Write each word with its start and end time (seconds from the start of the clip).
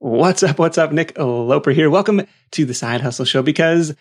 What's 0.00 0.44
up? 0.44 0.60
What's 0.60 0.78
up? 0.78 0.92
Nick 0.92 1.18
Loper 1.18 1.72
here. 1.72 1.90
Welcome 1.90 2.22
to 2.52 2.64
the 2.64 2.72
Side 2.72 3.00
Hustle 3.00 3.24
Show 3.24 3.42
because 3.42 3.96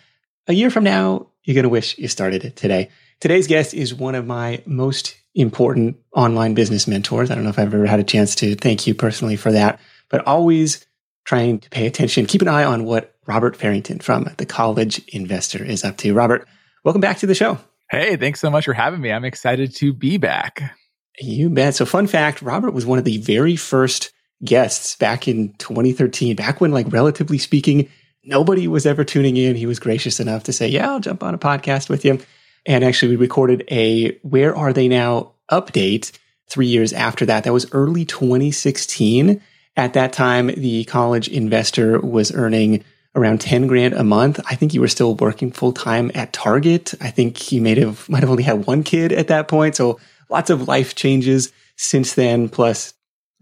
a 0.45 0.53
year 0.53 0.69
from 0.69 0.83
now, 0.83 1.25
you're 1.43 1.55
going 1.55 1.63
to 1.63 1.69
wish 1.69 1.97
you 1.97 2.07
started 2.07 2.45
it 2.45 2.55
today. 2.55 2.89
Today's 3.19 3.47
guest 3.47 3.73
is 3.73 3.95
one 3.95 4.13
of 4.13 4.27
my 4.27 4.61
most 4.67 5.15
important 5.33 5.97
online 6.13 6.53
business 6.53 6.87
mentors. 6.87 7.31
I 7.31 7.35
don't 7.35 7.43
know 7.43 7.49
if 7.49 7.57
I've 7.57 7.73
ever 7.73 7.87
had 7.87 7.99
a 7.99 8.03
chance 8.03 8.35
to 8.35 8.53
thank 8.53 8.85
you 8.85 8.93
personally 8.93 9.35
for 9.37 9.51
that, 9.51 9.79
but 10.07 10.25
always 10.27 10.85
trying 11.25 11.57
to 11.61 11.69
pay 11.71 11.87
attention, 11.87 12.27
keep 12.27 12.43
an 12.43 12.47
eye 12.47 12.63
on 12.63 12.85
what 12.85 13.15
Robert 13.25 13.55
Farrington 13.55 13.97
from 13.97 14.29
The 14.37 14.45
College 14.45 14.99
Investor 15.07 15.63
is 15.63 15.83
up 15.83 15.97
to. 15.97 16.13
Robert, 16.13 16.47
welcome 16.83 17.01
back 17.01 17.17
to 17.17 17.25
the 17.25 17.33
show. 17.33 17.57
Hey, 17.89 18.17
thanks 18.17 18.39
so 18.39 18.51
much 18.51 18.65
for 18.65 18.73
having 18.73 19.01
me. 19.01 19.11
I'm 19.11 19.25
excited 19.25 19.73
to 19.77 19.93
be 19.93 20.17
back. 20.17 20.75
You 21.19 21.49
bet. 21.49 21.73
So, 21.73 21.87
fun 21.87 22.05
fact 22.05 22.43
Robert 22.43 22.75
was 22.75 22.85
one 22.85 22.99
of 22.99 23.03
the 23.03 23.17
very 23.17 23.55
first 23.55 24.11
guests 24.43 24.95
back 24.95 25.27
in 25.27 25.53
2013, 25.53 26.35
back 26.35 26.61
when, 26.61 26.71
like, 26.71 26.91
relatively 26.91 27.37
speaking, 27.37 27.89
nobody 28.23 28.67
was 28.67 28.85
ever 28.85 29.03
tuning 29.03 29.37
in. 29.37 29.55
He 29.55 29.65
was 29.65 29.79
gracious 29.79 30.19
enough 30.19 30.43
to 30.43 30.53
say, 30.53 30.67
Yeah, 30.67 30.89
I'll 30.89 30.99
jump 30.99 31.23
on 31.23 31.33
a 31.33 31.39
podcast 31.39 31.89
with 31.89 32.05
you. 32.05 32.19
And 32.65 32.83
actually, 32.83 33.11
we 33.11 33.15
recorded 33.15 33.63
a 33.71 34.11
Where 34.21 34.55
Are 34.55 34.73
They 34.73 34.87
Now 34.87 35.31
update 35.51 36.11
three 36.47 36.67
years 36.67 36.93
after 36.93 37.25
that. 37.25 37.45
That 37.45 37.53
was 37.53 37.71
early 37.71 38.05
2016. 38.05 39.41
At 39.75 39.93
that 39.93 40.13
time, 40.13 40.47
the 40.47 40.83
college 40.85 41.27
investor 41.27 41.99
was 41.99 42.33
earning 42.33 42.83
around 43.15 43.41
10 43.41 43.67
grand 43.67 43.93
a 43.93 44.03
month. 44.03 44.39
I 44.49 44.55
think 44.55 44.73
you 44.73 44.81
were 44.81 44.87
still 44.87 45.15
working 45.15 45.51
full 45.51 45.73
time 45.73 46.11
at 46.13 46.33
Target. 46.33 46.93
I 47.01 47.09
think 47.09 47.37
he 47.37 47.59
might 47.59 47.77
have, 47.77 48.07
might 48.09 48.21
have 48.21 48.29
only 48.29 48.43
had 48.43 48.65
one 48.65 48.83
kid 48.83 49.11
at 49.11 49.27
that 49.27 49.47
point. 49.47 49.75
So 49.75 49.99
lots 50.29 50.49
of 50.49 50.67
life 50.67 50.93
changes 50.95 51.51
since 51.77 52.13
then, 52.13 52.49
plus 52.49 52.93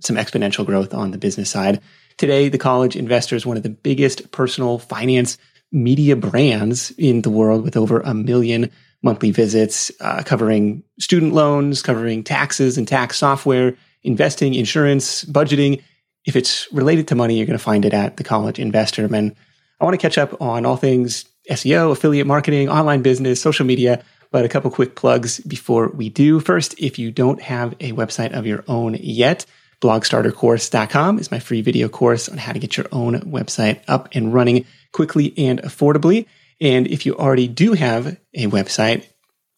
some 0.05 0.15
exponential 0.15 0.65
growth 0.65 0.93
on 0.93 1.11
the 1.11 1.17
business 1.17 1.49
side. 1.49 1.81
Today, 2.17 2.49
the 2.49 2.57
college 2.57 2.95
investor 2.95 3.35
is 3.35 3.45
one 3.45 3.57
of 3.57 3.63
the 3.63 3.69
biggest 3.69 4.31
personal 4.31 4.79
finance 4.79 5.37
media 5.71 6.15
brands 6.15 6.91
in 6.91 7.21
the 7.21 7.29
world 7.29 7.63
with 7.63 7.75
over 7.75 7.99
a 7.99 8.13
million 8.13 8.71
monthly 9.03 9.31
visits, 9.31 9.91
uh, 10.01 10.23
covering 10.23 10.83
student 10.99 11.33
loans, 11.33 11.81
covering 11.81 12.23
taxes 12.23 12.77
and 12.77 12.87
tax 12.87 13.17
software, 13.17 13.75
investing, 14.03 14.53
insurance, 14.53 15.23
budgeting. 15.25 15.83
If 16.25 16.35
it's 16.35 16.71
related 16.71 17.07
to 17.09 17.15
money, 17.15 17.37
you're 17.37 17.45
going 17.45 17.57
to 17.57 17.63
find 17.63 17.85
it 17.85 17.93
at 17.93 18.17
the 18.17 18.23
college 18.23 18.59
investor. 18.59 19.05
And 19.05 19.35
I 19.79 19.85
want 19.85 19.93
to 19.93 20.01
catch 20.01 20.17
up 20.17 20.41
on 20.41 20.65
all 20.65 20.77
things 20.77 21.25
SEO, 21.49 21.91
affiliate 21.91 22.25
marketing, 22.25 22.69
online 22.69 23.01
business, 23.01 23.41
social 23.41 23.65
media, 23.65 24.03
but 24.31 24.45
a 24.45 24.49
couple 24.49 24.71
quick 24.71 24.95
plugs 24.95 25.39
before 25.41 25.89
we 25.89 26.09
do. 26.09 26.39
First, 26.39 26.75
if 26.79 26.97
you 26.97 27.11
don't 27.11 27.41
have 27.41 27.73
a 27.79 27.91
website 27.91 28.31
of 28.31 28.47
your 28.47 28.63
own 28.67 28.95
yet, 28.99 29.45
blogstartercourse.com 29.85 31.19
is 31.19 31.29
my 31.29 31.37
free 31.37 31.61
video 31.61 31.87
course 31.87 32.27
on 32.27 32.39
how 32.39 32.51
to 32.51 32.57
get 32.57 32.75
your 32.75 32.87
own 32.91 33.19
website 33.21 33.81
up 33.87 34.09
and 34.13 34.33
running 34.33 34.65
quickly 34.91 35.31
and 35.37 35.61
affordably. 35.61 36.25
And 36.59 36.87
if 36.87 37.05
you 37.05 37.15
already 37.15 37.47
do 37.47 37.73
have 37.73 38.17
a 38.33 38.47
website, 38.47 39.05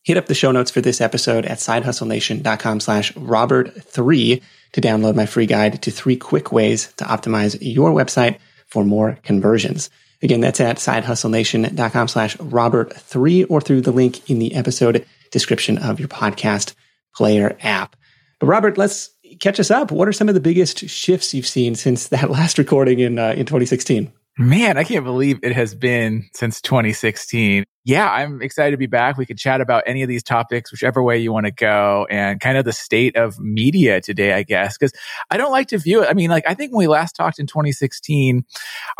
hit 0.03 0.17
up 0.17 0.25
the 0.25 0.35
show 0.35 0.51
notes 0.51 0.69
for 0.69 0.81
this 0.81 0.99
episode 0.99 1.45
at 1.45 1.59
sidehustlenation.com 1.59 2.81
slash 2.81 3.13
robert3 3.13 4.41
to 4.73 4.81
download 4.81 5.15
my 5.15 5.25
free 5.25 5.45
guide 5.45 5.81
to 5.83 5.91
three 5.91 6.17
quick 6.17 6.51
ways 6.51 6.91
to 6.97 7.05
optimize 7.05 7.57
your 7.61 7.91
website 7.91 8.37
for 8.65 8.83
more 8.83 9.17
conversions. 9.23 9.89
Again, 10.21 10.41
that's 10.41 10.59
at 10.59 10.75
sidehustlenation.com 10.75 12.09
slash 12.09 12.35
robert3 12.37 13.45
or 13.49 13.61
through 13.61 13.81
the 13.81 13.93
link 13.93 14.29
in 14.29 14.39
the 14.39 14.55
episode 14.55 15.05
description 15.31 15.77
of 15.77 16.01
your 16.01 16.09
podcast 16.09 16.73
player 17.15 17.57
app. 17.61 17.95
But 18.39 18.47
Robert, 18.47 18.77
let's 18.77 19.09
catch 19.39 19.59
us 19.59 19.71
up. 19.71 19.91
What 19.91 20.07
are 20.07 20.13
some 20.13 20.29
of 20.29 20.35
the 20.35 20.41
biggest 20.41 20.89
shifts 20.89 21.33
you've 21.33 21.47
seen 21.47 21.75
since 21.75 22.07
that 22.09 22.29
last 22.29 22.57
recording 22.57 22.99
in 22.99 23.19
uh, 23.19 23.31
in 23.31 23.45
2016? 23.45 24.11
Man, 24.39 24.77
I 24.77 24.83
can't 24.83 25.03
believe 25.03 25.39
it 25.41 25.53
has 25.53 25.73
been 25.73 26.29
since 26.35 26.61
2016. 26.61 27.63
Yeah, 27.85 28.07
I'm 28.07 28.39
excited 28.43 28.71
to 28.71 28.77
be 28.77 28.85
back. 28.85 29.17
We 29.17 29.25
could 29.25 29.39
chat 29.39 29.61
about 29.61 29.83
any 29.87 30.03
of 30.03 30.09
these 30.09 30.21
topics, 30.21 30.71
whichever 30.71 31.01
way 31.01 31.17
you 31.17 31.33
want 31.33 31.47
to 31.47 31.51
go, 31.51 32.05
and 32.07 32.39
kind 32.39 32.55
of 32.55 32.63
the 32.63 32.73
state 32.73 33.15
of 33.15 33.39
media 33.39 33.99
today, 33.99 34.33
I 34.33 34.43
guess, 34.43 34.77
because 34.77 34.93
I 35.31 35.37
don't 35.37 35.51
like 35.51 35.69
to 35.69 35.79
view 35.79 36.03
it. 36.03 36.09
I 36.09 36.13
mean, 36.13 36.29
like, 36.29 36.43
I 36.47 36.53
think 36.53 36.71
when 36.71 36.79
we 36.79 36.87
last 36.87 37.15
talked 37.15 37.39
in 37.39 37.47
2016, 37.47 38.43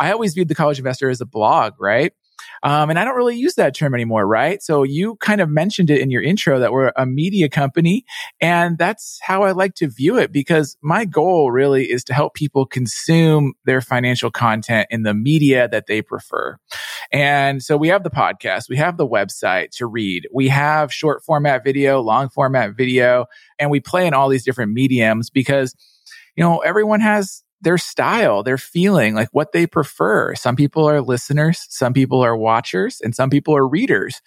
I 0.00 0.10
always 0.10 0.34
viewed 0.34 0.48
the 0.48 0.56
college 0.56 0.78
investor 0.78 1.08
as 1.08 1.20
a 1.20 1.26
blog, 1.26 1.74
right? 1.78 2.12
Um, 2.62 2.90
and 2.90 2.98
I 2.98 3.04
don't 3.04 3.16
really 3.16 3.36
use 3.36 3.54
that 3.54 3.74
term 3.74 3.94
anymore, 3.94 4.26
right? 4.26 4.62
So 4.62 4.82
you 4.82 5.16
kind 5.16 5.40
of 5.40 5.48
mentioned 5.48 5.90
it 5.90 6.00
in 6.00 6.10
your 6.10 6.22
intro 6.22 6.58
that 6.58 6.72
we're 6.72 6.92
a 6.96 7.06
media 7.06 7.48
company. 7.48 8.04
And 8.40 8.78
that's 8.78 9.18
how 9.22 9.42
I 9.42 9.52
like 9.52 9.74
to 9.76 9.88
view 9.88 10.18
it 10.18 10.32
because 10.32 10.76
my 10.82 11.04
goal 11.04 11.50
really 11.50 11.90
is 11.90 12.04
to 12.04 12.14
help 12.14 12.34
people 12.34 12.66
consume 12.66 13.54
their 13.64 13.80
financial 13.80 14.30
content 14.30 14.88
in 14.90 15.02
the 15.02 15.14
media 15.14 15.68
that 15.68 15.86
they 15.86 16.02
prefer. 16.02 16.58
And 17.12 17.62
so 17.62 17.76
we 17.76 17.88
have 17.88 18.02
the 18.02 18.10
podcast, 18.10 18.68
we 18.68 18.76
have 18.76 18.96
the 18.96 19.08
website 19.08 19.70
to 19.76 19.86
read, 19.86 20.28
we 20.32 20.48
have 20.48 20.92
short 20.92 21.24
format 21.24 21.64
video, 21.64 22.00
long 22.00 22.28
format 22.28 22.76
video, 22.76 23.26
and 23.58 23.70
we 23.70 23.80
play 23.80 24.06
in 24.06 24.14
all 24.14 24.28
these 24.28 24.44
different 24.44 24.72
mediums 24.72 25.30
because 25.30 25.74
you 26.38 26.44
know, 26.44 26.58
everyone 26.58 27.00
has 27.00 27.42
their 27.60 27.78
style, 27.78 28.42
their 28.42 28.58
feeling, 28.58 29.14
like 29.14 29.28
what 29.32 29.52
they 29.52 29.66
prefer. 29.66 30.34
Some 30.34 30.56
people 30.56 30.88
are 30.88 31.00
listeners, 31.00 31.66
some 31.68 31.92
people 31.92 32.20
are 32.20 32.36
watchers, 32.36 33.00
and 33.02 33.14
some 33.14 33.30
people 33.30 33.56
are 33.56 33.66
readers. 33.66 34.20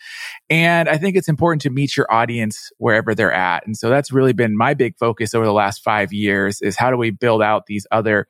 And 0.49 0.89
I 0.89 0.97
think 0.97 1.15
it's 1.15 1.29
important 1.29 1.61
to 1.61 1.69
meet 1.69 1.95
your 1.95 2.11
audience 2.11 2.71
wherever 2.77 3.15
they're 3.15 3.31
at. 3.31 3.65
And 3.65 3.77
so 3.77 3.89
that's 3.89 4.11
really 4.11 4.33
been 4.33 4.57
my 4.57 4.73
big 4.73 4.97
focus 4.97 5.33
over 5.33 5.45
the 5.45 5.53
last 5.53 5.83
five 5.83 6.11
years 6.11 6.61
is 6.61 6.75
how 6.75 6.91
do 6.91 6.97
we 6.97 7.11
build 7.11 7.41
out 7.41 7.67
these 7.67 7.87
other 7.91 8.27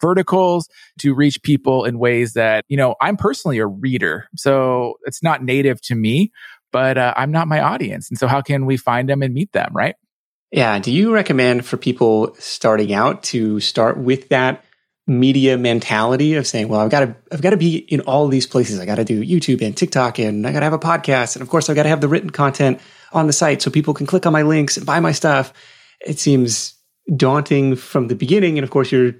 verticals 0.00 0.68
to 0.98 1.14
reach 1.14 1.42
people 1.42 1.84
in 1.84 1.98
ways 1.98 2.34
that, 2.34 2.64
you 2.68 2.76
know, 2.76 2.96
I'm 3.00 3.16
personally 3.16 3.58
a 3.58 3.66
reader. 3.66 4.26
So 4.36 4.94
it's 5.04 5.22
not 5.22 5.42
native 5.42 5.80
to 5.82 5.94
me, 5.94 6.32
but 6.72 6.98
uh, 6.98 7.14
I'm 7.16 7.30
not 7.30 7.48
my 7.48 7.60
audience. 7.60 8.10
And 8.10 8.18
so 8.18 8.26
how 8.26 8.42
can 8.42 8.66
we 8.66 8.76
find 8.76 9.08
them 9.08 9.22
and 9.22 9.32
meet 9.32 9.52
them, 9.52 9.70
right? 9.72 9.94
Yeah. 10.52 10.78
Do 10.78 10.92
you 10.92 11.12
recommend 11.12 11.64
for 11.64 11.78
people 11.78 12.36
starting 12.38 12.92
out 12.92 13.22
to 13.24 13.58
start 13.58 13.96
with 13.96 14.28
that 14.28 14.62
media 15.06 15.56
mentality 15.56 16.34
of 16.34 16.46
saying, 16.46 16.68
well, 16.68 16.80
I've 16.80 16.90
got 16.90 17.00
to, 17.00 17.16
I've 17.32 17.42
got 17.42 17.50
to 17.50 17.56
be 17.56 17.76
in 17.76 18.02
all 18.02 18.28
these 18.28 18.46
places. 18.46 18.78
I 18.78 18.84
got 18.84 18.96
to 18.96 19.04
do 19.04 19.24
YouTube 19.24 19.62
and 19.62 19.76
TikTok 19.76 20.18
and 20.18 20.46
I 20.46 20.52
got 20.52 20.60
to 20.60 20.66
have 20.66 20.72
a 20.74 20.78
podcast. 20.78 21.34
And 21.34 21.42
of 21.42 21.48
course, 21.48 21.68
I've 21.68 21.76
got 21.76 21.84
to 21.84 21.88
have 21.88 22.02
the 22.02 22.08
written 22.08 22.30
content 22.30 22.80
on 23.12 23.26
the 23.26 23.32
site 23.32 23.62
so 23.62 23.70
people 23.70 23.94
can 23.94 24.06
click 24.06 24.26
on 24.26 24.32
my 24.32 24.42
links 24.42 24.76
and 24.76 24.86
buy 24.86 25.00
my 25.00 25.12
stuff. 25.12 25.52
It 26.06 26.18
seems 26.18 26.74
daunting 27.16 27.74
from 27.74 28.08
the 28.08 28.14
beginning. 28.14 28.58
And 28.58 28.64
of 28.64 28.70
course, 28.70 28.92
you're 28.92 29.14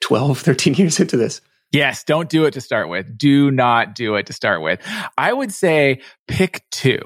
12, 0.00 0.38
13 0.40 0.74
years 0.74 1.00
into 1.00 1.16
this. 1.16 1.40
Yes, 1.72 2.04
don't 2.04 2.28
do 2.28 2.44
it 2.44 2.52
to 2.52 2.60
start 2.60 2.90
with. 2.90 3.16
Do 3.16 3.50
not 3.50 3.94
do 3.94 4.16
it 4.16 4.26
to 4.26 4.34
start 4.34 4.60
with. 4.60 4.78
I 5.16 5.32
would 5.32 5.50
say 5.52 6.02
pick 6.28 6.64
two. 6.70 7.00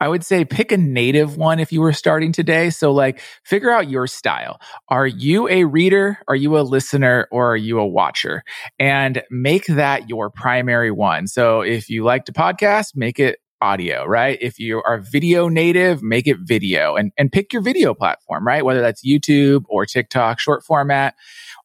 I 0.00 0.08
would 0.08 0.24
say 0.24 0.44
pick 0.44 0.72
a 0.72 0.76
native 0.76 1.36
one 1.36 1.60
if 1.60 1.72
you 1.72 1.80
were 1.80 1.92
starting 1.92 2.32
today. 2.32 2.70
So, 2.70 2.90
like, 2.90 3.20
figure 3.44 3.70
out 3.70 3.88
your 3.88 4.08
style. 4.08 4.60
Are 4.88 5.06
you 5.06 5.48
a 5.48 5.64
reader? 5.64 6.18
Are 6.26 6.34
you 6.34 6.58
a 6.58 6.62
listener? 6.62 7.28
Or 7.30 7.52
are 7.52 7.56
you 7.56 7.78
a 7.78 7.86
watcher? 7.86 8.42
And 8.80 9.22
make 9.30 9.66
that 9.66 10.08
your 10.08 10.30
primary 10.30 10.90
one. 10.90 11.28
So, 11.28 11.60
if 11.60 11.88
you 11.88 12.02
like 12.02 12.24
to 12.24 12.32
podcast, 12.32 12.96
make 12.96 13.20
it 13.20 13.38
audio, 13.60 14.04
right? 14.04 14.38
If 14.40 14.58
you 14.58 14.82
are 14.84 14.98
video 14.98 15.48
native, 15.48 16.02
make 16.02 16.26
it 16.26 16.38
video 16.40 16.96
and, 16.96 17.12
and 17.18 17.30
pick 17.30 17.52
your 17.52 17.62
video 17.62 17.94
platform, 17.94 18.46
right? 18.46 18.64
Whether 18.64 18.80
that's 18.80 19.06
YouTube 19.06 19.64
or 19.68 19.86
TikTok, 19.86 20.38
short 20.38 20.64
format 20.64 21.14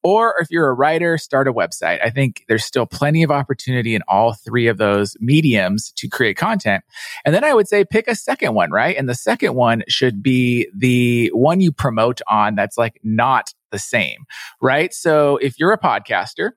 or 0.03 0.35
if 0.39 0.51
you're 0.51 0.69
a 0.69 0.73
writer, 0.73 1.17
start 1.17 1.47
a 1.47 1.53
website. 1.53 2.03
I 2.03 2.09
think 2.09 2.43
there's 2.47 2.65
still 2.65 2.85
plenty 2.85 3.23
of 3.23 3.31
opportunity 3.31 3.95
in 3.95 4.01
all 4.07 4.33
three 4.33 4.67
of 4.67 4.77
those 4.77 5.15
mediums 5.21 5.93
to 5.93 6.09
create 6.09 6.35
content. 6.35 6.83
And 7.25 7.33
then 7.33 7.45
I 7.45 7.53
would 7.53 7.69
say 7.69 7.85
pick 7.85 8.09
a 8.09 8.15
second 8.15 8.53
one, 8.53 8.69
right? 8.69 8.97
And 8.97 9.07
the 9.07 9.15
second 9.15 9.55
one 9.55 9.83
should 9.87 10.21
be 10.21 10.67
the 10.75 11.31
one 11.33 11.61
you 11.61 11.71
promote 11.71 12.21
on 12.27 12.55
that's 12.55 12.77
like 12.77 12.99
not 13.03 13.53
the 13.73 13.79
same, 13.79 14.23
right? 14.61 14.93
So 14.93 15.35
if 15.37 15.59
you're 15.59 15.73
a 15.73 15.77
podcaster, 15.77 16.51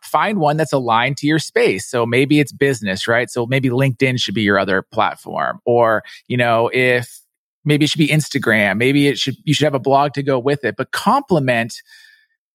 find 0.00 0.38
one 0.38 0.56
that's 0.56 0.72
aligned 0.72 1.16
to 1.16 1.26
your 1.26 1.40
space. 1.40 1.90
So 1.90 2.06
maybe 2.06 2.38
it's 2.38 2.52
business, 2.52 3.08
right? 3.08 3.28
So 3.28 3.46
maybe 3.46 3.70
LinkedIn 3.70 4.20
should 4.20 4.34
be 4.34 4.42
your 4.42 4.60
other 4.60 4.82
platform. 4.82 5.58
Or, 5.64 6.04
you 6.28 6.36
know, 6.36 6.70
if 6.72 7.20
maybe 7.64 7.86
it 7.86 7.90
should 7.90 7.98
be 7.98 8.08
Instagram, 8.08 8.76
maybe 8.76 9.08
it 9.08 9.18
should, 9.18 9.34
you 9.42 9.54
should 9.54 9.64
have 9.64 9.74
a 9.74 9.80
blog 9.80 10.12
to 10.12 10.22
go 10.22 10.38
with 10.38 10.64
it, 10.64 10.76
but 10.76 10.92
complement 10.92 11.82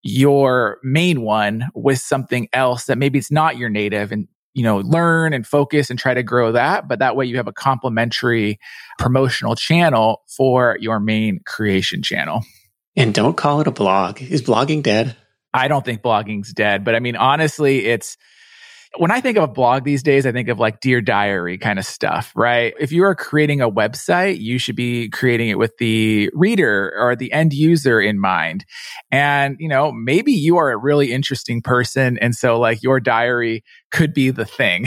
your 0.03 0.79
main 0.83 1.21
one 1.21 1.65
with 1.75 1.99
something 1.99 2.47
else 2.53 2.85
that 2.85 2.97
maybe 2.97 3.17
it's 3.17 3.31
not 3.31 3.57
your 3.57 3.69
native 3.69 4.11
and 4.11 4.27
you 4.53 4.63
know 4.63 4.77
learn 4.79 5.33
and 5.33 5.47
focus 5.47 5.89
and 5.89 5.97
try 5.97 6.13
to 6.13 6.21
grow 6.21 6.51
that 6.51 6.87
but 6.87 6.99
that 6.99 7.15
way 7.15 7.25
you 7.25 7.37
have 7.37 7.47
a 7.47 7.53
complementary 7.53 8.59
promotional 8.99 9.55
channel 9.55 10.21
for 10.27 10.77
your 10.79 10.99
main 10.99 11.39
creation 11.45 12.01
channel 12.01 12.43
and 12.95 13.13
don't 13.13 13.37
call 13.37 13.61
it 13.61 13.67
a 13.67 13.71
blog. 13.71 14.21
Is 14.21 14.41
blogging 14.41 14.83
dead? 14.83 15.15
I 15.53 15.67
don't 15.67 15.85
think 15.85 16.01
blogging's 16.01 16.51
dead 16.51 16.83
but 16.83 16.95
i 16.95 16.99
mean 16.99 17.15
honestly 17.15 17.85
it's 17.85 18.17
when 18.97 19.09
I 19.09 19.21
think 19.21 19.37
of 19.37 19.43
a 19.43 19.47
blog 19.47 19.83
these 19.83 20.03
days, 20.03 20.25
I 20.25 20.31
think 20.31 20.49
of 20.49 20.59
like 20.59 20.79
Dear 20.79 21.01
Diary 21.01 21.57
kind 21.57 21.79
of 21.79 21.85
stuff, 21.85 22.31
right? 22.35 22.75
If 22.79 22.91
you 22.91 23.03
are 23.05 23.15
creating 23.15 23.59
a 23.59 23.69
website, 23.69 24.39
you 24.39 24.59
should 24.59 24.75
be 24.75 25.09
creating 25.09 25.49
it 25.49 25.57
with 25.57 25.75
the 25.79 26.29
reader 26.33 26.93
or 26.97 27.15
the 27.15 27.31
end 27.31 27.53
user 27.53 27.99
in 27.99 28.19
mind. 28.19 28.65
And, 29.11 29.55
you 29.59 29.67
know, 29.67 29.91
maybe 29.91 30.31
you 30.31 30.57
are 30.57 30.71
a 30.71 30.77
really 30.77 31.11
interesting 31.11 31.61
person. 31.63 32.19
And 32.19 32.35
so 32.35 32.59
like 32.59 32.83
your 32.83 32.99
diary 32.99 33.63
could 33.91 34.13
be 34.13 34.29
the 34.29 34.45
thing. 34.45 34.85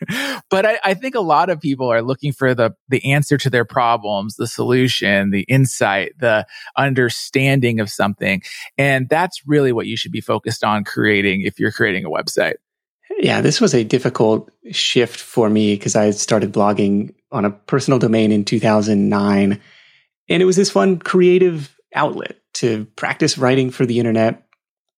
but 0.50 0.66
I, 0.66 0.78
I, 0.82 0.94
think 0.94 1.14
a 1.14 1.20
lot 1.20 1.48
of 1.50 1.60
people 1.60 1.92
are 1.92 2.02
looking 2.02 2.32
for 2.32 2.54
the, 2.54 2.72
the 2.88 3.12
answer 3.12 3.36
to 3.38 3.50
their 3.50 3.64
problems, 3.64 4.34
the 4.36 4.46
solution, 4.46 5.30
the 5.30 5.42
insight, 5.42 6.12
the 6.18 6.46
understanding 6.76 7.78
of 7.78 7.88
something. 7.88 8.42
And 8.78 9.08
that's 9.08 9.42
really 9.46 9.72
what 9.72 9.86
you 9.86 9.96
should 9.96 10.12
be 10.12 10.20
focused 10.20 10.64
on 10.64 10.82
creating 10.82 11.42
if 11.42 11.60
you're 11.60 11.72
creating 11.72 12.04
a 12.04 12.10
website. 12.10 12.54
Yeah, 13.18 13.40
this 13.40 13.60
was 13.60 13.74
a 13.74 13.84
difficult 13.84 14.50
shift 14.70 15.20
for 15.20 15.48
me 15.48 15.74
because 15.74 15.96
I 15.96 16.10
started 16.10 16.52
blogging 16.52 17.14
on 17.30 17.44
a 17.44 17.50
personal 17.50 17.98
domain 17.98 18.32
in 18.32 18.44
2009. 18.44 19.60
And 20.28 20.42
it 20.42 20.46
was 20.46 20.56
this 20.56 20.70
fun 20.70 20.98
creative 20.98 21.74
outlet 21.94 22.36
to 22.54 22.86
practice 22.96 23.38
writing 23.38 23.70
for 23.70 23.86
the 23.86 23.98
internet. 23.98 24.46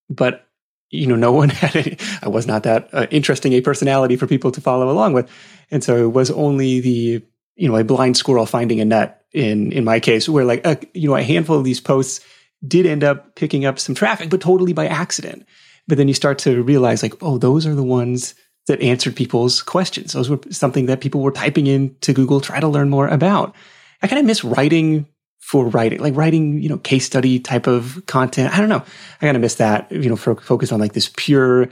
But, 0.09 0.47
you 0.89 1.07
know, 1.07 1.15
no 1.15 1.31
one 1.33 1.49
had 1.49 1.75
any, 1.75 1.97
I 2.21 2.29
was 2.29 2.47
not 2.47 2.63
that 2.63 2.89
uh, 2.93 3.07
interesting 3.11 3.53
a 3.53 3.61
personality 3.61 4.15
for 4.15 4.27
people 4.27 4.51
to 4.51 4.61
follow 4.61 4.89
along 4.89 5.13
with. 5.13 5.29
And 5.69 5.83
so 5.83 5.97
it 5.97 6.13
was 6.13 6.31
only 6.31 6.79
the, 6.79 7.23
you 7.55 7.67
know, 7.67 7.75
a 7.75 7.83
blind 7.83 8.17
squirrel 8.17 8.45
finding 8.45 8.79
a 8.79 8.85
nut 8.85 9.21
in, 9.33 9.71
in 9.73 9.83
my 9.83 9.99
case, 9.99 10.29
where 10.29 10.45
like, 10.45 10.65
a, 10.65 10.79
you 10.93 11.09
know, 11.09 11.15
a 11.15 11.23
handful 11.23 11.57
of 11.57 11.65
these 11.65 11.81
posts 11.81 12.25
did 12.65 12.85
end 12.85 13.03
up 13.03 13.35
picking 13.35 13.65
up 13.65 13.79
some 13.79 13.95
traffic, 13.95 14.29
but 14.29 14.41
totally 14.41 14.73
by 14.73 14.87
accident. 14.87 15.45
But 15.87 15.97
then 15.97 16.07
you 16.07 16.13
start 16.13 16.39
to 16.39 16.61
realize 16.63 17.01
like, 17.01 17.13
oh, 17.21 17.37
those 17.37 17.65
are 17.65 17.75
the 17.75 17.83
ones 17.83 18.35
that 18.67 18.81
answered 18.81 19.15
people's 19.15 19.61
questions. 19.61 20.13
Those 20.13 20.29
were 20.29 20.39
something 20.49 20.87
that 20.87 21.01
people 21.01 21.21
were 21.21 21.31
typing 21.31 21.67
in 21.67 21.95
to 22.01 22.13
Google, 22.13 22.41
try 22.41 22.59
to 22.59 22.67
learn 22.67 22.89
more 22.89 23.07
about. 23.07 23.55
I 24.01 24.07
kind 24.07 24.19
of 24.19 24.25
miss 24.25 24.43
writing 24.43 25.07
for 25.39 25.67
writing, 25.67 25.99
like 25.99 26.15
writing, 26.15 26.61
you 26.61 26.67
know, 26.67 26.77
case 26.77 27.05
study 27.05 27.39
type 27.39 27.67
of 27.67 28.03
content. 28.05 28.53
I 28.53 28.59
don't 28.59 28.69
know. 28.69 28.83
I 29.21 29.25
kind 29.25 29.37
of 29.37 29.41
miss 29.41 29.55
that, 29.55 29.89
you 29.91 30.09
know, 30.09 30.17
for 30.17 30.35
focus 30.35 30.73
on 30.73 30.79
like 30.79 30.91
this 30.91 31.09
pure 31.15 31.69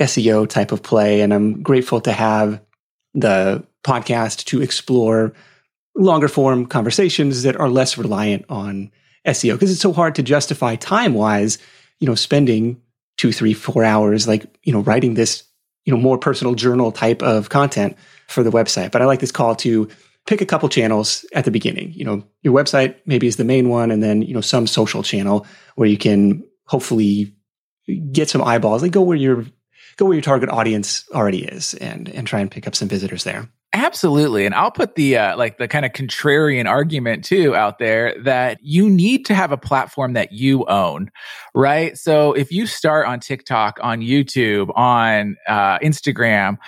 SEO 0.00 0.48
type 0.48 0.72
of 0.72 0.82
play. 0.82 1.20
And 1.20 1.32
I'm 1.32 1.62
grateful 1.62 2.00
to 2.00 2.12
have 2.12 2.60
the 3.14 3.64
podcast 3.84 4.46
to 4.46 4.60
explore 4.60 5.32
longer 5.94 6.28
form 6.28 6.66
conversations 6.66 7.42
that 7.42 7.56
are 7.56 7.68
less 7.68 7.96
reliant 7.96 8.44
on 8.48 8.90
SEO 9.26 9.52
because 9.52 9.70
it's 9.70 9.80
so 9.80 9.92
hard 9.92 10.16
to 10.16 10.22
justify 10.22 10.74
time 10.74 11.14
wise, 11.14 11.58
you 12.00 12.08
know, 12.08 12.14
spending 12.14 12.80
two, 13.22 13.30
three, 13.30 13.54
four 13.54 13.84
hours, 13.84 14.26
like, 14.26 14.52
you 14.64 14.72
know, 14.72 14.80
writing 14.80 15.14
this, 15.14 15.44
you 15.84 15.94
know, 15.94 16.00
more 16.00 16.18
personal 16.18 16.56
journal 16.56 16.90
type 16.90 17.22
of 17.22 17.50
content 17.50 17.96
for 18.26 18.42
the 18.42 18.50
website. 18.50 18.90
But 18.90 19.00
I 19.00 19.04
like 19.04 19.20
this 19.20 19.30
call 19.30 19.54
to 19.56 19.88
pick 20.26 20.40
a 20.40 20.46
couple 20.46 20.68
channels 20.68 21.24
at 21.32 21.44
the 21.44 21.52
beginning. 21.52 21.92
You 21.92 22.04
know, 22.04 22.24
your 22.42 22.52
website 22.52 22.96
maybe 23.06 23.28
is 23.28 23.36
the 23.36 23.44
main 23.44 23.68
one, 23.68 23.92
and 23.92 24.02
then, 24.02 24.22
you 24.22 24.34
know, 24.34 24.40
some 24.40 24.66
social 24.66 25.04
channel 25.04 25.46
where 25.76 25.88
you 25.88 25.98
can 25.98 26.42
hopefully 26.66 27.32
get 28.10 28.28
some 28.28 28.42
eyeballs, 28.42 28.82
like 28.82 28.90
go 28.90 29.02
where 29.02 29.16
your 29.16 29.46
go 29.98 30.06
where 30.06 30.14
your 30.14 30.22
target 30.22 30.48
audience 30.48 31.04
already 31.14 31.44
is 31.44 31.74
and 31.74 32.08
and 32.08 32.26
try 32.26 32.40
and 32.40 32.50
pick 32.50 32.66
up 32.66 32.74
some 32.74 32.88
visitors 32.88 33.22
there. 33.22 33.48
Absolutely. 33.74 34.44
And 34.44 34.54
I'll 34.54 34.70
put 34.70 34.96
the 34.96 35.16
uh, 35.16 35.36
like 35.38 35.56
the 35.56 35.66
kind 35.66 35.86
of 35.86 35.92
contrarian 35.92 36.66
argument 36.68 37.24
too 37.24 37.54
out 37.56 37.78
there 37.78 38.14
that 38.22 38.58
you 38.62 38.90
need 38.90 39.24
to 39.26 39.34
have 39.34 39.50
a 39.50 39.56
platform 39.56 40.12
that 40.12 40.30
you 40.32 40.66
own, 40.66 41.10
right? 41.54 41.96
So 41.96 42.34
if 42.34 42.52
you 42.52 42.66
start 42.66 43.06
on 43.06 43.18
TikTok, 43.18 43.78
on 43.82 44.00
YouTube, 44.00 44.70
on 44.76 45.36
uh, 45.48 45.78
Instagram, 45.78 46.58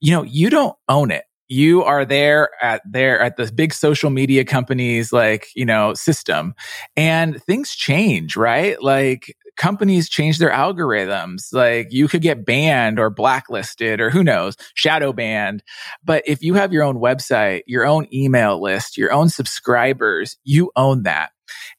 you 0.00 0.12
know, 0.12 0.22
you 0.22 0.50
don't 0.50 0.76
own 0.88 1.10
it 1.10 1.24
you 1.48 1.82
are 1.82 2.06
there 2.06 2.48
at 2.62 2.80
there 2.90 3.20
at 3.20 3.36
the 3.36 3.50
big 3.52 3.74
social 3.74 4.08
media 4.08 4.42
companies 4.42 5.12
like 5.12 5.48
you 5.54 5.66
know 5.66 5.92
system 5.92 6.54
and 6.96 7.42
things 7.42 7.72
change 7.74 8.36
right 8.38 8.82
like 8.82 9.36
companies 9.56 10.08
change 10.08 10.38
their 10.38 10.50
algorithms. 10.50 11.52
Like 11.52 11.92
you 11.92 12.08
could 12.08 12.22
get 12.22 12.44
banned 12.44 12.98
or 12.98 13.10
blacklisted 13.10 14.00
or 14.00 14.10
who 14.10 14.24
knows, 14.24 14.56
shadow 14.74 15.12
banned. 15.12 15.62
But 16.04 16.22
if 16.26 16.42
you 16.42 16.54
have 16.54 16.72
your 16.72 16.82
own 16.82 16.96
website, 16.96 17.62
your 17.66 17.84
own 17.86 18.06
email 18.12 18.60
list, 18.60 18.96
your 18.96 19.12
own 19.12 19.28
subscribers, 19.28 20.36
you 20.44 20.70
own 20.76 21.04
that. 21.04 21.30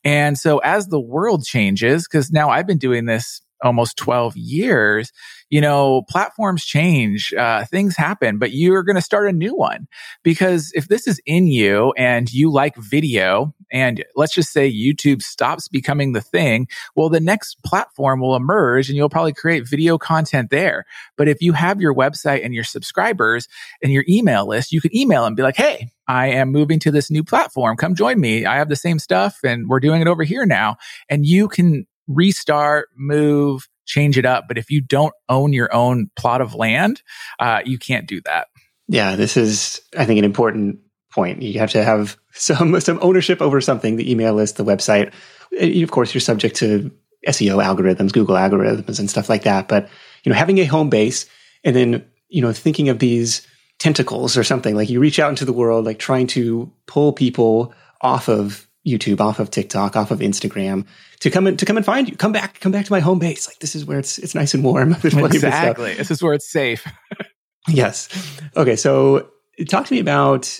And 0.04 0.38
so 0.38 0.60
as 0.60 0.88
the 0.88 1.00
world 1.00 1.46
changes, 1.46 2.08
because 2.08 2.32
now 2.32 2.50
I've 2.50 2.68
been 2.68 2.78
doing 2.78 3.06
this 3.06 3.42
almost 3.64 3.98
12 3.98 4.36
years, 4.36 5.12
you 5.54 5.62
know, 5.62 6.02
platforms 6.10 6.66
change, 6.66 7.32
uh, 7.32 7.64
things 7.66 7.96
happen, 7.96 8.40
but 8.40 8.54
you're 8.54 8.82
going 8.82 8.96
to 8.96 9.04
start 9.04 9.30
a 9.30 9.32
new 9.32 9.56
one 9.56 9.88
because 10.24 10.72
if 10.74 10.88
this 10.88 11.06
is 11.06 11.22
in 11.28 11.46
you 11.46 11.94
and 11.96 12.34
you 12.34 12.52
like 12.52 12.76
video 12.76 13.54
and 13.72 14.04
let's 14.16 14.34
just 14.34 14.52
say 14.52 14.74
YouTube 14.74 15.22
stops 15.22 15.68
becoming 15.68 16.14
the 16.14 16.22
thing, 16.22 16.68
well, 16.96 17.08
the 17.08 17.20
next 17.20 17.62
platform 17.62 18.20
will 18.20 18.36
emerge 18.36 18.90
and 18.90 18.98
you'll 18.98 19.10
probably 19.10 19.32
create 19.32 19.70
video 19.70 20.00
content 20.00 20.50
there. 20.50 20.88
But 21.18 21.28
if 21.28 21.40
you 21.40 21.54
have 21.54 21.80
your 21.80 21.94
website 21.94 22.44
and 22.44 22.56
your 22.56 22.64
subscribers 22.64 23.48
and 23.84 23.94
your 23.94 24.06
email 24.10 24.48
list, 24.48 24.72
you 24.72 24.82
can 24.82 24.96
email 24.98 25.24
and 25.24 25.36
be 25.36 25.44
like, 25.44 25.56
Hey, 25.56 25.92
I 26.08 26.30
am 26.30 26.52
moving 26.52 26.80
to 26.80 26.90
this 26.90 27.12
new 27.12 27.24
platform. 27.24 27.78
Come 27.78 27.94
join 27.94 28.20
me. 28.20 28.44
I 28.48 28.56
have 28.56 28.70
the 28.70 28.76
same 28.76 28.98
stuff 28.98 29.38
and 29.44 29.70
we're 29.70 29.80
doing 29.80 30.02
it 30.02 30.08
over 30.08 30.24
here 30.24 30.48
now. 30.48 30.78
And 31.10 31.28
you 31.28 31.48
can 31.48 31.86
restart, 32.08 32.90
move, 32.98 33.68
change 33.86 34.18
it 34.18 34.26
up. 34.26 34.46
But 34.48 34.58
if 34.58 34.70
you 34.70 34.82
don't 34.82 35.14
own 35.30 35.54
your 35.54 35.74
own 35.74 36.10
plot 36.16 36.42
of 36.42 36.56
land, 36.56 37.02
uh, 37.40 37.62
you 37.66 37.78
can't 37.78 38.08
do 38.08 38.22
that. 38.26 38.48
Yeah, 38.88 39.16
this 39.16 39.38
is, 39.38 39.82
I 39.98 40.06
think, 40.06 40.20
an 40.20 40.26
important 40.26 40.80
point. 41.12 41.42
You 41.42 41.60
have 41.60 41.72
to 41.72 41.84
have 41.84 42.18
some 42.32 42.80
some 42.82 43.00
ownership 43.02 43.42
over 43.42 43.62
something, 43.62 43.96
the 43.96 44.12
email 44.12 44.34
list, 44.34 44.58
the 44.58 44.66
website. 44.66 45.14
Of 45.60 45.92
course, 45.92 46.14
you're 46.14 46.22
subject 46.22 46.56
to 46.58 46.92
SEO 47.28 47.64
algorithms, 47.64 48.12
Google 48.12 48.36
algorithms, 48.36 49.00
and 49.00 49.10
stuff 49.10 49.30
like 49.30 49.44
that. 49.44 49.68
But 49.68 49.90
you 50.24 50.32
know, 50.32 50.38
having 50.38 50.58
a 50.60 50.66
home 50.66 50.90
base 50.90 51.26
and 51.64 51.76
then 51.76 52.06
you 52.30 52.42
know 52.42 52.52
thinking 52.52 52.90
of 52.90 53.00
these 53.00 53.48
tentacles 53.80 54.38
or 54.38 54.44
something 54.44 54.76
like 54.76 54.90
you 54.90 55.00
reach 55.00 55.20
out 55.20 55.30
into 55.30 55.46
the 55.46 55.54
world, 55.54 55.86
like 55.86 56.00
trying 56.00 56.28
to 56.28 56.72
pull 56.88 57.14
people 57.14 57.74
off 58.02 58.28
of 58.28 58.68
YouTube, 58.86 59.22
off 59.22 59.40
of 59.40 59.50
TikTok, 59.50 59.96
off 59.96 60.12
of 60.12 60.20
Instagram 60.20 60.86
to 61.20 61.30
come 61.30 61.48
and 61.48 61.58
to 61.60 61.66
come 61.66 61.78
and 61.78 61.86
find 61.86 62.10
you. 62.10 62.16
Come 62.16 62.32
back, 62.32 62.60
come 62.60 62.72
back 62.72 62.86
to 62.86 62.92
my 62.92 63.00
home 63.00 63.20
base. 63.20 63.48
Like 63.48 63.60
this 63.60 63.76
is 63.76 63.86
where 63.86 64.00
it's 64.00 64.18
it's 64.18 64.36
nice 64.36 64.54
and 64.54 64.64
warm. 64.64 64.96
Exactly. 65.04 65.94
This 65.94 66.12
is 66.12 66.22
where 66.22 66.34
it's 66.34 66.52
safe. 66.52 66.86
yes. 67.68 68.10
Okay. 68.56 68.76
So 68.76 69.30
talk 69.68 69.86
to 69.86 69.94
me 69.94 70.00
about. 70.00 70.58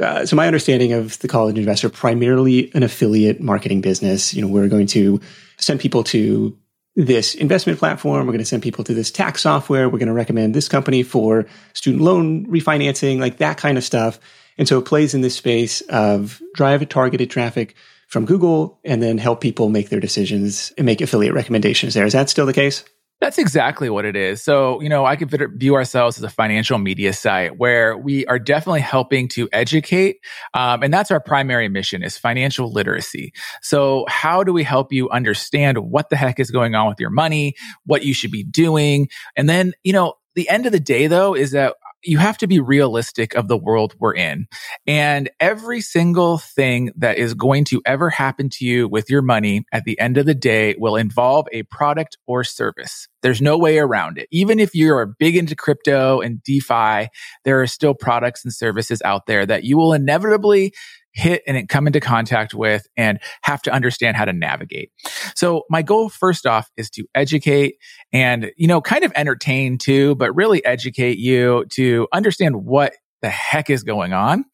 Uh, 0.00 0.26
so 0.26 0.34
my 0.34 0.48
understanding 0.48 0.92
of 0.92 1.20
the 1.20 1.28
college 1.28 1.56
investor 1.56 1.88
primarily 1.88 2.72
an 2.74 2.82
affiliate 2.82 3.40
marketing 3.40 3.80
business. 3.80 4.34
You 4.34 4.42
know, 4.42 4.48
we're 4.48 4.68
going 4.68 4.88
to 4.88 5.20
send 5.58 5.78
people 5.78 6.02
to 6.04 6.58
this 6.96 7.34
investment 7.34 7.78
platform. 7.78 8.26
We're 8.26 8.32
going 8.32 8.38
to 8.38 8.44
send 8.44 8.62
people 8.62 8.84
to 8.84 8.94
this 8.94 9.10
tax 9.10 9.42
software. 9.42 9.88
We're 9.88 9.98
going 9.98 10.08
to 10.08 10.14
recommend 10.14 10.54
this 10.54 10.68
company 10.68 11.02
for 11.02 11.46
student 11.72 12.02
loan 12.02 12.46
refinancing, 12.46 13.18
like 13.18 13.38
that 13.38 13.56
kind 13.56 13.78
of 13.78 13.84
stuff. 13.84 14.18
And 14.58 14.68
so 14.68 14.78
it 14.78 14.84
plays 14.84 15.14
in 15.14 15.20
this 15.20 15.36
space 15.36 15.80
of 15.82 16.40
drive 16.54 16.88
targeted 16.88 17.30
traffic 17.30 17.74
from 18.08 18.26
Google 18.26 18.78
and 18.84 19.02
then 19.02 19.18
help 19.18 19.40
people 19.40 19.68
make 19.68 19.88
their 19.88 20.00
decisions 20.00 20.72
and 20.78 20.86
make 20.86 21.00
affiliate 21.00 21.34
recommendations 21.34 21.94
there. 21.94 22.06
Is 22.06 22.12
that 22.12 22.30
still 22.30 22.46
the 22.46 22.52
case? 22.52 22.84
That's 23.20 23.38
exactly 23.38 23.88
what 23.88 24.04
it 24.04 24.16
is. 24.16 24.42
So, 24.42 24.80
you 24.82 24.88
know, 24.88 25.06
I 25.06 25.16
could 25.16 25.30
view 25.56 25.76
ourselves 25.76 26.18
as 26.18 26.24
a 26.24 26.28
financial 26.28 26.78
media 26.78 27.12
site 27.12 27.56
where 27.56 27.96
we 27.96 28.26
are 28.26 28.38
definitely 28.38 28.80
helping 28.80 29.28
to 29.28 29.48
educate. 29.52 30.16
Um, 30.52 30.82
and 30.82 30.92
that's 30.92 31.10
our 31.10 31.20
primary 31.20 31.68
mission 31.68 32.02
is 32.02 32.18
financial 32.18 32.70
literacy. 32.70 33.32
So 33.62 34.04
how 34.08 34.44
do 34.44 34.52
we 34.52 34.62
help 34.62 34.92
you 34.92 35.08
understand 35.10 35.78
what 35.78 36.10
the 36.10 36.16
heck 36.16 36.38
is 36.38 36.50
going 36.50 36.74
on 36.74 36.88
with 36.88 37.00
your 37.00 37.10
money, 37.10 37.54
what 37.86 38.04
you 38.04 38.12
should 38.12 38.32
be 38.32 38.42
doing? 38.42 39.08
And 39.36 39.48
then, 39.48 39.72
you 39.84 39.92
know, 39.92 40.14
the 40.34 40.48
end 40.48 40.66
of 40.66 40.72
the 40.72 40.80
day 40.80 41.06
though 41.06 41.34
is 41.34 41.52
that 41.52 41.76
you 42.04 42.18
have 42.18 42.38
to 42.38 42.46
be 42.46 42.60
realistic 42.60 43.34
of 43.34 43.48
the 43.48 43.56
world 43.56 43.94
we're 43.98 44.14
in. 44.14 44.46
And 44.86 45.30
every 45.40 45.80
single 45.80 46.38
thing 46.38 46.92
that 46.96 47.18
is 47.18 47.34
going 47.34 47.64
to 47.66 47.82
ever 47.86 48.10
happen 48.10 48.48
to 48.50 48.64
you 48.64 48.88
with 48.88 49.10
your 49.10 49.22
money 49.22 49.64
at 49.72 49.84
the 49.84 49.98
end 49.98 50.18
of 50.18 50.26
the 50.26 50.34
day 50.34 50.74
will 50.78 50.96
involve 50.96 51.46
a 51.52 51.62
product 51.64 52.18
or 52.26 52.44
service. 52.44 53.08
There's 53.22 53.40
no 53.40 53.56
way 53.56 53.78
around 53.78 54.18
it. 54.18 54.28
Even 54.30 54.60
if 54.60 54.74
you're 54.74 55.06
big 55.06 55.36
into 55.36 55.56
crypto 55.56 56.20
and 56.20 56.42
DeFi, 56.42 57.08
there 57.44 57.62
are 57.62 57.66
still 57.66 57.94
products 57.94 58.44
and 58.44 58.52
services 58.52 59.00
out 59.04 59.26
there 59.26 59.46
that 59.46 59.64
you 59.64 59.76
will 59.76 59.92
inevitably 59.92 60.74
hit 61.14 61.42
and 61.46 61.68
come 61.68 61.86
into 61.86 62.00
contact 62.00 62.52
with 62.52 62.86
and 62.96 63.20
have 63.42 63.62
to 63.62 63.72
understand 63.72 64.16
how 64.16 64.24
to 64.24 64.32
navigate. 64.32 64.90
So 65.34 65.62
my 65.70 65.82
goal 65.82 66.08
first 66.08 66.44
off 66.44 66.70
is 66.76 66.90
to 66.90 67.06
educate 67.14 67.76
and, 68.12 68.50
you 68.56 68.66
know, 68.66 68.80
kind 68.80 69.04
of 69.04 69.12
entertain 69.14 69.78
too, 69.78 70.16
but 70.16 70.34
really 70.34 70.64
educate 70.64 71.18
you 71.18 71.64
to 71.70 72.08
understand 72.12 72.64
what 72.64 72.94
the 73.22 73.30
heck 73.30 73.70
is 73.70 73.84
going 73.84 74.12
on. 74.12 74.44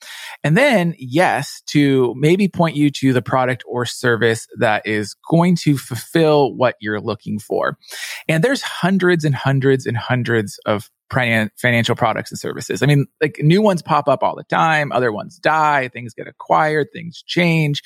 And 0.45 0.57
then, 0.57 0.95
yes, 0.97 1.61
to 1.71 2.15
maybe 2.17 2.47
point 2.47 2.77
you 2.77 2.91
to 2.91 3.13
the 3.13 3.21
product 3.21 3.65
or 3.67 3.85
service 3.85 4.47
that 4.61 4.87
is 4.87 5.17
going 5.29 5.57
to 5.57 5.77
fulfill 5.77 6.55
what 6.55 6.77
you're 6.81 7.01
looking 7.01 7.41
for. 7.41 7.79
And 8.29 8.45
there's 8.45 8.63
hundreds 8.63 9.25
and 9.25 9.35
hundreds 9.35 9.87
and 9.87 9.97
hundreds 9.97 10.61
of 10.67 10.89
financial 11.11 11.95
products 11.95 12.31
and 12.31 12.39
services. 12.39 12.83
I 12.83 12.87
mean, 12.87 13.07
like 13.21 13.39
new 13.41 13.63
ones 13.63 13.83
pop 13.83 14.09
up 14.09 14.23
all 14.23 14.37
the 14.37 14.45
time, 14.45 14.93
other 14.93 15.13
ones 15.13 15.39
die, 15.39 15.89
things 15.89 16.15
get 16.15 16.29
acquired, 16.29 16.89
things 16.93 17.23
change. 17.27 17.83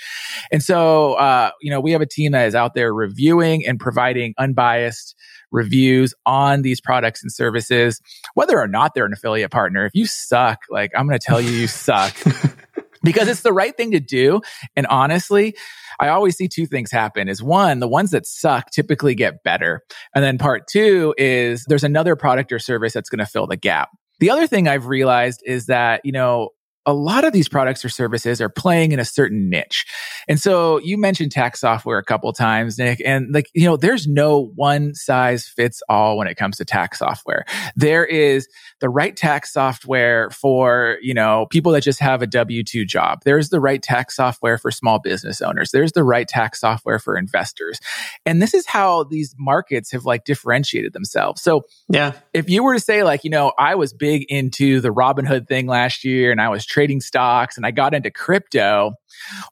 And 0.53 0.63
so, 0.63 1.15
uh, 1.15 1.51
you 1.61 1.71
know, 1.71 1.81
we 1.81 1.93
have 1.93 2.01
a 2.01 2.07
team 2.07 2.33
that 2.33 2.47
is 2.47 2.55
out 2.55 2.75
there 2.75 2.93
reviewing 2.93 3.67
and 3.67 3.81
providing 3.81 4.35
unbiased 4.39 5.17
reviews 5.51 6.15
on 6.27 6.63
these 6.63 6.81
products 6.81 7.23
and 7.23 7.33
services, 7.33 8.01
whether 8.35 8.59
or 8.59 8.69
not 8.69 8.95
they're 8.95 9.07
an 9.07 9.13
affiliate 9.13 9.51
partner. 9.51 9.87
If 9.87 9.95
you 9.95 10.07
suck, 10.07 10.61
like 10.69 10.93
I'm 10.95 11.07
going 11.07 11.19
to 11.19 11.25
tell 11.25 11.41
you, 11.41 11.51
you 11.51 11.67
suck. 11.67 12.15
because 13.05 13.29
it's 13.29 13.43
the 13.43 13.53
right 13.53 13.77
thing 13.77 13.93
to 13.93 14.01
do. 14.01 14.41
And 14.75 14.87
honestly, 14.87 15.57
I 16.01 16.09
always 16.09 16.37
see 16.37 16.49
two 16.49 16.67
things 16.67 16.91
happen 16.91 17.29
is 17.29 17.43
one, 17.43 17.79
the 17.79 17.89
ones 17.89 18.11
that 18.11 18.27
suck 18.27 18.71
typically 18.71 19.15
get 19.15 19.43
better. 19.45 19.83
And 20.15 20.25
then 20.25 20.39
part 20.39 20.67
two 20.67 21.15
is 21.17 21.65
there's 21.69 21.85
another 21.85 22.17
product 22.17 22.53
or 22.53 22.59
service 22.59 22.93
that's 22.93 23.09
going 23.09 23.21
to 23.21 23.27
fill 23.27 23.47
the 23.47 23.57
gap. 23.57 23.91
The 24.21 24.31
other 24.31 24.47
thing 24.47 24.69
I've 24.69 24.87
realized 24.87 25.43
is 25.45 25.67
that, 25.67 26.01
you 26.05 26.13
know, 26.13 26.51
a 26.87 26.93
lot 26.93 27.25
of 27.25 27.33
these 27.33 27.49
products 27.49 27.85
or 27.85 27.89
services 27.89 28.41
are 28.41 28.49
playing 28.49 28.93
in 28.93 28.99
a 28.99 29.05
certain 29.05 29.49
niche. 29.49 29.87
And 30.29 30.39
so 30.41 30.79
you 30.79 30.99
mentioned 30.99 31.33
tax 31.33 31.61
software 31.61 31.99
a 31.99 32.05
couple 32.05 32.33
times, 32.33 32.79
Nick, 32.79 33.01
and 33.05 33.33
like, 33.33 33.51
you 33.55 33.65
know, 33.65 33.77
there's 33.77 34.07
no 34.07 34.53
one 34.55 34.95
size 34.95 35.47
fits 35.47 35.83
all 35.89 36.19
when 36.19 36.29
it 36.29 36.37
comes 36.37 36.57
to 36.59 36.65
tax 36.65 36.99
software. 36.99 37.45
There 37.77 38.05
is 38.05 38.49
the 38.81 38.89
right 38.89 39.17
tax 39.17 39.53
software 39.53 40.31
for, 40.31 40.99
you 41.03 41.15
know, 41.15 41.47
people 41.51 41.73
that 41.73 41.83
just 41.83 42.01
have 42.01 42.23
a 42.23 42.27
W-2 42.27 42.87
job. 42.87 43.21
There's 43.25 43.49
the 43.49 43.61
right 43.61 43.83
tax 43.83 44.17
software 44.17 44.59
for 44.59 44.71
small 44.71 44.99
business 44.99 45.41
owners. 45.41 45.71
There's 45.71 45.93
the 45.93 46.05
right 46.05 46.29
tax 46.29 46.61
software 46.61 46.99
for 46.99 47.17
investors. 47.17 47.81
And 48.27 48.43
this 48.43 48.55
is 48.55 48.67
how 48.67 49.05
these 49.05 49.35
markets 49.39 49.93
have 49.93 50.05
like 50.05 50.25
differentiated 50.25 50.93
themselves. 50.93 51.43
So 51.43 51.65
yeah, 51.89 52.13
if 52.33 52.51
you 52.51 52.63
were 52.63 52.75
to 52.75 52.81
say 52.81 53.03
like, 53.03 53.25
you 53.25 53.31
know, 53.31 53.53
I 53.59 53.75
was 53.75 53.93
big 53.93 54.25
into 54.29 54.81
the 54.81 54.91
Robinhood 54.91 55.49
thing 55.49 55.67
last 55.67 56.05
year 56.05 56.31
and 56.31 56.41
I 56.41 56.49
was 56.49 56.65
trading 56.75 57.01
stocks 57.01 57.57
and 57.57 57.65
I 57.65 57.71
got 57.71 57.95
into 57.95 58.11
crypto. 58.11 58.95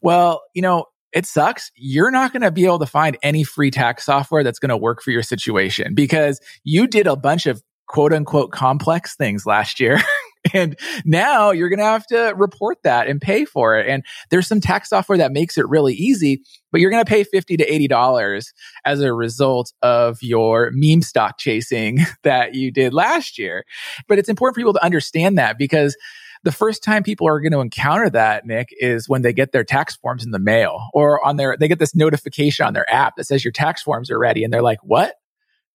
Well, 0.03 0.43
you 0.55 0.63
know, 0.63 0.87
it 1.13 1.25
sucks. 1.25 1.71
You're 1.77 2.11
not 2.11 2.33
going 2.33 2.43
to 2.43 2.51
be 2.51 2.65
able 2.65 2.81
to 2.81 2.87
find 2.87 3.17
any 3.23 3.45
free 3.45 3.71
tax 3.71 4.05
software 4.05 4.43
that's 4.43 4.59
going 4.59 4.71
to 4.71 4.77
work 4.77 5.03
for 5.03 5.13
your 5.13 5.23
situation 5.23 5.95
because 5.95 6.41
you 6.65 6.89
did 6.89 7.07
a 7.07 7.17
bunch 7.17 7.47
of 7.47 7.63
quote 7.87 8.13
unquote 8.13 8.51
complex 8.51 9.15
things 9.15 9.47
last 9.47 9.79
year. 9.79 10.01
and 10.53 10.77
now 11.05 11.51
you're 11.51 11.69
going 11.69 11.79
to 11.79 11.85
have 11.85 12.07
to 12.07 12.35
report 12.37 12.79
that 12.83 13.07
and 13.07 13.21
pay 13.21 13.45
for 13.45 13.79
it. 13.79 13.89
And 13.89 14.03
there's 14.31 14.49
some 14.49 14.61
tax 14.61 14.89
software 14.89 15.19
that 15.19 15.33
makes 15.33 15.57
it 15.57 15.69
really 15.69 15.95
easy, 15.95 16.43
but 16.73 16.81
you're 16.81 16.91
going 16.91 17.05
to 17.05 17.09
pay 17.09 17.23
50 17.23 17.59
to 17.59 17.71
$80 17.71 18.47
as 18.85 19.01
a 19.01 19.13
result 19.13 19.73
of 19.83 20.19
your 20.23 20.71
meme 20.73 21.03
stock 21.03 21.39
chasing 21.39 21.99
that 22.25 22.55
you 22.55 22.73
did 22.73 22.93
last 22.93 23.39
year. 23.39 23.65
But 24.09 24.19
it's 24.19 24.29
important 24.29 24.55
for 24.55 24.61
people 24.61 24.75
to 24.75 24.85
understand 24.85 25.39
that 25.39 25.59
because 25.59 25.97
the 26.45 26.53
first 26.53 26.83
time 26.83 27.03
people 27.03 27.29
are 27.29 27.41
going 27.41 27.53
to 27.53 27.61
encounter 27.61 28.11
that, 28.11 28.47
Nick, 28.47 28.69
is 28.73 29.09
when 29.09 29.23
they 29.23 29.33
get 29.33 29.53
their 29.53 29.65
tax 29.65 29.97
forms 29.97 30.25
in 30.25 30.31
the 30.31 30.39
mail 30.39 30.89
or 30.93 31.25
on 31.25 31.37
their, 31.37 31.57
they 31.59 31.69
get 31.69 31.79
this 31.79 31.95
notification 31.95 32.67
on 32.67 32.75
their 32.75 32.91
app 32.93 33.17
that 33.17 33.25
says 33.25 33.45
your 33.45 33.53
tax 33.53 33.83
forms 33.83 34.11
are 34.11 34.19
ready. 34.19 34.45
And 34.45 34.53
they're 34.53 34.63
like, 34.63 34.81
what? 34.83 35.15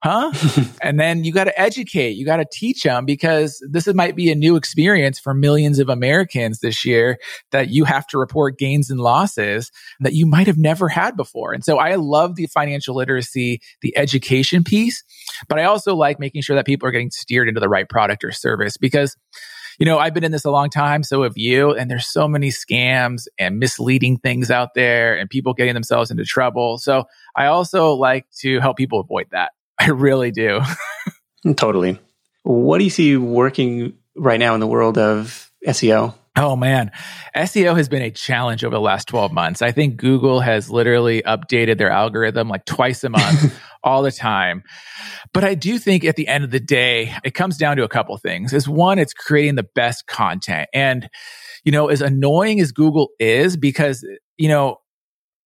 Huh? 0.04 0.32
and 0.82 1.00
then 1.00 1.24
you 1.24 1.34
got 1.34 1.46
to 1.46 1.60
educate, 1.60 2.12
you 2.12 2.26
got 2.26 2.38
to 2.38 2.46
teach 2.52 2.84
them 2.84 3.06
because 3.06 3.66
this 3.68 3.92
might 3.94 4.16
be 4.16 4.32
a 4.32 4.36
new 4.36 4.56
experience 4.56 5.20
for 5.20 5.34
millions 5.34 5.80
of 5.80 5.90
Americans 5.90 6.60
this 6.60 6.86
year 6.86 7.18
that 7.52 7.70
you 7.70 7.84
have 7.86 8.06
to 8.08 8.20
report 8.20 8.60
gains 8.60 8.92
and 8.92 9.00
losses 9.00 9.72
that 10.00 10.14
you 10.14 10.28
might 10.28 10.46
have 10.46 10.58
never 10.58 10.88
had 10.88 11.18
before. 11.18 11.52
And 11.52 11.64
so 11.64 11.80
I 11.80 11.96
love 11.96 12.36
the 12.36 12.46
financial 12.46 12.96
literacy, 12.96 13.60
the 13.82 13.98
education 13.98 14.64
piece, 14.64 15.04
but 15.50 15.58
I 15.58 15.64
also 15.64 15.96
like 15.96 16.20
making 16.20 16.44
sure 16.44 16.56
that 16.56 16.68
people 16.68 16.88
are 16.88 16.92
getting 16.92 17.12
steered 17.12 17.48
into 17.48 17.60
the 17.60 17.70
right 17.70 17.90
product 17.90 18.24
or 18.24 18.32
service 18.32 18.78
because 18.78 19.16
you 19.77 19.86
know, 19.86 20.00
I've 20.00 20.13
been 20.13 20.24
in 20.24 20.31
this 20.31 20.46
a 20.46 20.51
long 20.51 20.69
time. 20.69 21.03
So 21.03 21.24
have 21.24 21.38
you. 21.38 21.72
And 21.72 21.89
there's 21.89 22.07
so 22.07 22.27
many 22.27 22.50
scams 22.50 23.27
and 23.38 23.60
misleading 23.60 24.17
things 24.17 24.50
out 24.50 24.74
there 24.74 25.17
and 25.17 25.29
people 25.29 25.53
getting 25.53 25.74
themselves 25.74 26.12
into 26.12 26.25
trouble. 26.25 26.77
So 26.77 27.05
I 27.36 27.48
also 27.48 27.93
like 27.93 28.25
to 28.39 28.60
help 28.60 28.77
people 28.77 29.00
avoid 29.00 29.27
that. 29.31 29.51
I 29.79 29.89
really 29.89 30.31
do. 30.31 30.62
totally. 31.55 32.00
What 32.43 32.79
do 32.79 32.84
you 32.84 32.89
see 32.89 33.17
working 33.17 33.93
right 34.15 34.39
now 34.39 34.53
in 34.53 34.60
the 34.60 34.67
world 34.67 34.98
of 34.98 35.51
SEO? 35.65 36.15
Oh 36.38 36.56
man, 36.56 36.91
SEO 37.36 37.75
has 37.75 37.89
been 37.89 38.03
a 38.03 38.12
challenge 38.12 38.63
over 38.63 38.75
the 38.75 38.82
last 38.82 39.08
12 39.08 39.32
months. 39.32 39.63
I 39.63 39.72
think 39.72 39.98
Google 39.98 40.39
has 40.39 40.70
literally 40.70 41.24
updated 41.24 41.79
their 41.79 41.89
algorithm 41.89 42.48
like 42.48 42.63
twice 42.65 43.03
a 43.03 43.10
month, 43.10 43.60
all 43.84 44.03
the 44.03 44.12
time. 44.12 44.62
But 45.34 45.44
I 45.44 45.56
do 45.56 45.79
think 45.79 46.06
at 46.06 46.15
the 46.15 46.27
end 46.27 46.44
of 46.44 46.51
the 46.51 46.60
day, 46.60 47.15
it 47.24 47.32
comes 47.32 47.58
down 47.58 47.77
to 47.77 47.84
a 47.84 47.89
couple 47.89 48.15
things. 48.17 48.53
Is 48.53 48.70
one, 48.70 49.00
it's 49.00 49.13
creating 49.13 49.56
the 49.56 49.67
best 49.74 50.06
content. 50.06 50.70
And, 50.75 51.10
you 51.63 51.72
know, 51.72 51.88
as 51.88 52.01
annoying 52.01 52.60
as 52.60 52.72
Google 52.72 53.10
is, 53.20 53.58
because, 53.58 54.08
you 54.38 54.48
know, 54.48 54.77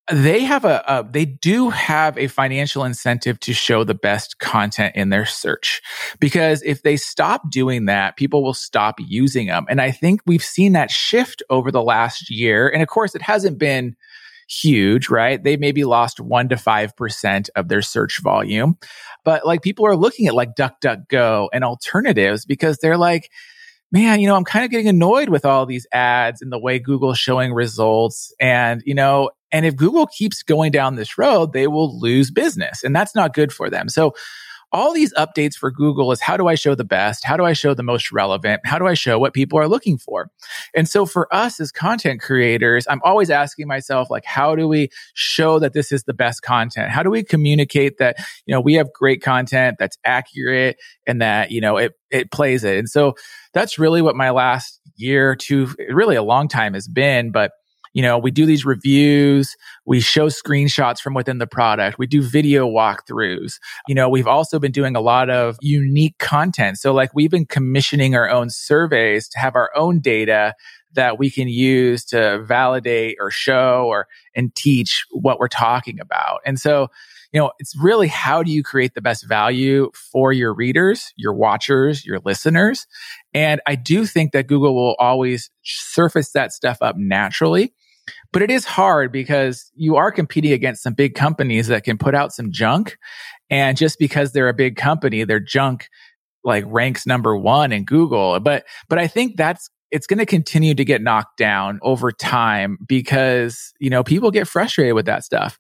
they 0.10 0.44
have 0.44 0.66
a, 0.66 0.84
a, 0.88 1.08
they 1.10 1.26
do 1.26 1.70
have 1.70 2.18
a 2.18 2.28
financial 2.28 2.84
incentive 2.84 3.40
to 3.42 3.54
show 3.54 3.84
the 3.84 3.94
best 3.94 4.40
content 4.40 4.96
in 4.96 5.10
their 5.10 5.26
search. 5.26 5.82
Because 6.20 6.64
if 6.64 6.82
they 6.84 6.98
stop 6.98 7.50
doing 7.52 7.86
that 7.86 8.18
people 8.18 8.44
will 8.44 8.54
stop 8.54 8.96
using 9.00 9.48
them 9.48 9.66
and 9.70 9.80
i 9.80 9.92
think 9.92 10.22
we've 10.26 10.44
seen 10.44 10.74
that 10.74 10.92
shift 10.92 11.44
over 11.50 11.72
the 11.72 11.84
last 11.84 12.30
year. 12.30 12.68
And 12.70 12.82
of 12.82 12.88
course 12.88 13.16
it 13.16 13.22
hasn't 13.22 13.58
been 13.58 13.96
huge 14.50 15.10
right? 15.10 15.42
They 15.42 15.56
maybe 15.56 15.86
lost 15.86 16.20
1 16.20 16.50
to 16.50 16.56
5% 16.56 17.50
of 17.56 17.70
their 17.70 17.82
search 17.82 18.22
volume. 18.22 18.78
But 19.24 19.46
like 19.46 19.62
people 19.62 19.86
are 19.86 19.96
looking 19.96 20.28
at 20.28 20.34
like 20.34 20.56
duckduckgo 20.56 21.48
and 21.54 21.64
alternatives 21.64 22.46
because 22.46 22.78
they're 22.80 22.98
like 22.98 23.30
man, 23.94 24.22
you 24.22 24.28
know, 24.28 24.38
I'm 24.38 24.46
kind 24.46 24.64
of 24.64 24.72
getting 24.72 24.88
annoyed 24.88 25.30
with 25.30 25.44
all 25.44 25.66
these 25.66 25.86
ads 25.92 26.42
and 26.42 26.52
the 26.52 26.60
way 26.60 26.80
Google's 26.80 27.20
showing 27.20 27.52
results. 27.54 28.34
And, 28.40 28.82
you 28.86 28.96
know, 28.96 29.32
and 29.52 29.66
if 29.66 29.76
Google 29.76 30.08
keeps 30.08 30.44
going 30.44 30.72
down 30.72 30.96
this 30.96 31.18
road, 31.18 31.54
they 31.54 31.68
will 31.68 32.00
lose 32.00 32.32
business 32.32 32.84
and 32.84 32.96
that's 32.96 33.16
not 33.16 33.34
good 33.34 33.52
for 33.52 33.70
them. 33.70 33.90
So 33.90 34.14
all 34.72 34.94
these 34.94 35.14
updates 35.16 35.56
for 35.56 35.70
Google 35.70 36.12
is 36.12 36.22
how 36.22 36.38
do 36.38 36.48
I 36.48 36.56
show 36.56 36.76
the 36.76 36.86
best? 36.86 37.26
How 37.26 37.36
do 37.36 37.44
I 37.44 37.54
show 37.54 37.74
the 37.74 37.84
most 37.84 38.12
relevant? 38.12 38.62
How 38.66 38.80
do 38.80 38.88
I 38.88 38.94
show 38.94 39.20
what 39.20 39.34
people 39.34 39.60
are 39.60 39.68
looking 39.68 39.98
for? 39.98 40.30
And 40.74 40.88
so 40.88 41.06
for 41.06 41.34
us 41.34 41.60
as 41.60 41.72
content 41.72 42.22
creators, 42.22 42.88
I'm 42.90 43.02
always 43.04 43.30
asking 43.30 43.68
myself, 43.68 44.10
like, 44.10 44.24
how 44.26 44.56
do 44.56 44.68
we 44.68 44.90
show 45.14 45.60
that 45.60 45.74
this 45.74 45.92
is 45.92 46.04
the 46.04 46.14
best 46.14 46.42
content? 46.42 46.92
How 46.92 47.04
do 47.04 47.10
we 47.10 47.24
communicate 47.24 47.98
that, 47.98 48.18
you 48.46 48.54
know, 48.54 48.62
we 48.62 48.76
have 48.76 48.94
great 48.94 49.22
content 49.22 49.76
that's 49.78 49.98
accurate 50.06 50.78
and 51.06 51.22
that, 51.22 51.52
you 51.52 51.60
know, 51.60 51.78
it, 51.78 51.94
it 52.10 52.32
plays 52.32 52.64
it. 52.64 52.78
And 52.78 52.90
so 52.90 53.16
that's 53.54 53.78
really 53.78 54.02
what 54.02 54.16
my 54.16 54.30
last 54.30 54.80
year 54.96 55.36
to 55.36 55.68
really 55.90 56.16
a 56.16 56.24
long 56.24 56.48
time 56.48 56.74
has 56.76 56.88
been. 56.88 57.32
But 57.32 57.52
you 57.94 58.02
know, 58.02 58.18
we 58.18 58.32
do 58.32 58.46
these 58.46 58.66
reviews, 58.66 59.56
we 59.86 60.00
show 60.00 60.28
screenshots 60.28 61.00
from 61.00 61.14
within 61.14 61.40
the 61.40 61.48
product, 61.48 61.98
we 61.98 62.08
do 62.08 62.22
video 62.22 62.68
walkthroughs. 62.68 63.56
You 63.88 63.96
know, 63.96 64.10
we've 64.10 64.28
also 64.28 64.60
been 64.60 64.72
doing 64.72 64.96
a 64.96 65.02
lot 65.02 65.30
of 65.30 65.58
unique 65.62 66.18
content. 66.18 66.78
So 66.78 66.94
like 66.94 67.14
we've 67.14 67.32
been 67.32 67.46
commissioning 67.46 68.16
our 68.16 68.30
own 68.30 68.50
surveys 68.50 69.28
to 69.30 69.40
have 69.40 69.56
our 69.56 69.72
own 69.76 70.00
data 70.00 70.56
that 70.94 71.18
we 71.18 71.30
can 71.30 71.48
use 71.48 72.04
to 72.06 72.42
validate 72.44 73.18
or 73.20 73.32
show 73.32 73.86
or 73.88 74.08
and 74.36 74.54
teach 74.56 75.06
what 75.12 75.40
we're 75.40 75.48
talking 75.48 76.00
about. 76.00 76.42
And 76.46 76.60
so, 76.60 76.88
you 77.32 77.40
know, 77.40 77.52
it's 77.60 77.76
really 77.78 78.08
how 78.08 78.44
do 78.44 78.52
you 78.52 78.62
create 78.62 78.94
the 78.94 79.02
best 79.02 79.26
value 79.26 79.90
for 79.94 80.34
your 80.34 80.54
readers, 80.54 81.14
your 81.16 81.34
watchers, 81.34 82.06
your 82.06 82.20
listeners? 82.26 82.88
And 83.34 83.62
I 83.66 83.76
do 83.76 84.06
think 84.06 84.34
that 84.34 84.48
Google 84.48 84.76
will 84.76 84.96
always 85.00 85.50
surface 85.64 86.32
that 86.32 86.52
stuff 86.52 86.78
up 86.82 86.98
naturally. 86.98 87.74
But 88.32 88.42
it 88.42 88.52
is 88.52 88.66
hard 88.66 89.12
because 89.12 89.72
you 89.76 89.96
are 89.96 90.12
competing 90.12 90.52
against 90.52 90.84
some 90.84 90.94
big 90.94 91.16
companies 91.16 91.68
that 91.68 91.84
can 91.84 91.98
put 91.98 92.16
out 92.16 92.32
some 92.32 92.52
junk. 92.52 92.98
And 93.50 93.78
just 93.78 94.00
because 94.00 94.32
they're 94.32 94.50
a 94.50 94.54
big 94.54 94.76
company, 94.76 95.24
their 95.24 95.40
junk 95.40 95.88
like 96.44 96.64
ranks 96.68 97.06
number 97.06 97.38
one 97.38 97.72
in 97.72 97.86
Google. 97.86 98.40
But, 98.40 98.66
but 98.90 98.98
I 98.98 99.08
think 99.08 99.38
that's, 99.38 99.70
it's 99.92 100.08
going 100.08 100.20
to 100.20 100.26
continue 100.26 100.74
to 100.74 100.86
get 100.86 101.02
knocked 101.02 101.38
down 101.38 101.80
over 101.82 102.12
time 102.14 102.78
because, 102.88 103.74
you 103.80 103.90
know, 103.90 104.04
people 104.04 104.32
get 104.32 104.48
frustrated 104.48 104.96
with 104.96 105.06
that 105.06 105.26
stuff. 105.26 105.60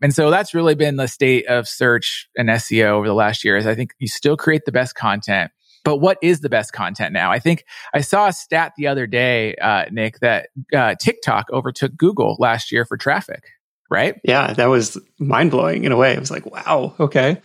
And 0.00 0.14
so 0.14 0.30
that's 0.30 0.54
really 0.54 0.76
been 0.76 0.96
the 0.96 1.08
state 1.08 1.46
of 1.46 1.66
search 1.66 2.28
and 2.36 2.48
SEO 2.48 2.90
over 2.90 3.08
the 3.08 3.14
last 3.14 3.44
year 3.44 3.56
is 3.56 3.66
I 3.66 3.74
think 3.74 3.92
you 3.98 4.06
still 4.06 4.36
create 4.36 4.62
the 4.64 4.72
best 4.72 4.94
content 4.94 5.50
but 5.84 5.98
what 5.98 6.18
is 6.22 6.40
the 6.40 6.48
best 6.48 6.72
content 6.72 7.12
now? 7.12 7.30
I 7.30 7.38
think 7.38 7.64
I 7.94 8.00
saw 8.00 8.28
a 8.28 8.32
stat 8.32 8.72
the 8.76 8.86
other 8.86 9.06
day, 9.06 9.54
uh, 9.56 9.86
Nick, 9.90 10.20
that 10.20 10.50
uh, 10.74 10.94
TikTok 11.00 11.50
overtook 11.50 11.96
Google 11.96 12.36
last 12.38 12.72
year 12.72 12.84
for 12.84 12.96
traffic, 12.96 13.44
right? 13.90 14.20
Yeah, 14.24 14.52
that 14.52 14.66
was 14.66 14.98
mind 15.18 15.50
blowing 15.50 15.84
in 15.84 15.92
a 15.92 15.96
way. 15.96 16.12
It 16.12 16.20
was 16.20 16.30
like, 16.30 16.46
wow, 16.46 16.94
okay. 17.00 17.40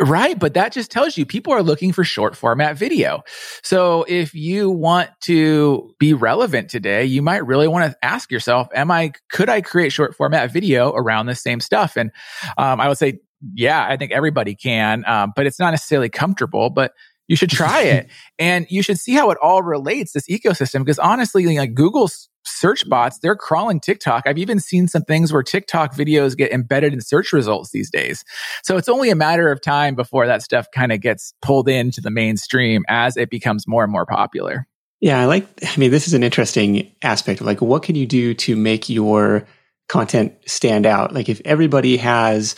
Right. 0.00 0.38
But 0.38 0.54
that 0.54 0.72
just 0.72 0.90
tells 0.90 1.18
you 1.18 1.26
people 1.26 1.52
are 1.52 1.62
looking 1.62 1.92
for 1.92 2.04
short 2.04 2.34
format 2.34 2.78
video. 2.78 3.22
So 3.62 4.06
if 4.08 4.34
you 4.34 4.70
want 4.70 5.10
to 5.22 5.94
be 5.98 6.14
relevant 6.14 6.70
today, 6.70 7.04
you 7.04 7.20
might 7.20 7.44
really 7.44 7.68
want 7.68 7.92
to 7.92 7.98
ask 8.04 8.30
yourself, 8.30 8.68
am 8.74 8.90
I, 8.90 9.12
could 9.30 9.50
I 9.50 9.60
create 9.60 9.92
short 9.92 10.16
format 10.16 10.50
video 10.50 10.90
around 10.92 11.26
the 11.26 11.34
same 11.34 11.60
stuff? 11.60 11.98
And 11.98 12.12
um, 12.56 12.80
I 12.80 12.88
would 12.88 12.96
say, 12.96 13.20
yeah, 13.54 13.86
I 13.86 13.98
think 13.98 14.12
everybody 14.12 14.54
can, 14.54 15.04
um, 15.06 15.34
but 15.36 15.46
it's 15.46 15.58
not 15.58 15.72
necessarily 15.72 16.08
comfortable. 16.08 16.70
But 16.70 16.92
You 17.30 17.36
should 17.36 17.48
try 17.48 17.82
it. 17.84 18.08
And 18.38 18.66
you 18.68 18.82
should 18.82 18.98
see 18.98 19.14
how 19.14 19.30
it 19.30 19.38
all 19.40 19.62
relates, 19.62 20.12
this 20.12 20.26
ecosystem. 20.28 20.80
Because 20.80 20.98
honestly, 20.98 21.56
like 21.56 21.74
Google's 21.74 22.28
search 22.44 22.88
bots, 22.88 23.20
they're 23.20 23.36
crawling 23.36 23.78
TikTok. 23.78 24.24
I've 24.26 24.36
even 24.36 24.58
seen 24.58 24.88
some 24.88 25.02
things 25.02 25.32
where 25.32 25.44
TikTok 25.44 25.94
videos 25.94 26.36
get 26.36 26.50
embedded 26.50 26.92
in 26.92 27.00
search 27.00 27.32
results 27.32 27.70
these 27.70 27.88
days. 27.88 28.24
So 28.64 28.76
it's 28.76 28.88
only 28.88 29.10
a 29.10 29.14
matter 29.14 29.52
of 29.52 29.62
time 29.62 29.94
before 29.94 30.26
that 30.26 30.42
stuff 30.42 30.66
kind 30.74 30.90
of 30.90 31.00
gets 31.00 31.32
pulled 31.40 31.68
into 31.68 32.00
the 32.00 32.10
mainstream 32.10 32.84
as 32.88 33.16
it 33.16 33.30
becomes 33.30 33.68
more 33.68 33.84
and 33.84 33.92
more 33.92 34.06
popular. 34.06 34.66
Yeah, 35.00 35.20
I 35.20 35.26
like, 35.26 35.46
I 35.64 35.76
mean, 35.78 35.92
this 35.92 36.08
is 36.08 36.14
an 36.14 36.24
interesting 36.24 36.90
aspect 37.00 37.40
of 37.40 37.46
like, 37.46 37.62
what 37.62 37.84
can 37.84 37.94
you 37.94 38.06
do 38.06 38.34
to 38.34 38.56
make 38.56 38.88
your 38.88 39.46
content 39.88 40.34
stand 40.46 40.84
out? 40.84 41.14
Like, 41.14 41.28
if 41.28 41.40
everybody 41.44 41.96
has 41.96 42.56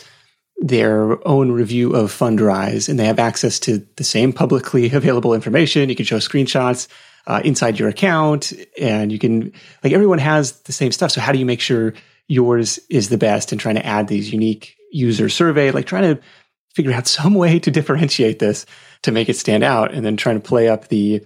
their 0.57 1.25
own 1.27 1.51
review 1.51 1.93
of 1.93 2.11
Fundrise 2.11 2.87
and 2.87 2.97
they 2.97 3.05
have 3.05 3.19
access 3.19 3.59
to 3.61 3.85
the 3.97 4.03
same 4.03 4.31
publicly 4.31 4.91
available 4.93 5.33
information, 5.33 5.89
you 5.89 5.95
can 5.95 6.05
show 6.05 6.17
screenshots 6.17 6.87
uh, 7.25 7.41
inside 7.43 7.79
your 7.79 7.89
account 7.89 8.53
and 8.79 9.11
you 9.11 9.19
can, 9.19 9.51
like, 9.83 9.93
everyone 9.93 10.19
has 10.19 10.59
the 10.61 10.73
same 10.73 10.91
stuff. 10.91 11.11
So, 11.11 11.21
how 11.21 11.31
do 11.31 11.39
you 11.39 11.45
make 11.45 11.61
sure 11.61 11.93
yours 12.27 12.79
is 12.89 13.09
the 13.09 13.17
best 13.17 13.51
and 13.51 13.59
trying 13.59 13.75
to 13.75 13.85
add 13.85 14.07
these 14.07 14.31
unique 14.31 14.75
user 14.91 15.29
survey, 15.29 15.71
like 15.71 15.85
trying 15.85 16.15
to 16.15 16.21
figure 16.73 16.93
out 16.93 17.07
some 17.19 17.33
way 17.33 17.59
to 17.59 17.71
differentiate 17.71 18.39
this 18.39 18.65
to 19.03 19.11
make 19.11 19.29
it 19.29 19.37
stand 19.37 19.63
out 19.63 19.93
and 19.93 20.05
then 20.05 20.17
trying 20.17 20.39
to 20.39 20.47
play 20.47 20.69
up 20.69 20.87
the 20.87 21.25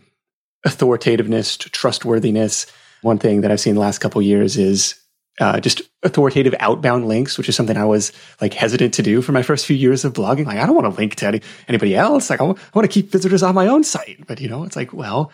authoritativeness, 0.66 1.58
trustworthiness. 1.58 2.66
One 3.02 3.20
thing 3.20 3.42
that 3.42 3.52
I've 3.52 3.60
seen 3.60 3.76
the 3.76 3.82
last 3.82 4.00
couple 4.00 4.22
years 4.22 4.58
is 4.58 4.96
uh, 5.40 5.60
just 5.60 5.82
authoritative 6.04 6.56
outbound 6.60 7.08
links, 7.08 7.38
which 7.38 7.50
is 7.50 7.56
something 7.56 7.78
I 7.78 7.86
was 7.86 8.12
like 8.42 8.54
hesitant 8.54 8.94
to 8.96 9.04
do 9.04 9.22
for 9.22 9.32
my 9.32 9.42
first 9.44 9.66
few 9.66 9.76
years 9.76 10.04
of 10.04 10.14
blogging. 10.14 10.46
Like, 10.46 10.58
I 10.58 10.66
don't 10.66 10.76
want 10.76 10.94
to 10.94 11.00
link 11.00 11.16
to 11.16 11.28
any, 11.28 11.42
anybody 11.68 11.96
else. 11.96 12.30
Like, 12.30 12.42
I, 12.42 12.46
w- 12.46 12.60
I 12.60 12.78
want 12.78 12.90
to 12.90 12.94
keep 12.94 13.12
visitors 13.12 13.44
on 13.44 13.56
my 13.56 13.68
own 13.68 13.84
site. 13.84 14.26
But 14.28 14.42
you 14.42 14.50
know, 14.50 14.64
it's 14.64 14.76
like, 14.76 14.94
well, 14.94 15.32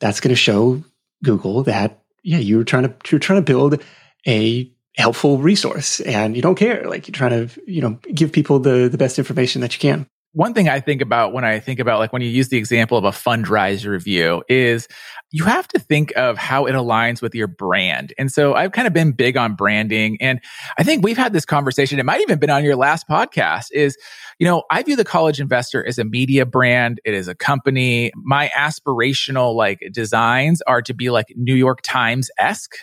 that's 0.00 0.20
going 0.20 0.30
to 0.30 0.36
show 0.36 0.82
Google 1.22 1.62
that 1.64 2.00
yeah, 2.22 2.38
you're 2.38 2.64
trying 2.64 2.84
to 2.84 2.94
you're 3.10 3.20
trying 3.20 3.38
to 3.38 3.44
build 3.44 3.82
a 4.26 4.70
helpful 4.96 5.38
resource, 5.38 6.00
and 6.00 6.34
you 6.36 6.42
don't 6.42 6.54
care. 6.56 6.88
Like, 6.88 7.06
you're 7.06 7.12
trying 7.12 7.48
to 7.48 7.60
you 7.66 7.80
know 7.80 7.98
give 8.12 8.32
people 8.32 8.58
the 8.58 8.88
the 8.88 8.98
best 8.98 9.18
information 9.18 9.60
that 9.60 9.74
you 9.74 9.80
can 9.80 10.06
one 10.34 10.52
thing 10.52 10.68
I 10.68 10.80
think 10.80 11.00
about 11.00 11.32
when 11.32 11.44
I 11.44 11.60
think 11.60 11.78
about 11.78 12.00
like 12.00 12.12
when 12.12 12.20
you 12.20 12.28
use 12.28 12.48
the 12.48 12.58
example 12.58 12.98
of 12.98 13.04
a 13.04 13.10
Fundrise 13.10 13.86
review 13.86 14.42
is 14.48 14.88
you 15.30 15.44
have 15.44 15.68
to 15.68 15.78
think 15.78 16.12
of 16.16 16.36
how 16.36 16.66
it 16.66 16.72
aligns 16.72 17.22
with 17.22 17.36
your 17.36 17.46
brand. 17.46 18.12
And 18.18 18.32
so 18.32 18.54
I've 18.54 18.72
kind 18.72 18.88
of 18.88 18.92
been 18.92 19.12
big 19.12 19.36
on 19.36 19.54
branding. 19.54 20.18
And 20.20 20.40
I 20.76 20.82
think 20.82 21.04
we've 21.04 21.16
had 21.16 21.32
this 21.32 21.44
conversation. 21.44 22.00
It 22.00 22.04
might 22.04 22.20
even 22.20 22.40
been 22.40 22.50
on 22.50 22.64
your 22.64 22.74
last 22.74 23.08
podcast 23.08 23.66
is, 23.72 23.96
you 24.40 24.46
know, 24.46 24.64
I 24.72 24.82
view 24.82 24.96
the 24.96 25.04
college 25.04 25.40
investor 25.40 25.86
as 25.86 25.98
a 25.98 26.04
media 26.04 26.44
brand. 26.44 27.00
It 27.04 27.14
is 27.14 27.28
a 27.28 27.34
company. 27.36 28.10
My 28.16 28.50
aspirational 28.56 29.54
like 29.54 29.78
designs 29.92 30.62
are 30.62 30.82
to 30.82 30.94
be 30.94 31.10
like 31.10 31.26
New 31.36 31.54
York 31.54 31.78
Times 31.82 32.28
esque, 32.38 32.74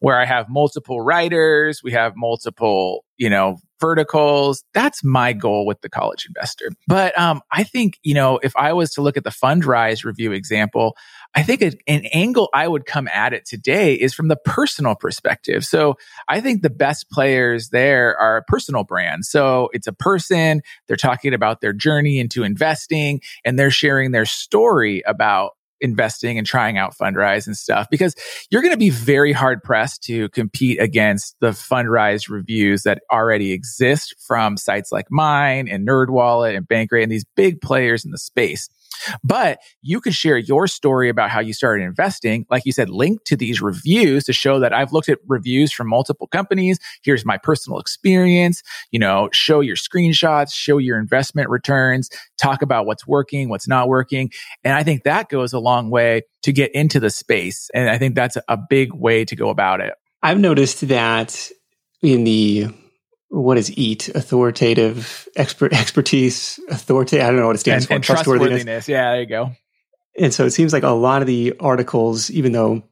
where 0.00 0.20
I 0.20 0.24
have 0.24 0.46
multiple 0.48 1.00
writers. 1.00 1.82
We 1.84 1.92
have 1.92 2.14
multiple, 2.16 3.04
you 3.16 3.30
know, 3.30 3.58
verticals. 3.80 4.64
That's 4.74 5.04
my 5.04 5.32
goal 5.32 5.66
with 5.66 5.80
the 5.80 5.88
college 5.88 6.26
investor. 6.26 6.70
But 6.86 7.18
um, 7.18 7.42
I 7.50 7.62
think, 7.64 7.98
you 8.02 8.14
know, 8.14 8.38
if 8.42 8.56
I 8.56 8.72
was 8.72 8.90
to 8.92 9.02
look 9.02 9.16
at 9.16 9.24
the 9.24 9.30
Fundrise 9.30 10.04
review 10.04 10.32
example, 10.32 10.96
I 11.34 11.42
think 11.42 11.62
a, 11.62 11.72
an 11.86 12.06
angle 12.12 12.48
I 12.54 12.66
would 12.66 12.86
come 12.86 13.08
at 13.08 13.32
it 13.32 13.44
today 13.44 13.94
is 13.94 14.14
from 14.14 14.28
the 14.28 14.36
personal 14.36 14.94
perspective. 14.94 15.64
So 15.64 15.96
I 16.28 16.40
think 16.40 16.62
the 16.62 16.70
best 16.70 17.10
players 17.10 17.68
there 17.68 18.16
are 18.18 18.44
personal 18.48 18.84
brands. 18.84 19.28
So 19.28 19.68
it's 19.72 19.86
a 19.86 19.92
person, 19.92 20.62
they're 20.86 20.96
talking 20.96 21.34
about 21.34 21.60
their 21.60 21.72
journey 21.72 22.18
into 22.18 22.42
investing 22.42 23.20
and 23.44 23.58
they're 23.58 23.70
sharing 23.70 24.12
their 24.12 24.26
story 24.26 25.02
about 25.06 25.52
investing 25.80 26.38
and 26.38 26.46
trying 26.46 26.78
out 26.78 26.94
Fundrise 26.96 27.46
and 27.46 27.56
stuff 27.56 27.88
because 27.90 28.14
you're 28.50 28.62
going 28.62 28.74
to 28.74 28.78
be 28.78 28.90
very 28.90 29.32
hard 29.32 29.62
pressed 29.62 30.02
to 30.04 30.28
compete 30.30 30.80
against 30.80 31.36
the 31.40 31.48
Fundrise 31.48 32.28
reviews 32.28 32.82
that 32.82 33.02
already 33.12 33.52
exist 33.52 34.14
from 34.26 34.56
sites 34.56 34.90
like 34.92 35.06
mine 35.10 35.68
and 35.68 35.86
NerdWallet 35.86 36.56
and 36.56 36.66
Bankrate 36.66 37.02
and 37.02 37.12
these 37.12 37.26
big 37.36 37.60
players 37.60 38.04
in 38.04 38.10
the 38.10 38.18
space. 38.18 38.68
But 39.22 39.58
you 39.82 40.00
could 40.00 40.14
share 40.14 40.38
your 40.38 40.66
story 40.66 41.08
about 41.08 41.30
how 41.30 41.40
you 41.40 41.52
started 41.52 41.84
investing. 41.84 42.46
Like 42.50 42.64
you 42.64 42.72
said, 42.72 42.90
link 42.90 43.24
to 43.24 43.36
these 43.36 43.60
reviews 43.60 44.24
to 44.24 44.32
show 44.32 44.60
that 44.60 44.72
I've 44.72 44.92
looked 44.92 45.08
at 45.08 45.18
reviews 45.26 45.72
from 45.72 45.88
multiple 45.88 46.26
companies. 46.26 46.78
Here's 47.02 47.24
my 47.24 47.38
personal 47.38 47.78
experience. 47.78 48.62
You 48.90 48.98
know, 48.98 49.28
show 49.32 49.60
your 49.60 49.76
screenshots, 49.76 50.52
show 50.52 50.78
your 50.78 50.98
investment 50.98 51.50
returns, 51.50 52.10
talk 52.40 52.62
about 52.62 52.86
what's 52.86 53.06
working, 53.06 53.48
what's 53.48 53.68
not 53.68 53.88
working. 53.88 54.30
And 54.64 54.74
I 54.74 54.82
think 54.82 55.04
that 55.04 55.28
goes 55.28 55.52
a 55.52 55.58
long 55.58 55.90
way 55.90 56.22
to 56.42 56.52
get 56.52 56.74
into 56.74 57.00
the 57.00 57.10
space. 57.10 57.70
And 57.74 57.90
I 57.90 57.98
think 57.98 58.14
that's 58.14 58.36
a 58.48 58.56
big 58.56 58.92
way 58.94 59.24
to 59.24 59.36
go 59.36 59.48
about 59.48 59.80
it. 59.80 59.94
I've 60.22 60.38
noticed 60.38 60.88
that 60.88 61.50
in 62.02 62.24
the 62.24 62.68
what 63.28 63.58
is 63.58 63.76
EAT? 63.76 64.08
Authoritative 64.14 65.28
expert 65.36 65.72
expertise, 65.72 66.60
authority. 66.70 67.20
I 67.20 67.26
don't 67.26 67.36
know 67.36 67.46
what 67.46 67.56
it 67.56 67.60
stands 67.60 67.84
and, 67.84 67.88
for. 67.88 67.94
And 67.94 68.04
trustworthiness. 68.04 68.48
trustworthiness. 68.64 68.88
Yeah, 68.88 69.10
there 69.12 69.20
you 69.20 69.26
go. 69.26 69.52
And 70.18 70.32
so 70.32 70.46
it 70.46 70.50
seems 70.52 70.72
like 70.72 70.82
a 70.82 70.88
lot 70.90 71.22
of 71.22 71.26
the 71.26 71.54
articles, 71.60 72.30
even 72.30 72.52
though 72.52 72.82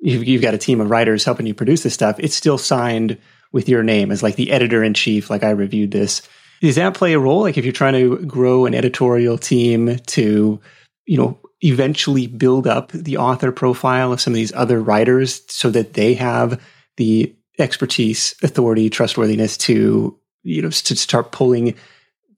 you've, 0.00 0.24
you've 0.24 0.42
got 0.42 0.54
a 0.54 0.58
team 0.58 0.80
of 0.80 0.90
writers 0.90 1.24
helping 1.24 1.46
you 1.46 1.54
produce 1.54 1.82
this 1.82 1.94
stuff, 1.94 2.16
it's 2.18 2.34
still 2.34 2.58
signed 2.58 3.18
with 3.52 3.68
your 3.68 3.82
name 3.82 4.10
as 4.10 4.22
like 4.22 4.36
the 4.36 4.50
editor 4.50 4.82
in 4.82 4.94
chief. 4.94 5.30
Like 5.30 5.44
I 5.44 5.50
reviewed 5.50 5.92
this. 5.92 6.22
Does 6.60 6.76
that 6.76 6.94
play 6.94 7.12
a 7.12 7.18
role? 7.18 7.42
Like 7.42 7.58
if 7.58 7.64
you're 7.64 7.72
trying 7.72 7.92
to 7.94 8.24
grow 8.26 8.66
an 8.66 8.74
editorial 8.74 9.38
team 9.38 9.98
to, 9.98 10.60
you 11.04 11.16
know, 11.16 11.38
eventually 11.62 12.26
build 12.26 12.66
up 12.66 12.92
the 12.92 13.16
author 13.16 13.52
profile 13.52 14.12
of 14.12 14.20
some 14.20 14.32
of 14.32 14.36
these 14.36 14.52
other 14.54 14.80
writers 14.80 15.42
so 15.48 15.70
that 15.70 15.94
they 15.94 16.14
have 16.14 16.60
the 16.96 17.35
expertise, 17.58 18.34
authority, 18.42 18.90
trustworthiness 18.90 19.56
to 19.58 20.18
you 20.42 20.62
know 20.62 20.70
to 20.70 20.96
start 20.96 21.32
pulling 21.32 21.74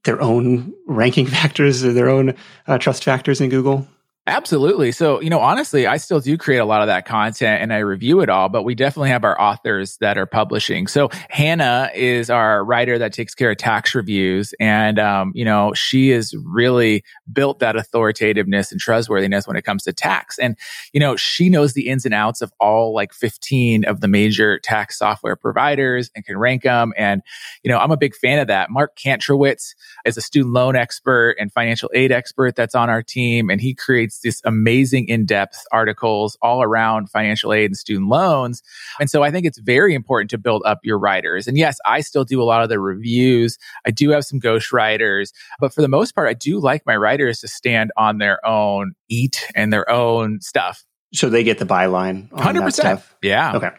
their 0.05 0.21
own 0.21 0.73
ranking 0.87 1.27
factors 1.39 1.85
or 1.85 1.93
their 1.93 2.09
own 2.09 2.35
uh, 2.67 2.79
trust 2.79 3.05
factors 3.05 3.41
in 3.41 3.51
Google? 3.51 3.87
Absolutely. 4.29 4.93
So, 4.93 5.23
you 5.23 5.31
know, 5.31 5.41
honestly, 5.41 5.87
I 5.87 5.97
still 5.97 6.21
do 6.21 6.37
create 6.37 6.59
a 6.59 6.67
lot 6.67 6.83
of 6.83 6.89
that 6.89 7.07
content 7.07 7.63
and 7.63 7.73
I 7.73 7.79
review 7.79 8.21
it 8.21 8.29
all, 8.29 8.51
but 8.51 8.63
we 8.63 8.75
definitely 8.75 9.09
have 9.09 9.25
our 9.25 9.41
authors 9.41 9.97
that 10.03 10.19
are 10.19 10.27
publishing. 10.27 10.87
So, 10.87 11.09
Hannah 11.31 11.91
is 11.95 12.29
our 12.29 12.63
writer 12.63 12.99
that 12.99 13.15
takes 13.15 13.35
care 13.35 13.53
of 13.53 13.57
tax 13.57 13.95
reviews. 13.95 14.53
And, 14.61 14.99
um, 14.99 15.33
you 15.35 15.47
know, 15.47 15.73
she 15.73 16.11
has 16.11 16.35
really 16.45 17.05
built 17.33 17.61
that 17.61 17.75
authoritativeness 17.75 18.71
and 18.71 18.79
trustworthiness 18.79 19.47
when 19.49 19.57
it 19.57 19.63
comes 19.63 19.85
to 19.85 19.95
tax. 19.95 20.39
And, 20.39 20.59
you 20.93 21.01
know, 21.01 21.17
she 21.17 21.49
knows 21.49 21.73
the 21.73 21.89
ins 21.89 22.05
and 22.05 22.13
outs 22.13 22.43
of 22.43 22.53
all 22.61 22.93
like 22.93 23.15
15 23.15 23.87
of 23.87 24.03
the 24.03 24.09
major 24.09 24.59
tax 24.59 24.99
software 24.99 25.37
providers 25.37 26.11
and 26.15 26.23
can 26.23 26.37
rank 26.37 26.65
them. 26.65 26.93
And, 26.99 27.23
you 27.63 27.71
know, 27.71 27.79
I'm 27.79 27.93
a 27.93 27.97
big 27.97 28.15
fan 28.15 28.41
of 28.41 28.49
that. 28.49 28.69
Mark 28.69 28.95
Kantrowitz 28.95 29.75
is 30.05 30.19
a 30.19 30.21
student 30.21 30.53
loan 30.53 30.77
expert 30.77 31.37
and 31.41 31.51
financial 31.51 31.91
aid 31.95 32.13
expert 32.13 32.57
that's 32.57 32.75
on 32.75 32.91
our 32.91 33.03
team, 33.03 33.49
and 33.49 33.59
he 33.59 33.73
creates 33.73 34.18
these 34.21 34.41
amazing 34.45 35.09
in-depth 35.09 35.65
articles 35.73 36.37
all 36.43 36.63
around 36.63 37.11
financial 37.11 37.53
aid 37.53 37.67
and 37.67 37.77
student 37.77 38.09
loans. 38.09 38.63
And 39.01 39.11
so 39.11 39.23
I 39.23 39.31
think 39.31 39.47
it's 39.47 39.59
very 39.59 39.95
important 39.95 40.31
to 40.31 40.39
build 40.39 40.63
up 40.65 40.81
your 40.83 40.99
writers. 40.99 41.47
And 41.47 41.57
yes, 41.57 41.79
I 41.87 42.01
still 42.01 42.25
do 42.25 42.43
a 42.43 42.45
lot 42.45 42.63
of 42.63 42.69
the 42.69 42.81
reviews. 42.81 43.59
I 43.87 43.91
do 43.91 44.11
have 44.11 44.25
some 44.25 44.39
ghost 44.39 44.73
writers, 44.73 45.33
but 45.61 45.73
for 45.73 45.83
the 45.83 45.89
most 45.89 46.15
part, 46.15 46.29
I 46.29 46.35
do 46.35 46.59
like 46.59 46.85
my 46.87 46.97
writers 46.97 47.41
to 47.41 47.49
stand 47.49 47.91
on 47.97 48.19
their 48.19 48.45
own 48.47 48.95
eat 49.09 49.47
and 49.55 49.73
their 49.73 49.91
own 49.91 50.41
stuff. 50.41 50.85
So 51.15 51.31
they 51.31 51.45
get 51.45 51.59
the 51.59 51.65
byline. 51.65 52.31
Hundred 52.33 52.63
percent. 52.63 53.01
Yeah. 53.23 53.57
Okay. 53.57 53.71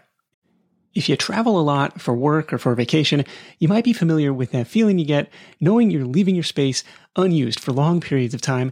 If 0.95 1.08
you 1.08 1.15
travel 1.15 1.60
a 1.60 1.62
lot 1.62 2.02
for 2.02 2.15
work 2.15 2.52
or 2.52 2.58
for 2.58 2.73
vacation, 2.73 3.23
you 3.60 3.67
might 3.67 3.84
be 3.84 3.93
familiar 3.93 4.34
with 4.34 4.52
that 4.52 4.65
feeling 4.67 4.97
you 4.97 5.06
get 5.06 5.30
knowing 5.60 5.91
you're 5.91 6.06
leaving 6.06 6.34
your 6.34 6.43
space 6.43 6.84
unused 7.15 7.60
for 7.60 7.71
long 7.71 8.02
periods 8.02 8.34
of 8.34 8.41
time 8.41 8.71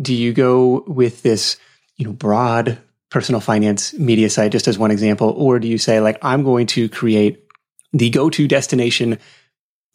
do 0.00 0.14
you 0.14 0.32
go 0.32 0.84
with 0.86 1.22
this, 1.22 1.56
you 1.96 2.04
know, 2.04 2.12
broad 2.12 2.78
personal 3.10 3.40
finance 3.40 3.92
media 3.94 4.30
site, 4.30 4.52
just 4.52 4.68
as 4.68 4.78
one 4.78 4.90
example, 4.90 5.30
or 5.36 5.58
do 5.58 5.68
you 5.68 5.78
say 5.78 6.00
like 6.00 6.18
I'm 6.22 6.44
going 6.44 6.66
to 6.68 6.88
create 6.88 7.44
the 7.92 8.10
go-to 8.10 8.46
destination 8.46 9.18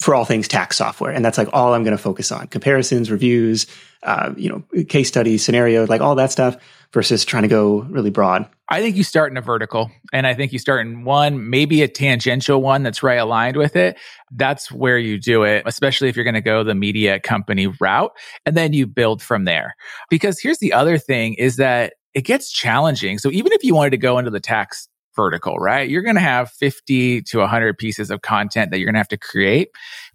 for 0.02 0.14
all 0.14 0.26
things 0.26 0.48
tax 0.48 0.78
software, 0.78 1.12
and 1.12 1.24
that's 1.24 1.38
like 1.38 1.48
all 1.54 1.74
I'm 1.74 1.84
going 1.84 1.96
to 1.96 2.02
focus 2.02 2.32
on: 2.32 2.48
comparisons, 2.48 3.10
reviews, 3.10 3.68
uh, 4.04 4.34
you 4.36 4.50
know, 4.50 4.84
case 4.84 5.08
studies, 5.08 5.44
scenario, 5.44 5.86
like 5.88 6.02
all 6.02 6.16
that 6.16 6.32
stuff, 6.32 6.58
versus 6.96 7.26
trying 7.26 7.44
to 7.44 7.50
go 7.50 7.82
really 7.82 8.10
broad. 8.10 8.48
I 8.70 8.82
think 8.82 8.96
you 8.96 9.04
start 9.04 9.30
in 9.30 9.38
a 9.38 9.42
vertical, 9.42 9.92
and 10.14 10.26
I 10.26 10.34
think 10.34 10.54
you 10.54 10.60
start 10.60 10.88
in 10.88 11.04
one, 11.04 11.50
maybe 11.50 11.84
a 11.84 11.90
tangential 11.90 12.62
one 12.62 12.84
that's 12.84 13.04
right 13.04 13.20
aligned 13.20 13.58
with 13.58 13.76
it. 13.76 13.98
That's 14.32 14.72
where 14.72 14.98
you 14.98 15.20
do 15.20 15.44
it, 15.44 15.64
especially 15.66 16.08
if 16.08 16.16
you're 16.16 16.24
going 16.24 16.36
to 16.36 16.42
go 16.42 16.64
the 16.64 16.74
media 16.74 17.20
company 17.20 17.68
route, 17.68 18.14
and 18.46 18.56
then 18.56 18.72
you 18.72 18.88
build 18.88 19.22
from 19.22 19.44
there. 19.44 19.76
Because 20.10 20.40
here's 20.40 20.60
the 20.60 20.72
other 20.72 20.98
thing: 20.98 21.34
is 21.34 21.58
that 21.58 21.96
it 22.14 22.22
gets 22.22 22.50
challenging. 22.50 23.20
So 23.20 23.30
even 23.30 23.52
if 23.52 23.64
you 23.64 23.76
wanted 23.76 23.92
to 23.92 23.98
go 23.98 24.18
into 24.18 24.32
the 24.32 24.40
tax 24.40 24.88
vertical, 25.18 25.58
right? 25.58 25.90
You're 25.90 26.02
going 26.02 26.16
to 26.16 26.22
have 26.22 26.50
50 26.52 27.24
to 27.24 27.40
100 27.40 27.78
pieces 27.78 28.10
of 28.10 28.22
content 28.22 28.72
that 28.72 28.80
you're 28.80 28.88
going 28.88 28.96
to 28.96 29.00
have 29.00 29.08
to 29.10 29.18
create, 29.18 29.70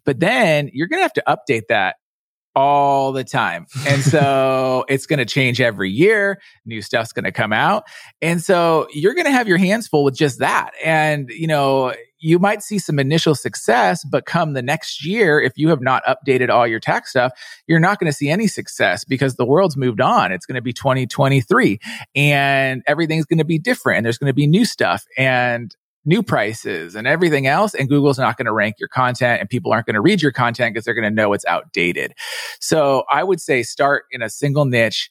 but 0.04 0.18
then 0.18 0.70
you're 0.72 0.88
going 0.88 0.98
to 0.98 1.02
have 1.02 1.12
to 1.12 1.24
update 1.28 1.68
that 1.68 1.96
all 2.54 3.12
the 3.12 3.24
time. 3.24 3.66
And 3.86 4.02
so 4.02 4.84
it's 4.88 5.06
going 5.06 5.18
to 5.18 5.24
change 5.24 5.60
every 5.60 5.90
year. 5.90 6.40
New 6.64 6.82
stuff's 6.82 7.12
going 7.12 7.24
to 7.24 7.32
come 7.32 7.52
out. 7.52 7.84
And 8.20 8.42
so 8.42 8.88
you're 8.92 9.14
going 9.14 9.26
to 9.26 9.32
have 9.32 9.48
your 9.48 9.58
hands 9.58 9.88
full 9.88 10.04
with 10.04 10.16
just 10.16 10.40
that. 10.40 10.72
And, 10.84 11.30
you 11.30 11.46
know, 11.46 11.94
you 12.20 12.38
might 12.38 12.62
see 12.62 12.78
some 12.78 12.98
initial 12.98 13.34
success, 13.34 14.04
but 14.04 14.26
come 14.26 14.52
the 14.52 14.62
next 14.62 15.04
year, 15.04 15.40
if 15.40 15.56
you 15.56 15.70
have 15.70 15.80
not 15.80 16.02
updated 16.04 16.50
all 16.50 16.66
your 16.66 16.80
tax 16.80 17.10
stuff, 17.10 17.32
you're 17.66 17.80
not 17.80 17.98
going 17.98 18.10
to 18.10 18.16
see 18.16 18.28
any 18.28 18.46
success 18.46 19.04
because 19.04 19.36
the 19.36 19.46
world's 19.46 19.76
moved 19.76 20.00
on. 20.00 20.30
It's 20.30 20.44
going 20.44 20.56
to 20.56 20.62
be 20.62 20.72
2023 20.72 21.80
and 22.14 22.82
everything's 22.86 23.24
going 23.24 23.38
to 23.38 23.44
be 23.44 23.58
different 23.58 23.98
and 23.98 24.04
there's 24.04 24.18
going 24.18 24.28
to 24.28 24.34
be 24.34 24.46
new 24.46 24.64
stuff. 24.64 25.06
And 25.16 25.74
new 26.04 26.22
prices 26.22 26.94
and 26.94 27.06
everything 27.06 27.46
else. 27.46 27.74
And 27.74 27.88
Google's 27.88 28.18
not 28.18 28.36
going 28.36 28.46
to 28.46 28.52
rank 28.52 28.76
your 28.78 28.88
content 28.88 29.40
and 29.40 29.48
people 29.48 29.72
aren't 29.72 29.86
going 29.86 29.94
to 29.94 30.00
read 30.00 30.22
your 30.22 30.32
content 30.32 30.74
because 30.74 30.84
they're 30.84 30.94
going 30.94 31.08
to 31.08 31.14
know 31.14 31.32
it's 31.32 31.44
outdated. 31.46 32.14
So 32.60 33.04
I 33.10 33.22
would 33.22 33.40
say 33.40 33.62
start 33.62 34.04
in 34.10 34.22
a 34.22 34.30
single 34.30 34.64
niche 34.64 35.10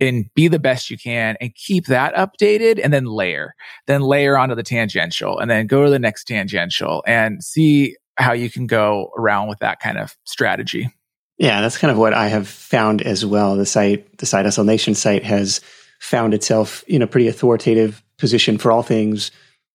and 0.00 0.26
be 0.34 0.48
the 0.48 0.58
best 0.58 0.90
you 0.90 0.98
can 0.98 1.36
and 1.40 1.54
keep 1.54 1.86
that 1.86 2.14
updated 2.14 2.80
and 2.82 2.92
then 2.92 3.04
layer, 3.04 3.54
then 3.86 4.02
layer 4.02 4.36
onto 4.36 4.54
the 4.54 4.62
tangential 4.62 5.38
and 5.38 5.50
then 5.50 5.66
go 5.66 5.84
to 5.84 5.90
the 5.90 5.98
next 5.98 6.24
tangential 6.24 7.02
and 7.06 7.42
see 7.42 7.96
how 8.16 8.32
you 8.32 8.50
can 8.50 8.66
go 8.66 9.10
around 9.16 9.48
with 9.48 9.60
that 9.60 9.80
kind 9.80 9.98
of 9.98 10.16
strategy. 10.24 10.90
Yeah, 11.38 11.60
that's 11.60 11.78
kind 11.78 11.90
of 11.90 11.98
what 11.98 12.14
I 12.14 12.28
have 12.28 12.48
found 12.48 13.02
as 13.02 13.26
well. 13.26 13.56
The 13.56 13.66
site, 13.66 14.18
the 14.18 14.26
Side 14.26 14.44
Hustle 14.44 14.64
Nation 14.64 14.94
site 14.94 15.24
has 15.24 15.60
found 16.00 16.34
itself 16.34 16.84
in 16.86 17.02
a 17.02 17.06
pretty 17.06 17.28
authoritative 17.28 18.02
position 18.18 18.58
for 18.58 18.70
all 18.70 18.82
things 18.82 19.30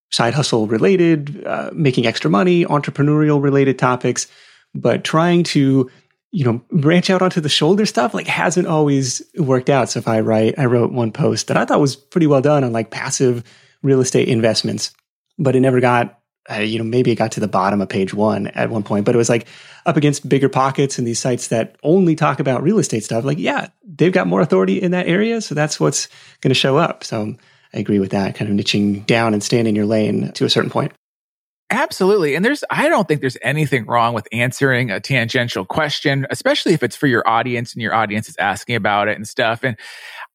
side 0.09 0.33
hustle 0.33 0.67
related, 0.67 1.43
uh, 1.45 1.69
making 1.73 2.05
extra 2.05 2.29
money, 2.29 2.65
entrepreneurial 2.65 3.41
related 3.41 3.77
topics, 3.77 4.27
but 4.73 5.03
trying 5.03 5.43
to 5.43 5.89
you 6.31 6.45
know 6.45 6.61
branch 6.71 7.09
out 7.09 7.21
onto 7.21 7.41
the 7.41 7.49
shoulder 7.49 7.85
stuff 7.85 8.13
like 8.13 8.27
hasn't 8.27 8.67
always 8.67 9.21
worked 9.37 9.69
out. 9.69 9.89
So 9.89 9.99
if 9.99 10.07
I 10.07 10.19
write, 10.19 10.57
I 10.57 10.65
wrote 10.65 10.91
one 10.91 11.11
post 11.11 11.47
that 11.47 11.57
I 11.57 11.65
thought 11.65 11.79
was 11.79 11.95
pretty 11.95 12.27
well 12.27 12.41
done 12.41 12.63
on 12.63 12.71
like 12.71 12.91
passive 12.91 13.43
real 13.81 14.01
estate 14.01 14.27
investments, 14.27 14.93
but 15.37 15.55
it 15.55 15.61
never 15.61 15.79
got. 15.79 16.15
Uh, 16.49 16.61
you 16.61 16.79
know, 16.79 16.83
maybe 16.83 17.11
it 17.11 17.15
got 17.15 17.33
to 17.33 17.39
the 17.39 17.47
bottom 17.47 17.79
of 17.79 17.87
page 17.89 18.11
one 18.11 18.47
at 18.47 18.71
one 18.71 18.81
point, 18.81 19.05
but 19.05 19.13
it 19.13 19.19
was 19.19 19.29
like 19.29 19.45
up 19.85 19.97
against 19.97 20.27
bigger 20.27 20.49
pockets 20.49 20.97
and 20.97 21.05
these 21.05 21.19
sites 21.19 21.49
that 21.49 21.75
only 21.83 22.15
talk 22.15 22.39
about 22.39 22.63
real 22.63 22.79
estate 22.79 23.03
stuff. 23.03 23.23
Like, 23.23 23.37
yeah, 23.37 23.67
they've 23.83 24.11
got 24.11 24.25
more 24.25 24.41
authority 24.41 24.81
in 24.81 24.89
that 24.91 25.07
area, 25.07 25.41
so 25.41 25.53
that's 25.53 25.79
what's 25.79 26.07
going 26.41 26.49
to 26.49 26.55
show 26.55 26.75
up. 26.75 27.03
So 27.03 27.35
I 27.73 27.79
agree 27.79 27.99
with 27.99 28.12
that 28.12 28.36
kind 28.36 28.49
of 28.51 28.65
niching 28.65 29.05
down 29.05 29.34
and 29.34 29.43
staying 29.43 29.67
in 29.67 29.75
your 29.75 29.86
lane 29.86 30.32
to 30.34 30.45
a 30.45 30.49
certain 30.49 30.71
point. 30.71 30.91
Absolutely. 31.71 32.34
And 32.34 32.43
there's, 32.43 32.63
I 32.71 32.89
don't 32.89 33.08
think 33.08 33.21
there's 33.21 33.38
anything 33.43 33.86
wrong 33.86 34.15
with 34.15 34.27
answering 34.32 34.89
a 34.89 34.99
tangential 34.99 35.65
question, 35.65 36.25
especially 36.32 36.73
if 36.73 36.82
it's 36.82 36.95
for 36.95 37.05
your 37.05 37.27
audience 37.27 37.73
and 37.73 37.82
your 37.84 37.93
audience 37.93 38.27
is 38.27 38.36
asking 38.38 38.75
about 38.75 39.08
it 39.08 39.17
and 39.17 39.27
stuff. 39.27 39.63
And 39.63 39.77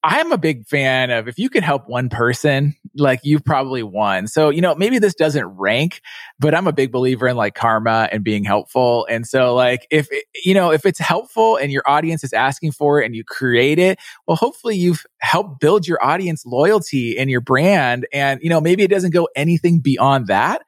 I'm 0.07 0.31
a 0.31 0.37
big 0.37 0.67
fan 0.67 1.09
of 1.09 1.27
if 1.27 1.39
you 1.39 1.49
can 1.49 1.63
help 1.63 1.89
one 1.89 2.09
person, 2.09 2.75
like 2.95 3.21
you've 3.23 3.43
probably 3.43 3.81
won. 3.81 4.27
So, 4.27 4.51
you 4.51 4.61
know, 4.61 4.75
maybe 4.75 4.99
this 4.99 5.15
doesn't 5.15 5.45
rank, 5.45 5.99
but 6.39 6.53
I'm 6.53 6.67
a 6.67 6.71
big 6.71 6.91
believer 6.91 7.27
in 7.27 7.35
like 7.35 7.55
karma 7.55 8.07
and 8.11 8.23
being 8.23 8.43
helpful. 8.43 9.07
And 9.09 9.25
so 9.25 9.55
like 9.55 9.87
if, 9.89 10.07
it, 10.11 10.25
you 10.43 10.53
know, 10.53 10.71
if 10.71 10.85
it's 10.85 10.99
helpful 10.99 11.57
and 11.57 11.71
your 11.71 11.81
audience 11.87 12.23
is 12.23 12.33
asking 12.33 12.73
for 12.73 13.01
it 13.01 13.07
and 13.07 13.15
you 13.15 13.23
create 13.23 13.79
it, 13.79 13.97
well, 14.27 14.37
hopefully 14.37 14.77
you've 14.77 15.03
helped 15.17 15.59
build 15.59 15.87
your 15.87 16.03
audience 16.05 16.45
loyalty 16.45 17.17
and 17.17 17.31
your 17.31 17.41
brand. 17.41 18.05
And, 18.13 18.39
you 18.43 18.49
know, 18.49 18.61
maybe 18.61 18.83
it 18.83 18.91
doesn't 18.91 19.11
go 19.11 19.27
anything 19.35 19.79
beyond 19.79 20.27
that 20.27 20.61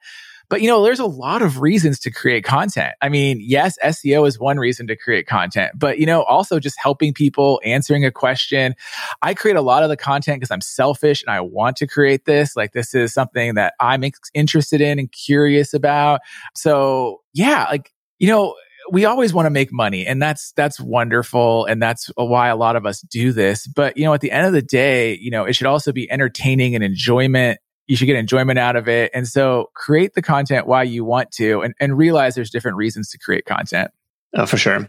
but 0.48 0.62
you 0.62 0.68
know, 0.68 0.82
there's 0.82 1.00
a 1.00 1.06
lot 1.06 1.42
of 1.42 1.60
reasons 1.60 1.98
to 2.00 2.10
create 2.10 2.44
content. 2.44 2.94
I 3.02 3.08
mean, 3.08 3.38
yes, 3.40 3.76
SEO 3.84 4.26
is 4.26 4.38
one 4.38 4.58
reason 4.58 4.86
to 4.86 4.96
create 4.96 5.26
content, 5.26 5.72
but 5.76 5.98
you 5.98 6.06
know, 6.06 6.22
also 6.22 6.58
just 6.58 6.78
helping 6.80 7.12
people, 7.12 7.60
answering 7.64 8.04
a 8.04 8.10
question. 8.10 8.74
I 9.22 9.34
create 9.34 9.56
a 9.56 9.62
lot 9.62 9.82
of 9.82 9.88
the 9.88 9.96
content 9.96 10.40
because 10.40 10.50
I'm 10.50 10.60
selfish 10.60 11.22
and 11.22 11.30
I 11.30 11.40
want 11.40 11.76
to 11.78 11.86
create 11.86 12.24
this. 12.24 12.56
Like 12.56 12.72
this 12.72 12.94
is 12.94 13.12
something 13.12 13.54
that 13.54 13.74
I'm 13.80 14.02
interested 14.34 14.80
in 14.80 14.98
and 14.98 15.10
curious 15.12 15.74
about. 15.74 16.20
So 16.54 17.22
yeah, 17.34 17.66
like, 17.70 17.92
you 18.18 18.28
know, 18.28 18.54
we 18.90 19.04
always 19.04 19.34
want 19.34 19.46
to 19.46 19.50
make 19.50 19.72
money 19.72 20.06
and 20.06 20.20
that's 20.20 20.52
that's 20.52 20.80
wonderful 20.80 21.66
and 21.66 21.82
that's 21.82 22.10
why 22.16 22.48
a 22.48 22.56
lot 22.56 22.74
of 22.74 22.86
us 22.86 23.02
do 23.02 23.32
this 23.32 23.66
but 23.66 23.98
you 23.98 24.04
know 24.04 24.14
at 24.14 24.22
the 24.22 24.30
end 24.30 24.46
of 24.46 24.54
the 24.54 24.62
day 24.62 25.14
you 25.20 25.30
know 25.30 25.44
it 25.44 25.52
should 25.52 25.66
also 25.66 25.92
be 25.92 26.10
entertaining 26.10 26.74
and 26.74 26.82
enjoyment 26.82 27.58
you 27.88 27.96
should 27.96 28.06
get 28.06 28.16
enjoyment 28.16 28.58
out 28.58 28.76
of 28.76 28.86
it. 28.86 29.10
And 29.14 29.26
so 29.26 29.70
create 29.74 30.14
the 30.14 30.22
content 30.22 30.66
why 30.66 30.84
you 30.84 31.04
want 31.04 31.32
to 31.32 31.62
and, 31.62 31.74
and 31.80 31.96
realize 31.96 32.34
there's 32.34 32.50
different 32.50 32.76
reasons 32.76 33.10
to 33.10 33.18
create 33.18 33.46
content. 33.46 33.90
Oh, 34.34 34.46
for 34.46 34.58
sure. 34.58 34.88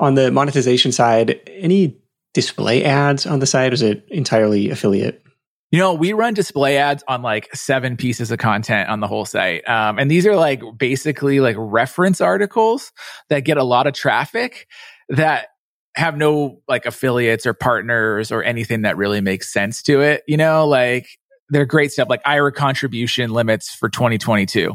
On 0.00 0.14
the 0.14 0.30
monetization 0.30 0.92
side, 0.92 1.40
any 1.46 1.96
display 2.34 2.84
ads 2.84 3.26
on 3.26 3.38
the 3.38 3.46
side? 3.46 3.72
Is 3.72 3.82
it 3.82 4.04
entirely 4.08 4.70
affiliate? 4.70 5.22
You 5.70 5.78
know, 5.78 5.94
we 5.94 6.12
run 6.12 6.34
display 6.34 6.78
ads 6.78 7.04
on 7.06 7.22
like 7.22 7.54
seven 7.54 7.96
pieces 7.96 8.32
of 8.32 8.38
content 8.38 8.88
on 8.88 8.98
the 8.98 9.06
whole 9.06 9.24
site. 9.24 9.68
Um, 9.68 10.00
and 10.00 10.10
these 10.10 10.26
are 10.26 10.34
like 10.34 10.62
basically 10.76 11.38
like 11.38 11.54
reference 11.58 12.20
articles 12.20 12.90
that 13.28 13.40
get 13.40 13.56
a 13.56 13.62
lot 13.62 13.86
of 13.86 13.94
traffic 13.94 14.66
that 15.10 15.48
have 15.94 16.16
no 16.16 16.60
like 16.66 16.86
affiliates 16.86 17.46
or 17.46 17.54
partners 17.54 18.32
or 18.32 18.42
anything 18.42 18.82
that 18.82 18.96
really 18.96 19.20
makes 19.20 19.52
sense 19.52 19.82
to 19.82 20.00
it. 20.00 20.24
You 20.26 20.36
know, 20.36 20.66
like 20.66 21.06
they're 21.50 21.66
great 21.66 21.92
stuff 21.92 22.08
like 22.08 22.22
IRA 22.24 22.52
contribution 22.52 23.30
limits 23.30 23.74
for 23.74 23.88
2022. 23.88 24.74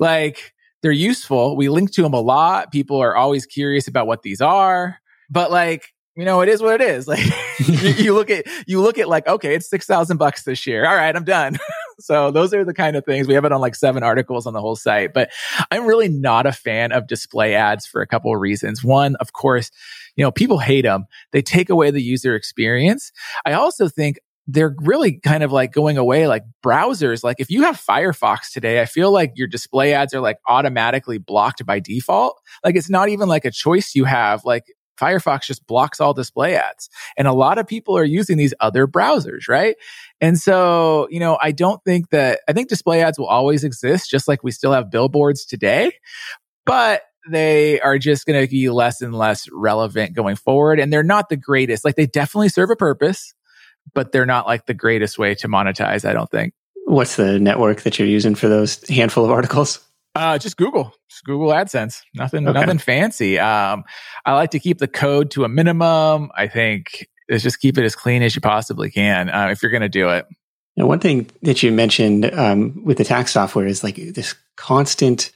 Like 0.00 0.52
they're 0.82 0.92
useful. 0.92 1.56
We 1.56 1.68
link 1.68 1.92
to 1.92 2.02
them 2.02 2.14
a 2.14 2.20
lot. 2.20 2.72
People 2.72 3.00
are 3.00 3.16
always 3.16 3.46
curious 3.46 3.88
about 3.88 4.06
what 4.06 4.22
these 4.22 4.40
are, 4.40 4.98
but 5.30 5.50
like, 5.50 5.86
you 6.16 6.24
know, 6.24 6.42
it 6.42 6.48
is 6.48 6.60
what 6.62 6.80
it 6.80 6.86
is. 6.86 7.08
Like 7.58 7.78
you, 7.82 8.04
you, 8.04 8.14
look 8.14 8.30
at, 8.30 8.46
you 8.66 8.80
look 8.80 8.98
at 8.98 9.08
like, 9.08 9.26
okay, 9.26 9.54
it's 9.54 9.68
6,000 9.68 10.16
bucks 10.16 10.42
this 10.42 10.66
year. 10.66 10.86
All 10.86 10.96
right, 10.96 11.14
I'm 11.14 11.24
done. 11.24 11.58
so 12.00 12.30
those 12.30 12.52
are 12.54 12.64
the 12.64 12.74
kind 12.74 12.96
of 12.96 13.04
things 13.04 13.28
we 13.28 13.34
have 13.34 13.44
it 13.44 13.52
on 13.52 13.60
like 13.60 13.74
seven 13.74 14.02
articles 14.02 14.46
on 14.46 14.52
the 14.52 14.60
whole 14.60 14.74
site, 14.74 15.12
but 15.12 15.30
I'm 15.70 15.86
really 15.86 16.08
not 16.08 16.46
a 16.46 16.52
fan 16.52 16.92
of 16.92 17.06
display 17.06 17.54
ads 17.54 17.86
for 17.86 18.00
a 18.00 18.06
couple 18.06 18.34
of 18.34 18.40
reasons. 18.40 18.82
One, 18.82 19.16
of 19.16 19.32
course, 19.32 19.70
you 20.16 20.24
know, 20.24 20.32
people 20.32 20.58
hate 20.58 20.82
them. 20.82 21.04
They 21.32 21.42
take 21.42 21.70
away 21.70 21.90
the 21.90 22.02
user 22.02 22.34
experience. 22.34 23.12
I 23.44 23.52
also 23.52 23.88
think 23.88 24.18
they're 24.46 24.74
really 24.78 25.20
kind 25.20 25.42
of 25.42 25.52
like 25.52 25.72
going 25.72 25.98
away 25.98 26.26
like 26.26 26.44
browsers. 26.64 27.22
Like 27.22 27.36
if 27.38 27.50
you 27.50 27.62
have 27.62 27.80
Firefox 27.80 28.52
today, 28.52 28.80
I 28.80 28.86
feel 28.86 29.12
like 29.12 29.32
your 29.36 29.46
display 29.46 29.94
ads 29.94 30.14
are 30.14 30.20
like 30.20 30.38
automatically 30.48 31.18
blocked 31.18 31.64
by 31.64 31.80
default. 31.80 32.40
Like 32.64 32.76
it's 32.76 32.90
not 32.90 33.08
even 33.08 33.28
like 33.28 33.44
a 33.44 33.50
choice 33.50 33.94
you 33.94 34.04
have. 34.04 34.44
Like 34.44 34.64
Firefox 35.00 35.42
just 35.42 35.66
blocks 35.66 36.00
all 36.00 36.12
display 36.12 36.56
ads. 36.56 36.88
And 37.16 37.26
a 37.26 37.32
lot 37.32 37.58
of 37.58 37.66
people 37.66 37.96
are 37.96 38.04
using 38.04 38.36
these 38.36 38.54
other 38.60 38.86
browsers, 38.86 39.48
right? 39.48 39.76
And 40.20 40.38
so, 40.38 41.08
you 41.10 41.20
know, 41.20 41.38
I 41.40 41.52
don't 41.52 41.82
think 41.84 42.10
that, 42.10 42.40
I 42.48 42.52
think 42.52 42.68
display 42.68 43.02
ads 43.02 43.18
will 43.18 43.26
always 43.26 43.64
exist, 43.64 44.10
just 44.10 44.28
like 44.28 44.42
we 44.42 44.50
still 44.50 44.72
have 44.72 44.90
billboards 44.90 45.44
today. 45.44 45.92
But 46.66 47.02
they 47.30 47.80
are 47.80 47.98
just 47.98 48.26
going 48.26 48.44
to 48.44 48.50
be 48.50 48.68
less 48.70 49.00
and 49.00 49.14
less 49.14 49.48
relevant 49.52 50.14
going 50.14 50.36
forward. 50.36 50.80
And 50.80 50.92
they're 50.92 51.02
not 51.02 51.28
the 51.28 51.36
greatest. 51.36 51.84
Like 51.84 51.96
they 51.96 52.06
definitely 52.06 52.48
serve 52.48 52.70
a 52.70 52.76
purpose, 52.76 53.34
but 53.94 54.12
they're 54.12 54.26
not 54.26 54.46
like 54.46 54.66
the 54.66 54.74
greatest 54.74 55.18
way 55.18 55.34
to 55.36 55.48
monetize, 55.48 56.08
I 56.08 56.12
don't 56.12 56.30
think. 56.30 56.54
What's 56.86 57.16
the 57.16 57.38
network 57.38 57.82
that 57.82 57.98
you're 57.98 58.08
using 58.08 58.34
for 58.34 58.48
those 58.48 58.86
handful 58.88 59.24
of 59.24 59.30
articles? 59.30 59.80
Uh, 60.14 60.36
just 60.38 60.56
Google, 60.56 60.94
just 61.08 61.24
Google 61.24 61.48
AdSense. 61.48 62.02
Nothing, 62.14 62.46
okay. 62.46 62.60
nothing 62.60 62.78
fancy. 62.78 63.38
Um, 63.38 63.84
I 64.26 64.34
like 64.34 64.50
to 64.50 64.60
keep 64.60 64.78
the 64.78 64.88
code 64.88 65.30
to 65.32 65.44
a 65.44 65.48
minimum. 65.48 66.30
I 66.36 66.48
think 66.48 67.06
is 67.28 67.42
just 67.42 67.60
keep 67.60 67.78
it 67.78 67.84
as 67.84 67.94
clean 67.94 68.22
as 68.22 68.34
you 68.34 68.40
possibly 68.40 68.90
can 68.90 69.30
uh, 69.30 69.48
if 69.50 69.62
you're 69.62 69.70
going 69.70 69.82
to 69.82 69.88
do 69.88 70.10
it. 70.10 70.26
Now, 70.76 70.86
one 70.86 71.00
thing 71.00 71.28
that 71.42 71.62
you 71.62 71.70
mentioned 71.70 72.32
um, 72.32 72.84
with 72.84 72.98
the 72.98 73.04
tax 73.04 73.32
software 73.32 73.66
is 73.66 73.82
like 73.82 73.96
this 73.96 74.34
constant 74.56 75.30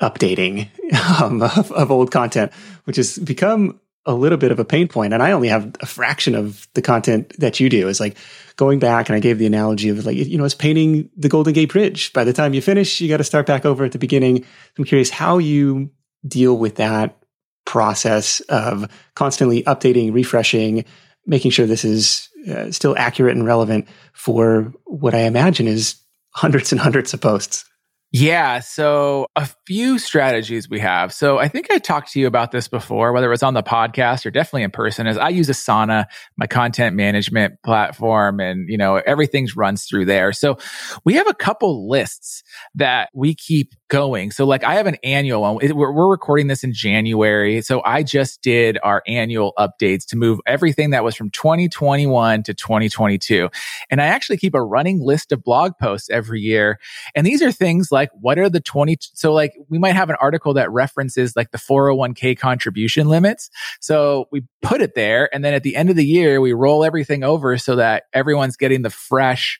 updating 0.00 0.68
um, 1.20 1.42
of, 1.42 1.70
of, 1.72 1.90
old 1.90 2.10
content, 2.10 2.52
which 2.84 2.96
has 2.96 3.18
become 3.18 3.80
a 4.08 4.14
little 4.14 4.38
bit 4.38 4.50
of 4.50 4.58
a 4.58 4.64
pain. 4.64 4.88
And 4.96 5.22
I 5.22 5.32
only 5.32 5.48
have 5.48 5.76
a 5.80 5.86
fraction 5.86 6.34
of 6.34 6.66
the 6.72 6.82
content 6.82 7.34
that 7.38 7.60
you 7.60 7.68
do. 7.68 7.86
Is 7.88 8.00
like 8.00 8.16
going 8.56 8.78
back, 8.78 9.08
and 9.08 9.14
I 9.14 9.20
gave 9.20 9.38
the 9.38 9.46
analogy 9.46 9.90
of 9.90 10.04
like 10.04 10.16
you 10.16 10.38
know, 10.38 10.44
it's 10.44 10.54
painting 10.54 11.10
the 11.16 11.28
Golden 11.28 11.52
Gate 11.52 11.70
Bridge. 11.70 12.12
By 12.12 12.24
the 12.24 12.32
time 12.32 12.54
you 12.54 12.62
finish, 12.62 13.00
you 13.00 13.08
got 13.08 13.18
to 13.18 13.24
start 13.24 13.46
back 13.46 13.64
over 13.64 13.84
at 13.84 13.92
the 13.92 13.98
beginning. 13.98 14.44
I'm 14.76 14.84
curious 14.84 15.10
how 15.10 15.38
you 15.38 15.90
deal 16.26 16.56
with 16.56 16.76
that 16.76 17.22
process 17.66 18.40
of 18.48 18.90
constantly 19.14 19.62
updating, 19.64 20.12
refreshing, 20.12 20.86
making 21.26 21.50
sure 21.50 21.66
this 21.66 21.84
is 21.84 22.30
uh, 22.50 22.72
still 22.72 22.96
accurate 22.96 23.36
and 23.36 23.44
relevant 23.44 23.86
for 24.14 24.72
what 24.84 25.14
I 25.14 25.20
imagine 25.20 25.68
is 25.68 25.96
hundreds 26.30 26.72
and 26.72 26.80
hundreds 26.80 27.12
of 27.12 27.20
posts. 27.20 27.67
Yeah. 28.10 28.60
So 28.60 29.26
a 29.36 29.46
few 29.66 29.98
strategies 29.98 30.68
we 30.68 30.80
have. 30.80 31.12
So 31.12 31.38
I 31.38 31.48
think 31.48 31.70
I 31.70 31.76
talked 31.78 32.12
to 32.12 32.20
you 32.20 32.26
about 32.26 32.52
this 32.52 32.66
before, 32.66 33.12
whether 33.12 33.26
it 33.26 33.30
was 33.30 33.42
on 33.42 33.52
the 33.52 33.62
podcast 33.62 34.24
or 34.24 34.30
definitely 34.30 34.62
in 34.62 34.70
person, 34.70 35.06
is 35.06 35.18
I 35.18 35.28
use 35.28 35.48
Asana, 35.48 36.06
my 36.38 36.46
content 36.46 36.96
management 36.96 37.62
platform, 37.62 38.40
and 38.40 38.66
you 38.66 38.78
know, 38.78 38.96
everything's 38.96 39.56
runs 39.56 39.84
through 39.84 40.06
there. 40.06 40.32
So 40.32 40.56
we 41.04 41.14
have 41.14 41.28
a 41.28 41.34
couple 41.34 41.86
lists 41.90 42.42
that 42.76 43.10
we 43.14 43.34
keep 43.34 43.74
going. 43.88 44.30
So 44.30 44.44
like 44.44 44.64
I 44.64 44.74
have 44.74 44.86
an 44.86 44.96
annual 45.02 45.42
one. 45.42 45.58
We're, 45.74 45.90
we're 45.90 46.10
recording 46.10 46.46
this 46.46 46.62
in 46.62 46.72
January. 46.72 47.62
So 47.62 47.82
I 47.84 48.02
just 48.02 48.42
did 48.42 48.78
our 48.82 49.02
annual 49.06 49.54
updates 49.58 50.06
to 50.08 50.16
move 50.16 50.40
everything 50.46 50.90
that 50.90 51.02
was 51.02 51.14
from 51.14 51.30
2021 51.30 52.42
to 52.44 52.54
2022. 52.54 53.48
And 53.90 54.00
I 54.00 54.06
actually 54.06 54.36
keep 54.36 54.54
a 54.54 54.62
running 54.62 55.00
list 55.00 55.32
of 55.32 55.42
blog 55.42 55.72
posts 55.80 56.10
every 56.10 56.40
year. 56.40 56.78
And 57.14 57.26
these 57.26 57.42
are 57.42 57.50
things 57.50 57.90
like 57.90 58.10
what 58.12 58.38
are 58.38 58.50
the 58.50 58.60
20, 58.60 58.98
so 59.00 59.32
like 59.32 59.54
we 59.68 59.78
might 59.78 59.94
have 59.94 60.10
an 60.10 60.16
article 60.20 60.54
that 60.54 60.70
references 60.70 61.34
like 61.34 61.50
the 61.50 61.58
401k 61.58 62.38
contribution 62.38 63.08
limits. 63.08 63.50
So 63.80 64.28
we 64.30 64.44
put 64.62 64.82
it 64.82 64.94
there. 64.94 65.34
And 65.34 65.44
then 65.44 65.54
at 65.54 65.62
the 65.62 65.76
end 65.76 65.90
of 65.90 65.96
the 65.96 66.04
year, 66.04 66.40
we 66.40 66.52
roll 66.52 66.84
everything 66.84 67.24
over 67.24 67.56
so 67.56 67.76
that 67.76 68.04
everyone's 68.12 68.56
getting 68.56 68.82
the 68.82 68.90
fresh 68.90 69.58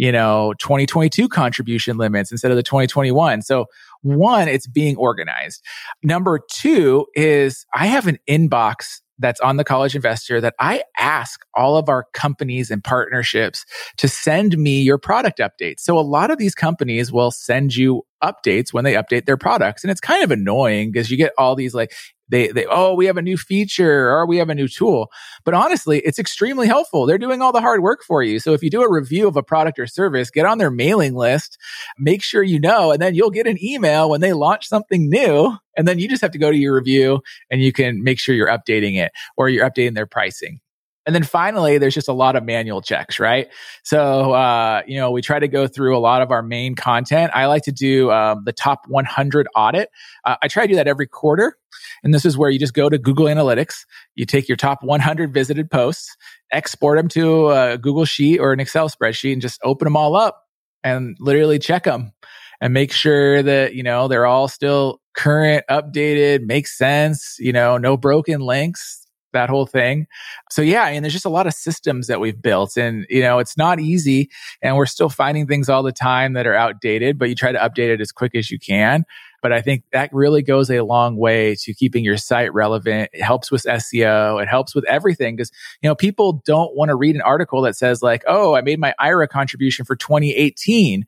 you 0.00 0.10
know, 0.10 0.54
2022 0.60 1.28
contribution 1.28 1.98
limits 1.98 2.32
instead 2.32 2.50
of 2.50 2.56
the 2.56 2.62
2021. 2.62 3.42
So 3.42 3.66
one, 4.00 4.48
it's 4.48 4.66
being 4.66 4.96
organized. 4.96 5.62
Number 6.02 6.40
two 6.50 7.06
is 7.14 7.66
I 7.74 7.84
have 7.84 8.06
an 8.06 8.16
inbox 8.26 9.02
that's 9.18 9.40
on 9.40 9.58
the 9.58 9.64
college 9.64 9.94
investor 9.94 10.40
that 10.40 10.54
I 10.58 10.84
ask 10.98 11.44
all 11.54 11.76
of 11.76 11.90
our 11.90 12.06
companies 12.14 12.70
and 12.70 12.82
partnerships 12.82 13.66
to 13.98 14.08
send 14.08 14.56
me 14.56 14.80
your 14.80 14.96
product 14.96 15.38
updates. 15.38 15.80
So 15.80 15.98
a 15.98 16.00
lot 16.00 16.30
of 16.30 16.38
these 16.38 16.54
companies 16.54 17.12
will 17.12 17.30
send 17.30 17.76
you 17.76 18.06
updates 18.24 18.72
when 18.72 18.84
they 18.84 18.94
update 18.94 19.26
their 19.26 19.36
products. 19.36 19.84
And 19.84 19.90
it's 19.90 20.00
kind 20.00 20.24
of 20.24 20.30
annoying 20.30 20.92
because 20.92 21.10
you 21.10 21.18
get 21.18 21.32
all 21.36 21.54
these 21.54 21.74
like, 21.74 21.92
they, 22.30 22.48
they, 22.48 22.66
oh, 22.70 22.94
we 22.94 23.06
have 23.06 23.16
a 23.16 23.22
new 23.22 23.36
feature 23.36 24.10
or 24.10 24.26
we 24.26 24.38
have 24.38 24.48
a 24.48 24.54
new 24.54 24.68
tool. 24.68 25.10
But 25.44 25.54
honestly, 25.54 25.98
it's 26.00 26.18
extremely 26.18 26.66
helpful. 26.66 27.06
They're 27.06 27.18
doing 27.18 27.42
all 27.42 27.52
the 27.52 27.60
hard 27.60 27.82
work 27.82 28.02
for 28.06 28.22
you. 28.22 28.38
So 28.38 28.52
if 28.52 28.62
you 28.62 28.70
do 28.70 28.82
a 28.82 28.90
review 28.90 29.28
of 29.28 29.36
a 29.36 29.42
product 29.42 29.78
or 29.78 29.86
service, 29.86 30.30
get 30.30 30.46
on 30.46 30.58
their 30.58 30.70
mailing 30.70 31.14
list, 31.14 31.58
make 31.98 32.22
sure 32.22 32.42
you 32.42 32.60
know, 32.60 32.92
and 32.92 33.02
then 33.02 33.14
you'll 33.14 33.30
get 33.30 33.46
an 33.46 33.62
email 33.62 34.08
when 34.08 34.20
they 34.20 34.32
launch 34.32 34.66
something 34.66 35.10
new. 35.10 35.56
And 35.76 35.86
then 35.86 35.98
you 35.98 36.08
just 36.08 36.22
have 36.22 36.32
to 36.32 36.38
go 36.38 36.50
to 36.50 36.56
your 36.56 36.74
review 36.74 37.20
and 37.50 37.60
you 37.60 37.72
can 37.72 38.02
make 38.02 38.18
sure 38.18 38.34
you're 38.34 38.48
updating 38.48 38.96
it 38.96 39.12
or 39.36 39.48
you're 39.48 39.68
updating 39.68 39.94
their 39.94 40.06
pricing. 40.06 40.60
And 41.06 41.14
then 41.14 41.22
finally, 41.22 41.78
there's 41.78 41.94
just 41.94 42.08
a 42.08 42.12
lot 42.12 42.36
of 42.36 42.44
manual 42.44 42.82
checks, 42.82 43.18
right? 43.18 43.48
So, 43.84 44.32
uh, 44.32 44.82
you 44.86 44.98
know, 44.98 45.10
we 45.10 45.22
try 45.22 45.38
to 45.38 45.48
go 45.48 45.66
through 45.66 45.96
a 45.96 45.98
lot 45.98 46.20
of 46.20 46.30
our 46.30 46.42
main 46.42 46.74
content. 46.74 47.32
I 47.34 47.46
like 47.46 47.62
to 47.64 47.72
do 47.72 48.10
um, 48.10 48.42
the 48.44 48.52
top 48.52 48.80
100 48.86 49.48
audit. 49.56 49.88
Uh, 50.24 50.36
I 50.42 50.48
try 50.48 50.64
to 50.64 50.68
do 50.68 50.76
that 50.76 50.86
every 50.86 51.06
quarter. 51.06 51.56
And 52.02 52.12
this 52.12 52.24
is 52.24 52.36
where 52.36 52.50
you 52.50 52.58
just 52.58 52.74
go 52.74 52.88
to 52.88 52.98
Google 52.98 53.26
Analytics, 53.26 53.84
you 54.14 54.26
take 54.26 54.48
your 54.48 54.56
top 54.56 54.82
100 54.82 55.32
visited 55.32 55.70
posts, 55.70 56.16
export 56.52 56.98
them 56.98 57.08
to 57.08 57.50
a 57.50 57.78
Google 57.78 58.04
Sheet 58.04 58.38
or 58.38 58.52
an 58.52 58.60
Excel 58.60 58.88
spreadsheet, 58.88 59.32
and 59.32 59.42
just 59.42 59.60
open 59.62 59.86
them 59.86 59.96
all 59.96 60.16
up 60.16 60.42
and 60.82 61.16
literally 61.20 61.58
check 61.58 61.84
them 61.84 62.12
and 62.60 62.74
make 62.74 62.92
sure 62.92 63.42
that, 63.42 63.74
you 63.74 63.82
know, 63.82 64.08
they're 64.08 64.26
all 64.26 64.48
still 64.48 65.00
current, 65.14 65.64
updated, 65.70 66.42
makes 66.42 66.76
sense, 66.76 67.36
you 67.38 67.52
know, 67.52 67.78
no 67.78 67.96
broken 67.96 68.40
links, 68.40 68.99
that 69.32 69.48
whole 69.48 69.66
thing. 69.66 70.06
So 70.50 70.62
yeah, 70.62 70.86
and 70.86 71.04
there's 71.04 71.12
just 71.12 71.24
a 71.24 71.30
lot 71.30 71.46
of 71.46 71.54
systems 71.54 72.06
that 72.08 72.20
we've 72.20 72.40
built 72.40 72.76
and 72.76 73.06
you 73.08 73.22
know, 73.22 73.38
it's 73.38 73.56
not 73.56 73.80
easy 73.80 74.30
and 74.62 74.76
we're 74.76 74.86
still 74.86 75.08
finding 75.08 75.46
things 75.46 75.68
all 75.68 75.82
the 75.82 75.92
time 75.92 76.34
that 76.34 76.46
are 76.46 76.54
outdated, 76.54 77.18
but 77.18 77.28
you 77.28 77.34
try 77.34 77.52
to 77.52 77.58
update 77.58 77.92
it 77.92 78.00
as 78.00 78.12
quick 78.12 78.34
as 78.34 78.50
you 78.50 78.58
can. 78.58 79.04
But 79.42 79.52
I 79.52 79.62
think 79.62 79.84
that 79.92 80.10
really 80.12 80.42
goes 80.42 80.70
a 80.70 80.82
long 80.82 81.16
way 81.16 81.54
to 81.60 81.72
keeping 81.72 82.04
your 82.04 82.18
site 82.18 82.52
relevant. 82.52 83.10
It 83.12 83.22
helps 83.22 83.50
with 83.50 83.62
SEO. 83.62 84.42
It 84.42 84.48
helps 84.48 84.74
with 84.74 84.84
everything 84.84 85.36
because, 85.36 85.50
you 85.80 85.88
know, 85.88 85.94
people 85.94 86.42
don't 86.44 86.76
want 86.76 86.90
to 86.90 86.94
read 86.94 87.14
an 87.14 87.22
article 87.22 87.62
that 87.62 87.76
says 87.76 88.02
like, 88.02 88.22
Oh, 88.26 88.54
I 88.54 88.60
made 88.60 88.78
my 88.78 88.94
IRA 88.98 89.28
contribution 89.28 89.84
for 89.84 89.96
2018. 89.96 91.06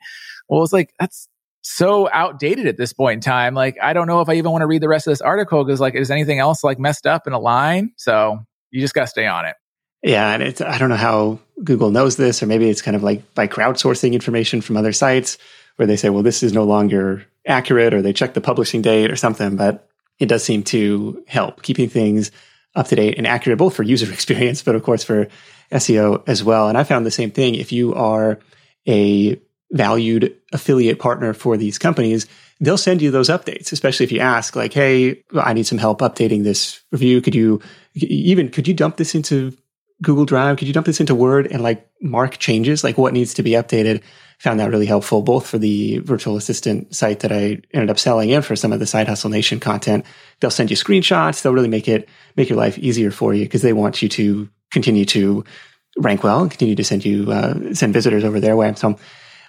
Well, 0.49 0.63
it's 0.63 0.73
like, 0.73 0.95
that's, 0.99 1.29
so 1.63 2.09
outdated 2.13 2.67
at 2.67 2.77
this 2.77 2.93
point 2.93 3.15
in 3.15 3.21
time. 3.21 3.55
Like, 3.55 3.77
I 3.81 3.93
don't 3.93 4.07
know 4.07 4.21
if 4.21 4.29
I 4.29 4.35
even 4.35 4.51
want 4.51 4.63
to 4.63 4.67
read 4.67 4.83
the 4.83 4.89
rest 4.89 5.07
of 5.07 5.13
this 5.13 5.21
article 5.21 5.65
because, 5.65 5.81
like, 5.81 5.95
is 5.95 6.11
anything 6.11 6.39
else 6.39 6.63
like 6.63 6.79
messed 6.79 7.07
up 7.07 7.27
in 7.27 7.33
a 7.33 7.39
line? 7.39 7.93
So 7.97 8.39
you 8.71 8.81
just 8.81 8.95
got 8.95 9.03
to 9.03 9.07
stay 9.07 9.27
on 9.27 9.47
it. 9.47 9.57
Yeah, 10.03 10.35
and 10.35 10.43
it's 10.43 10.61
I 10.61 10.79
don't 10.79 10.89
know 10.89 10.97
how 10.97 11.39
Google 11.63 11.91
knows 11.91 12.17
this, 12.17 12.43
or 12.43 12.47
maybe 12.47 12.69
it's 12.69 12.83
kind 12.83 12.97
of 12.97 13.05
like 13.05 13.35
by 13.35 13.47
crowdsourcing 13.47 14.13
information 14.13 14.61
from 14.61 14.77
other 14.77 14.93
sites 14.93 15.39
where 15.77 15.87
they 15.87 15.97
say, 15.97 16.11
well, 16.11 16.25
this 16.25 16.43
is 16.43 16.53
no 16.53 16.65
longer 16.65 17.25
accurate, 17.47 17.95
or 17.95 18.03
they 18.03 18.13
check 18.13 18.35
the 18.35 18.41
publishing 18.41 18.83
date 18.83 19.13
or 19.13 19.17
something. 19.17 19.57
But 19.57 19.89
it 20.19 20.27
does 20.27 20.43
seem 20.43 20.65
to 20.65 21.23
help 21.29 21.63
keeping 21.63 21.89
things 21.89 22.33
up 22.75 22.89
to 22.89 22.97
date 22.97 23.17
and 23.17 23.27
accurate, 23.27 23.59
both 23.59 23.77
for 23.77 23.85
user 23.85 24.13
experience, 24.13 24.63
but 24.63 24.75
of 24.75 24.83
course 24.83 25.05
for 25.05 25.29
SEO 25.71 26.23
as 26.27 26.43
well. 26.43 26.69
And 26.69 26.77
I 26.77 26.85
found 26.85 27.07
the 27.07 27.11
same 27.11 27.31
thing. 27.31 27.55
If 27.55 27.71
you 27.71 27.95
are 27.95 28.41
a 28.89 29.41
valued 29.73 30.37
affiliate 30.53 30.99
partner 30.99 31.33
for 31.33 31.57
these 31.57 31.79
companies, 31.79 32.27
they'll 32.61 32.79
send 32.79 33.03
you 33.03 33.11
those 33.11 33.29
updates, 33.29 33.73
especially 33.73 34.05
if 34.05 34.13
you 34.13 34.21
ask 34.21 34.55
like, 34.55 34.73
Hey, 34.73 35.23
I 35.35 35.53
need 35.53 35.67
some 35.67 35.79
help 35.79 36.01
updating 36.01 36.45
this 36.45 36.81
review. 36.93 37.21
Could 37.21 37.35
you 37.35 37.61
even, 37.95 38.51
could 38.51 38.69
you 38.69 38.75
dump 38.75 38.97
this 38.97 39.15
into 39.15 39.57
Google 40.03 40.25
Drive? 40.25 40.59
Could 40.59 40.69
you 40.69 40.75
dump 40.75 40.87
this 40.87 41.01
into 41.01 41.15
Word 41.15 41.47
and 41.47 41.63
like 41.63 41.89
mark 42.01 42.39
changes, 42.39 42.85
like 42.85 42.99
what 42.99 43.13
needs 43.13 43.35
to 43.35 43.43
be 43.43 43.53
updated? 43.53 44.03
Found 44.41 44.59
that 44.59 44.71
really 44.71 44.87
helpful, 44.87 45.23
both 45.23 45.47
for 45.47 45.59
the 45.59 45.99
virtual 45.99 46.37
assistant 46.37 46.95
site 46.95 47.21
that 47.21 47.31
I 47.31 47.61
ended 47.73 47.91
up 47.91 47.99
selling 47.99 48.33
and 48.33 48.45
for 48.45 48.57
some 48.57 48.73
of 48.73 48.81
the 48.81 48.87
Side 48.87 49.07
Hustle 49.07 49.31
Nation 49.31 49.61
content. 49.61 50.05
They'll 50.41 50.51
send 50.51 50.71
you 50.71 50.77
screenshots. 50.77 51.43
They'll 51.43 51.55
really 51.55 51.69
make 51.69 51.87
it, 51.87 52.09
make 52.37 52.49
your 52.49 52.59
life 52.59 52.77
easier 52.79 53.13
for 53.13 53.33
you 53.33 53.45
because 53.45 53.63
they 53.63 53.73
want 53.73 54.03
you 54.03 54.09
to 54.09 54.49
continue 54.73 55.05
to 55.05 55.45
rank 55.99 56.25
well 56.25 56.41
and 56.41 56.51
continue 56.51 56.75
to 56.75 56.85
send 56.85 57.05
you 57.05 57.31
uh, 57.31 57.75
send 57.75 57.93
visitors 57.93 58.25
over 58.25 58.41
their 58.41 58.57
way. 58.57 58.75
So 58.75 58.99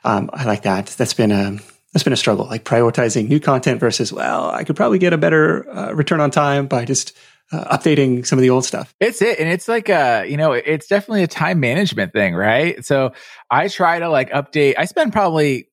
um, 0.04 0.30
I 0.34 0.46
like 0.46 0.64
that. 0.64 0.88
That's 0.88 1.14
been 1.14 1.32
a 1.32 1.58
that's 1.94 2.04
been 2.04 2.14
a 2.14 2.18
struggle, 2.18 2.46
like 2.46 2.64
prioritizing 2.64 3.28
new 3.30 3.40
content 3.40 3.80
versus 3.80 4.12
well, 4.12 4.50
I 4.50 4.64
could 4.64 4.76
probably 4.76 5.00
get 5.00 5.14
a 5.14 5.18
better 5.18 5.70
uh, 5.70 5.94
return 5.94 6.20
on 6.20 6.32
time 6.32 6.68
by 6.68 6.86
just 6.86 7.14
uh, 7.52 7.78
updating 7.78 8.26
some 8.26 8.40
of 8.40 8.42
the 8.42 8.50
old 8.50 8.66
stuff. 8.66 8.94
It's 9.00 9.22
it. 9.22 9.40
And 9.40 9.48
it's 9.48 9.68
like 9.68 9.90
a, 9.90 10.26
you 10.28 10.38
know, 10.38 10.54
it's 10.54 10.88
definitely 10.88 11.24
a 11.24 11.28
time 11.28 11.60
management 11.60 12.12
thing, 12.12 12.34
right? 12.34 12.84
So 12.84 13.14
I 13.50 13.68
try 13.68 14.00
to 14.00 14.10
like 14.10 14.32
update, 14.32 14.76
I 14.78 14.86
spend 14.86 15.14
probably 15.14 15.70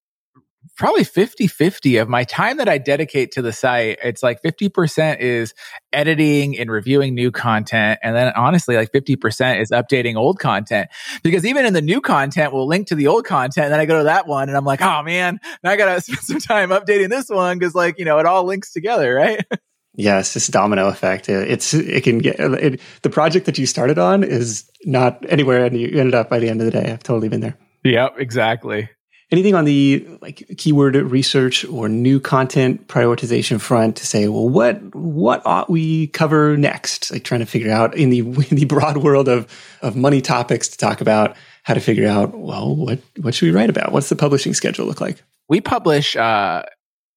probably 0.81 1.05
50 1.05 1.47
50 1.47 1.99
of 1.99 2.09
my 2.09 2.25
time 2.25 2.57
that 2.57 2.69
I 2.69 2.79
dedicate 2.79 3.33
to 3.33 3.43
the 3.43 3.53
site. 3.53 3.99
It's 4.03 4.23
like 4.23 4.43
50% 4.43 5.21
is 5.21 5.53
editing 5.93 6.59
and 6.59 6.71
reviewing 6.71 7.15
new 7.15 7.31
content. 7.31 8.01
And 8.03 8.17
then 8.17 8.33
honestly, 8.35 8.77
like 8.77 8.91
50% 8.91 9.61
is 9.61 9.71
updating 9.71 10.17
old 10.17 10.41
content 10.41 10.89
because 11.23 11.45
even 11.45 11.67
in 11.67 11.75
the 11.75 11.83
new 11.83 12.01
content, 12.01 12.55
we'll 12.55 12.67
link 12.67 12.89
to 12.89 12.95
the 12.95 13.09
old 13.09 13.27
content. 13.27 13.67
And 13.67 13.75
then 13.75 13.81
I 13.81 13.85
go 13.85 13.99
to 13.99 14.05
that 14.05 14.27
one 14.27 14.49
and 14.49 14.57
I'm 14.57 14.65
like, 14.65 14.81
oh 14.81 15.03
man, 15.03 15.39
now 15.63 15.71
I 15.71 15.77
got 15.77 15.95
to 15.95 16.01
spend 16.01 16.21
some 16.21 16.41
time 16.41 16.71
updating 16.71 17.11
this 17.11 17.29
one 17.29 17.59
because 17.59 17.75
like, 17.75 17.99
you 17.99 18.07
know, 18.07 18.19
it 18.19 18.25
all 18.25 18.45
links 18.45 18.73
together, 18.73 19.15
right? 19.15 19.45
Yes, 19.97 20.35
this 20.35 20.47
domino 20.47 20.87
effect. 20.87 21.29
It's 21.29 21.75
it 21.75 22.05
can 22.05 22.19
get 22.19 22.39
it, 22.39 22.81
the 23.03 23.11
project 23.11 23.47
that 23.47 23.59
you 23.59 23.67
started 23.67 23.99
on 23.99 24.23
is 24.23 24.71
not 24.85 25.27
anywhere, 25.29 25.65
and 25.65 25.77
you 25.77 25.89
ended 25.99 26.15
up 26.15 26.31
by 26.31 26.39
the 26.39 26.49
end 26.49 26.61
of 26.61 26.65
the 26.65 26.71
day. 26.71 26.93
I've 26.93 27.03
totally 27.03 27.29
been 27.29 27.41
there. 27.41 27.59
Yep, 27.83 28.15
exactly. 28.19 28.89
Anything 29.33 29.55
on 29.55 29.65
the 29.65 30.07
like 30.21 30.45
keyword 30.59 30.97
research 30.97 31.65
or 31.67 31.89
new 31.89 32.19
content 32.19 32.89
prioritization 32.89 33.61
front 33.61 33.97
to 33.97 34.07
say, 34.07 34.27
well, 34.27 34.49
what 34.49 34.95
what 34.95 35.41
ought 35.47 35.71
we 35.71 36.09
cover 36.09 36.57
next? 36.57 37.13
Like 37.13 37.23
trying 37.23 37.41
to 37.41 37.47
figure 37.47 37.71
out 37.71 37.97
in 37.97 38.11
the 38.11 38.19
in 38.51 38.57
the 38.57 38.65
broad 38.65 38.97
world 38.97 39.29
of 39.29 39.47
of 39.83 39.95
money 39.95 40.21
topics 40.21 40.69
to 40.69 40.79
talk 40.79 41.01
about 41.01 41.37
how 41.63 41.75
to 41.75 41.81
figure 41.81 42.09
out, 42.09 42.37
well, 42.37 42.75
what 42.75 42.99
what 43.21 43.35
should 43.35 43.47
we 43.47 43.53
write 43.53 43.71
about? 43.71 43.93
What's 43.93 44.09
the 44.09 44.17
publishing 44.17 44.55
schedule 44.55 44.87
look 44.87 45.01
like? 45.01 45.23
We 45.49 45.61
publish 45.61 46.17
uh, 46.17 46.63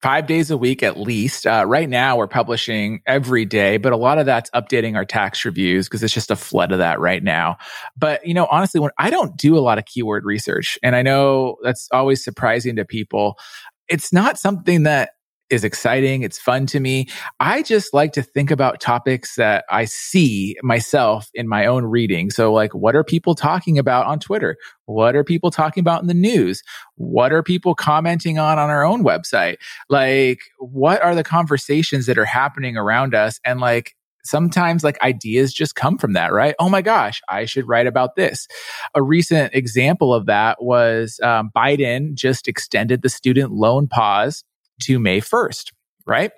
five 0.03 0.27
days 0.27 0.51
a 0.51 0.57
week 0.57 0.83
at 0.83 0.99
least. 0.99 1.47
Uh, 1.47 1.63
right 1.65 1.87
now, 1.87 2.17
we're 2.17 2.27
publishing 2.27 3.01
every 3.07 3.45
day, 3.45 3.77
but 3.77 3.93
a 3.93 3.97
lot 3.97 4.19
of 4.19 4.25
that's 4.25 4.49
updating 4.49 4.97
our 4.97 5.05
tax 5.05 5.45
reviews 5.45 5.87
because 5.87 6.03
it's 6.03 6.13
just 6.13 6.29
a 6.29 6.35
flood 6.35 6.73
of 6.73 6.79
that 6.79 6.99
right 6.99 7.23
now. 7.23 7.55
But, 7.95 8.27
you 8.27 8.33
know, 8.33 8.45
honestly, 8.51 8.81
when 8.81 8.91
I 8.99 9.09
don't 9.09 9.37
do 9.37 9.57
a 9.57 9.61
lot 9.63 9.77
of 9.77 9.85
keyword 9.85 10.25
research, 10.25 10.77
and 10.83 10.93
I 10.93 11.03
know 11.03 11.55
that's 11.63 11.87
always 11.93 12.21
surprising 12.21 12.75
to 12.75 12.83
people, 12.83 13.39
it's 13.87 14.11
not 14.11 14.37
something 14.37 14.83
that 14.83 15.11
is 15.49 15.63
exciting. 15.63 16.23
It's 16.23 16.39
fun 16.39 16.65
to 16.67 16.79
me. 16.79 17.07
I 17.39 17.61
just 17.61 17.93
like 17.93 18.13
to 18.13 18.23
think 18.23 18.51
about 18.51 18.79
topics 18.79 19.35
that 19.35 19.65
I 19.69 19.85
see 19.85 20.55
myself 20.63 21.29
in 21.33 21.47
my 21.47 21.65
own 21.65 21.85
reading. 21.85 22.29
So 22.29 22.51
like, 22.51 22.73
what 22.73 22.95
are 22.95 23.03
people 23.03 23.35
talking 23.35 23.77
about 23.77 24.05
on 24.07 24.19
Twitter? 24.19 24.57
What 24.85 25.15
are 25.15 25.23
people 25.23 25.51
talking 25.51 25.81
about 25.81 26.01
in 26.01 26.07
the 26.07 26.13
news? 26.13 26.63
What 26.95 27.31
are 27.31 27.43
people 27.43 27.75
commenting 27.75 28.39
on 28.39 28.57
on 28.57 28.69
our 28.69 28.83
own 28.83 29.03
website? 29.03 29.57
Like, 29.89 30.39
what 30.57 31.01
are 31.01 31.15
the 31.15 31.23
conversations 31.23 32.05
that 32.07 32.17
are 32.17 32.25
happening 32.25 32.77
around 32.77 33.13
us? 33.13 33.39
And 33.45 33.59
like, 33.59 33.95
sometimes 34.25 34.83
like 34.83 35.01
ideas 35.01 35.53
just 35.53 35.75
come 35.75 35.97
from 35.97 36.13
that, 36.13 36.31
right? 36.31 36.55
Oh 36.57 36.69
my 36.69 36.81
gosh, 36.81 37.21
I 37.29 37.45
should 37.45 37.67
write 37.67 37.87
about 37.87 38.15
this. 38.15 38.47
A 38.95 39.03
recent 39.03 39.53
example 39.53 40.13
of 40.13 40.27
that 40.27 40.63
was 40.63 41.19
um, 41.21 41.51
Biden 41.55 42.13
just 42.13 42.47
extended 42.47 43.01
the 43.01 43.09
student 43.09 43.51
loan 43.51 43.87
pause 43.87 44.43
to 44.83 44.99
May 44.99 45.21
1st, 45.21 45.71
right? 46.05 46.31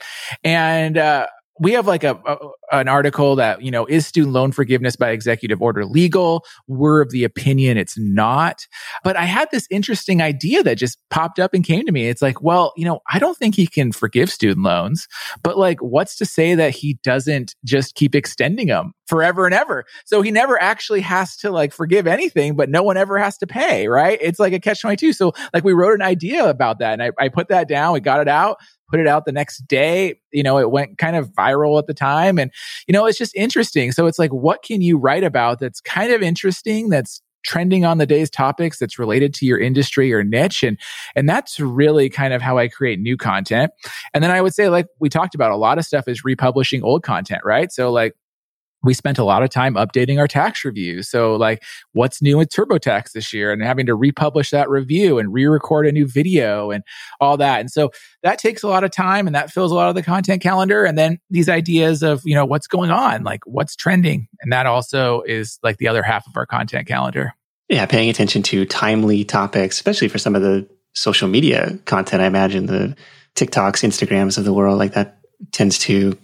And 0.44 0.98
uh, 0.98 1.28
we 1.60 1.74
have 1.74 1.88
like 1.88 2.04
a, 2.04 2.20
a, 2.26 2.38
an 2.72 2.88
article 2.88 3.36
that 3.36 3.62
you 3.62 3.72
know 3.72 3.86
is 3.86 4.06
student 4.06 4.34
loan 4.34 4.52
forgiveness 4.52 4.96
by 4.96 5.12
executive 5.12 5.62
order 5.62 5.86
legal? 5.86 6.46
We're 6.68 7.02
of 7.02 7.12
the 7.12 7.24
opinion 7.24 7.78
it's 7.78 7.98
not. 7.98 8.68
But 9.04 9.16
i 9.16 9.26
had 9.26 9.50
this 9.52 9.68
interesting 9.70 10.22
idea 10.22 10.64
that 10.64 10.78
just 10.78 10.98
popped 11.10 11.40
up 11.40 11.54
and 11.54 11.64
came 11.64 11.86
to 11.86 11.92
me. 11.92 12.08
It's 12.08 12.22
like 12.22 12.42
well 12.42 12.74
you 12.76 12.86
know 12.86 13.00
i 13.12 13.20
don't 13.20 13.38
think 13.38 13.56
he 13.56 13.68
can 13.68 13.92
forgive 13.92 14.30
student 14.30 14.64
loans 14.66 15.08
but 15.44 15.58
like 15.58 15.80
what's 15.80 16.16
to 16.18 16.26
say 16.26 16.56
that 16.56 16.72
he 16.72 17.00
doesn't 17.04 17.56
just 17.64 17.96
keep 17.96 18.16
extending 18.16 18.68
them 18.68 18.94
forever 19.08 19.46
and 19.46 19.54
ever? 19.54 19.86
So 20.06 20.22
he 20.22 20.32
never 20.32 20.60
actually 20.60 21.02
has 21.02 21.38
to 21.38 21.52
like 21.52 21.74
forgive 21.74 22.08
anything 22.08 22.56
but 22.56 22.70
no 22.70 22.84
one 22.84 22.98
ever 22.98 23.18
has 23.18 23.38
to 23.40 23.48
pay 23.48 23.88
right? 23.88 24.18
It's 24.22 24.40
like 24.40 24.54
a 24.54 24.60
catch 24.60 24.82
22 24.82 25.14
so 25.14 25.34
like 25.54 25.64
we 25.64 25.74
wrote 25.74 25.94
an 25.94 26.02
idea 26.02 26.48
about 26.50 26.80
that 26.80 26.94
and 26.94 27.04
I, 27.04 27.12
I 27.20 27.30
put 27.30 27.50
that 27.50 27.68
down. 27.68 27.94
We 27.94 28.00
got 28.00 28.22
it 28.22 28.28
out 28.28 28.58
put 28.90 29.00
it 29.00 29.08
out 29.08 29.26
the 29.26 29.32
next 29.32 29.68
day. 29.68 30.20
You 30.32 30.44
know, 30.44 30.58
it 30.58 30.72
went 30.72 30.98
kind 30.98 31.16
of 31.16 31.30
viral 31.32 31.80
at 31.80 31.88
the 31.88 31.94
time. 31.94 32.38
And, 32.38 32.52
you 32.88 32.94
know, 32.94 33.06
it's 33.06 33.18
just 33.18 33.36
interesting. 33.36 33.92
So 33.92 34.08
it's 34.08 34.20
like, 34.20 34.32
what 34.32 34.64
can 34.64 34.82
you 34.82 34.98
write 34.98 35.24
about 35.24 35.60
that's 35.60 35.82
kind 35.82 36.12
of 36.12 36.22
interesting, 36.22 36.90
that's 36.90 37.22
trending 37.46 37.86
on 37.86 38.00
the 38.00 38.06
day's 38.06 38.30
topics 38.30 38.80
that's 38.80 38.98
related 38.98 39.34
to 39.36 39.46
your 39.46 39.60
industry 39.60 40.12
or 40.12 40.24
niche 40.24 40.64
and 40.64 40.80
and 41.16 41.30
that's 41.30 41.60
really 41.60 42.10
kind 42.10 42.34
of 42.34 42.42
how 42.42 42.58
I 42.58 42.68
create 42.68 43.00
new 43.00 43.16
content. 43.16 43.72
And 44.14 44.24
then 44.24 44.32
I 44.32 44.42
would 44.42 44.54
say 44.54 44.68
like 44.68 44.88
we 45.00 45.10
talked 45.10 45.36
about 45.36 45.52
a 45.52 45.56
lot 45.56 45.78
of 45.78 45.86
stuff 45.86 46.08
is 46.08 46.26
republishing 46.26 46.84
old 46.84 47.04
content, 47.04 47.42
right? 47.46 47.72
So 47.72 47.92
like 47.92 48.16
we 48.86 48.94
spent 48.94 49.18
a 49.18 49.24
lot 49.24 49.44
of 49.44 49.50
time 49.50 49.74
updating 49.76 50.20
our 50.20 50.28
tax 50.28 50.64
reviews. 50.64 51.10
So, 51.10 51.36
like, 51.36 51.64
what's 51.94 52.22
new 52.22 52.38
with 52.38 52.50
TurboTax 52.50 53.12
this 53.12 53.34
year, 53.34 53.52
and 53.52 53.62
having 53.62 53.86
to 53.88 53.96
republish 53.96 54.52
that 54.52 54.70
review 54.70 55.20
and 55.20 55.34
re-record 55.34 55.88
a 55.88 55.92
new 55.92 56.08
video 56.08 56.72
and 56.72 56.84
all 57.20 57.38
that. 57.38 57.60
And 57.60 57.72
so 57.72 57.92
that 58.24 58.40
takes 58.40 58.64
a 58.64 58.68
lot 58.68 58.84
of 58.84 58.92
time, 58.92 59.28
and 59.28 59.36
that 59.36 59.52
fills 59.52 59.72
a 59.72 59.76
lot 59.76 59.90
of 59.90 59.96
the 59.96 60.04
content 60.04 60.42
calendar. 60.42 60.86
And 60.86 60.98
then 60.98 61.20
these 61.30 61.50
ideas 61.50 62.04
of 62.04 62.22
you 62.26 62.36
know 62.36 62.46
what's 62.46 62.68
going 62.68 62.92
on, 62.92 63.24
like 63.24 63.42
what's 63.46 63.76
trending, 63.76 64.28
and 64.42 64.52
that 64.54 64.66
also 64.66 65.22
is 65.22 65.60
like 65.64 65.78
the 65.78 65.88
other 65.88 66.04
half 66.04 66.28
of 66.28 66.38
our 66.38 66.46
content 66.46 66.88
calendar. 66.88 67.34
Yeah, 67.70 67.86
paying 67.88 68.10
attention 68.10 68.44
to 68.44 68.66
timely 68.66 69.24
topics, 69.24 69.76
especially 69.76 70.08
for 70.08 70.20
some 70.20 70.36
of 70.36 70.44
the 70.44 70.70
social 70.94 71.28
media 71.28 71.80
content. 71.86 72.22
I 72.22 72.28
imagine 72.28 72.68
the 72.68 72.96
TikToks, 73.36 73.84
Instagrams 73.84 74.38
of 74.38 74.46
the 74.46 74.54
world, 74.54 74.78
like 74.78 74.94
that 74.94 75.18
tends 75.52 75.78
to 75.80 76.18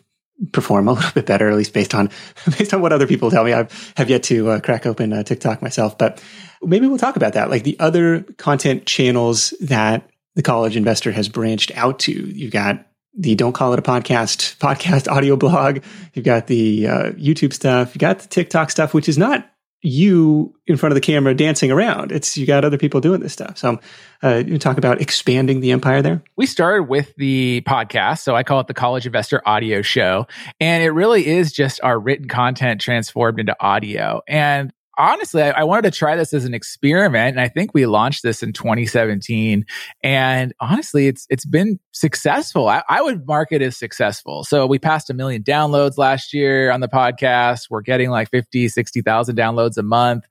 perform 0.52 0.88
a 0.88 0.94
little 0.94 1.12
bit 1.12 1.26
better, 1.26 1.50
at 1.50 1.56
least 1.56 1.74
based 1.74 1.94
on 1.94 2.10
based 2.58 2.74
on 2.74 2.82
what 2.82 2.94
other 2.94 3.08
people 3.08 3.32
tell 3.32 3.44
me. 3.44 3.54
I 3.54 3.68
have 3.98 4.10
yet 4.10 4.24
to 4.24 4.52
uh, 4.52 4.60
crack 4.60 4.86
open 4.86 5.14
uh, 5.14 5.24
TikTok 5.24 5.62
myself, 5.62 5.98
but 5.98 6.24
maybe 6.62 6.88
we'll 6.88 6.98
talk 6.98 7.16
about 7.16 7.34
that. 7.34 7.50
Like 7.50 7.64
the 7.64 7.80
other 7.80 8.22
content 8.38 8.86
channels 8.86 9.54
that 9.62 10.10
the 10.36 10.42
college 10.42 10.76
investor 10.76 11.12
has 11.12 11.30
branched 11.30 11.72
out 11.76 12.00
to. 12.00 12.12
You've 12.12 12.52
got 12.52 12.86
the 13.14 13.36
Don't 13.36 13.54
Call 13.54 13.74
It 13.74 13.80
a 13.80 13.82
Podcast 13.82 14.58
podcast 14.60 15.12
audio 15.12 15.36
blog. 15.36 15.84
You've 16.14 16.26
got 16.26 16.48
the 16.48 16.88
uh, 16.88 17.12
YouTube 17.12 17.54
stuff. 17.54 17.96
You 17.96 18.00
got 18.00 18.20
the 18.20 18.28
TikTok 18.28 18.72
stuff, 18.72 18.94
which 18.94 19.10
is 19.10 19.18
not 19.18 19.50
you 19.82 20.56
in 20.68 20.78
front 20.78 20.92
of 20.92 20.96
the 20.96 21.02
camera 21.02 21.34
dancing 21.34 21.72
around. 21.72 22.12
It's 22.12 22.38
you 22.38 22.46
got 22.46 22.64
other 22.64 22.78
people 22.78 23.02
doing 23.02 23.20
this 23.20 23.34
stuff. 23.34 23.58
So, 23.58 23.80
uh, 24.24 24.44
you 24.46 24.60
talk 24.60 24.78
about 24.78 25.02
expanding 25.02 25.60
the 25.60 25.72
empire 25.72 26.02
there. 26.02 26.24
We 26.36 26.46
started 26.46 26.84
with 26.84 27.14
the 27.16 27.62
podcast, 27.68 28.20
so 28.20 28.36
I 28.36 28.44
call 28.44 28.60
it 28.60 28.68
the 28.68 28.74
College 28.74 29.06
Investor 29.06 29.42
Audio 29.46 29.82
Show, 29.82 30.28
and 30.60 30.84
it 30.84 30.92
really 30.92 31.26
is 31.26 31.52
just 31.52 31.80
our 31.84 32.00
written 32.00 32.28
content 32.28 32.82
transformed 32.82 33.40
into 33.40 33.56
audio. 33.60 34.22
And 34.28 34.72
honestly, 35.02 35.42
I, 35.42 35.52
I, 35.52 35.64
wanted 35.64 35.92
to 35.92 35.98
try 35.98 36.16
this 36.16 36.34
as 36.34 36.46
an 36.46 36.54
experiment, 36.54 37.36
and 37.36 37.42
I 37.42 37.48
think 37.48 37.74
we 37.74 37.86
launched 37.86 38.22
this 38.22 38.44
in 38.44 38.54
2017. 38.54 39.66
And 40.04 40.54
honestly, 40.60 41.08
it's 41.08 41.26
it's 41.30 41.46
been 41.46 41.80
successful. 41.92 42.70
I, 42.70 42.84
I, 42.88 43.02
would 43.02 43.26
mark 43.26 43.52
it 43.52 43.62
as 43.62 43.76
successful. 43.76 44.44
So 44.44 44.66
we 44.68 44.80
passed 44.80 45.10
a 45.10 45.14
million 45.14 45.44
downloads 45.44 45.98
last 45.98 46.34
year 46.34 46.72
on 46.72 46.82
the 46.82 46.88
podcast. 46.88 47.64
We're 47.70 47.82
getting 47.82 48.10
like 48.10 48.30
50, 48.30 48.70
60,000 48.70 49.36
downloads 49.36 49.78
a 49.78 49.84
month. 49.84 50.26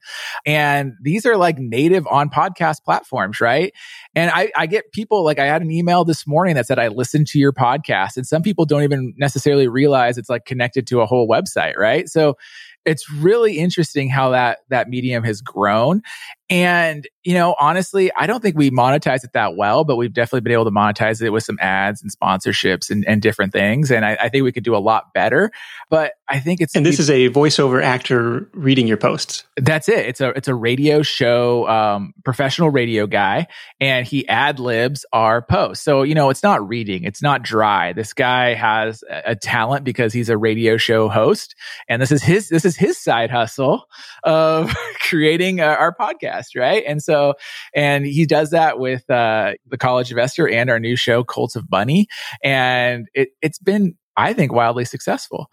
And 0.46 0.92
these 1.02 1.26
are 1.26 1.36
like 1.36 1.58
native 1.58 2.06
on 2.06 2.30
podcast 2.30 2.84
platforms, 2.84 3.40
right? 3.40 3.72
And 4.14 4.30
I, 4.32 4.50
I 4.56 4.66
get 4.66 4.92
people 4.92 5.24
like 5.24 5.38
I 5.38 5.46
had 5.46 5.62
an 5.62 5.70
email 5.70 6.04
this 6.04 6.26
morning 6.26 6.54
that 6.54 6.66
said, 6.66 6.78
I 6.78 6.88
listened 6.88 7.26
to 7.28 7.38
your 7.38 7.52
podcast. 7.52 8.16
And 8.16 8.26
some 8.26 8.42
people 8.42 8.64
don't 8.64 8.82
even 8.82 9.14
necessarily 9.16 9.68
realize 9.68 10.16
it's 10.16 10.30
like 10.30 10.44
connected 10.44 10.86
to 10.88 11.00
a 11.00 11.06
whole 11.06 11.28
website, 11.28 11.76
right? 11.76 12.08
So 12.08 12.36
it's 12.84 13.10
really 13.10 13.58
interesting 13.58 14.08
how 14.08 14.30
that 14.30 14.58
that 14.68 14.88
medium 14.88 15.24
has 15.24 15.40
grown 15.40 16.02
and, 16.50 17.06
you 17.22 17.34
know, 17.34 17.54
honestly, 17.60 18.10
I 18.12 18.26
don't 18.26 18.40
think 18.40 18.56
we 18.56 18.72
monetize 18.72 19.22
it 19.22 19.34
that 19.34 19.54
well, 19.56 19.84
but 19.84 19.94
we've 19.94 20.12
definitely 20.12 20.40
been 20.40 20.52
able 20.52 20.64
to 20.64 20.72
monetize 20.72 21.22
it 21.22 21.30
with 21.30 21.44
some 21.44 21.56
ads 21.60 22.02
and 22.02 22.10
sponsorships 22.10 22.90
and, 22.90 23.06
and 23.06 23.22
different 23.22 23.52
things. 23.52 23.92
And 23.92 24.04
I, 24.04 24.18
I, 24.20 24.28
think 24.30 24.42
we 24.42 24.50
could 24.50 24.64
do 24.64 24.74
a 24.74 24.78
lot 24.78 25.14
better. 25.14 25.52
But 25.90 26.14
I 26.28 26.40
think 26.40 26.60
it's 26.60 26.74
And 26.74 26.84
this 26.84 26.98
is 26.98 27.08
a 27.08 27.28
voiceover 27.28 27.80
actor 27.80 28.50
reading 28.52 28.88
your 28.88 28.96
posts. 28.96 29.44
That's 29.56 29.88
it. 29.88 30.06
It's 30.06 30.20
a 30.20 30.30
it's 30.30 30.48
a 30.48 30.54
radio 30.54 31.02
show, 31.02 31.68
um, 31.68 32.14
professional 32.24 32.70
radio 32.70 33.06
guy, 33.06 33.46
and 33.80 34.04
he 34.04 34.26
ad 34.26 34.58
libs 34.58 35.06
our 35.12 35.42
posts. 35.42 35.84
So, 35.84 36.02
you 36.02 36.16
know, 36.16 36.30
it's 36.30 36.42
not 36.42 36.66
reading, 36.66 37.04
it's 37.04 37.22
not 37.22 37.42
dry. 37.42 37.92
This 37.92 38.12
guy 38.12 38.54
has 38.54 39.04
a, 39.08 39.32
a 39.32 39.36
talent 39.36 39.84
because 39.84 40.12
he's 40.12 40.28
a 40.28 40.36
radio 40.36 40.76
show 40.76 41.08
host. 41.08 41.54
And 41.88 42.02
this 42.02 42.10
is 42.10 42.22
his 42.24 42.48
this 42.48 42.64
is 42.64 42.76
his 42.80 42.98
side 42.98 43.30
hustle 43.30 43.84
of 44.24 44.74
creating 45.08 45.60
uh, 45.60 45.64
our 45.66 45.94
podcast 45.94 46.46
right? 46.56 46.82
And 46.86 47.02
so, 47.02 47.34
and 47.74 48.06
he 48.06 48.26
does 48.26 48.50
that 48.50 48.78
with 48.78 49.08
uh, 49.10 49.52
the 49.66 49.78
College 49.78 50.10
Investor 50.10 50.48
and 50.48 50.70
our 50.70 50.80
new 50.80 50.96
show, 50.96 51.22
Cult 51.22 51.54
of 51.54 51.70
Money, 51.70 52.08
and 52.42 53.06
it, 53.14 53.30
it's 53.42 53.58
been 53.58 53.94
I 54.16 54.32
think 54.32 54.52
wildly 54.52 54.84
successful. 54.84 55.46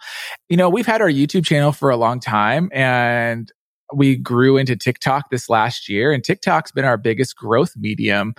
You 0.50 0.58
know, 0.58 0.70
we've 0.70 0.86
had 0.86 1.02
our 1.02 1.10
YouTube 1.10 1.46
channel 1.46 1.72
for 1.72 1.90
a 1.90 1.98
long 1.98 2.20
time 2.20 2.70
and 2.74 3.52
we 3.94 4.18
grew 4.18 4.58
into 4.58 4.76
TikTok 4.76 5.30
this 5.30 5.50
last 5.50 5.88
year, 5.88 6.12
and 6.12 6.24
TikTok's 6.24 6.72
been 6.72 6.86
our 6.86 6.98
biggest 6.98 7.36
growth 7.36 7.74
medium. 7.78 8.34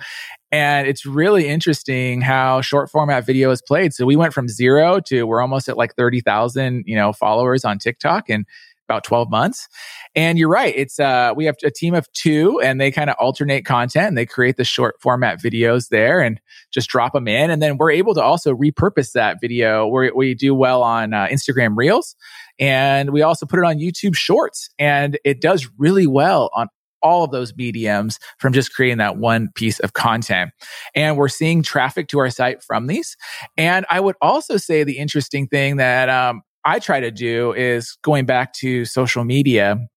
And 0.51 0.87
it's 0.87 1.05
really 1.05 1.47
interesting 1.47 2.21
how 2.21 2.61
short 2.61 2.89
format 2.89 3.25
video 3.25 3.51
is 3.51 3.61
played. 3.61 3.93
So 3.93 4.05
we 4.05 4.15
went 4.15 4.33
from 4.33 4.47
zero 4.47 4.99
to 5.01 5.23
we're 5.23 5.41
almost 5.41 5.69
at 5.69 5.77
like 5.77 5.95
30,000, 5.95 6.83
you 6.85 6.95
know, 6.95 7.13
followers 7.13 7.65
on 7.65 7.77
TikTok 7.77 8.29
in 8.29 8.45
about 8.89 9.03
12 9.03 9.29
months. 9.29 9.67
And 10.15 10.39
you're 10.39 10.49
right. 10.49 10.73
It's, 10.75 10.99
uh, 10.99 11.33
we 11.35 11.45
have 11.45 11.55
a 11.63 11.69
team 11.69 11.93
of 11.93 12.11
two 12.13 12.59
and 12.61 12.81
they 12.81 12.91
kind 12.91 13.09
of 13.09 13.15
alternate 13.19 13.65
content 13.65 14.07
and 14.07 14.17
they 14.17 14.25
create 14.25 14.57
the 14.57 14.63
short 14.63 14.95
format 14.99 15.39
videos 15.39 15.89
there 15.89 16.21
and 16.21 16.41
just 16.71 16.89
drop 16.89 17.13
them 17.13 17.27
in. 17.27 17.51
And 17.51 17.61
then 17.61 17.77
we're 17.77 17.91
able 17.91 18.15
to 18.15 18.23
also 18.23 18.55
repurpose 18.55 19.11
that 19.11 19.37
video 19.39 19.85
where 19.87 20.11
we 20.15 20.33
do 20.33 20.55
well 20.55 20.81
on 20.81 21.13
uh, 21.13 21.27
Instagram 21.27 21.77
Reels. 21.77 22.15
And 22.59 23.11
we 23.11 23.21
also 23.21 23.45
put 23.45 23.59
it 23.59 23.65
on 23.65 23.77
YouTube 23.77 24.15
Shorts 24.15 24.69
and 24.79 25.19
it 25.23 25.39
does 25.39 25.69
really 25.77 26.07
well 26.07 26.49
on 26.53 26.67
all 27.01 27.23
of 27.23 27.31
those 27.31 27.55
mediums 27.55 28.19
from 28.39 28.53
just 28.53 28.73
creating 28.73 28.97
that 28.97 29.17
one 29.17 29.49
piece 29.55 29.79
of 29.79 29.93
content. 29.93 30.51
And 30.95 31.17
we're 31.17 31.29
seeing 31.29 31.63
traffic 31.63 32.07
to 32.09 32.19
our 32.19 32.29
site 32.29 32.63
from 32.63 32.87
these. 32.87 33.15
And 33.57 33.85
I 33.89 33.99
would 33.99 34.15
also 34.21 34.57
say 34.57 34.83
the 34.83 34.97
interesting 34.97 35.47
thing 35.47 35.77
that 35.77 36.09
um, 36.09 36.41
I 36.65 36.79
try 36.79 36.99
to 36.99 37.11
do 37.11 37.53
is 37.53 37.97
going 38.03 38.25
back 38.25 38.53
to 38.55 38.85
social 38.85 39.23
media 39.23 39.87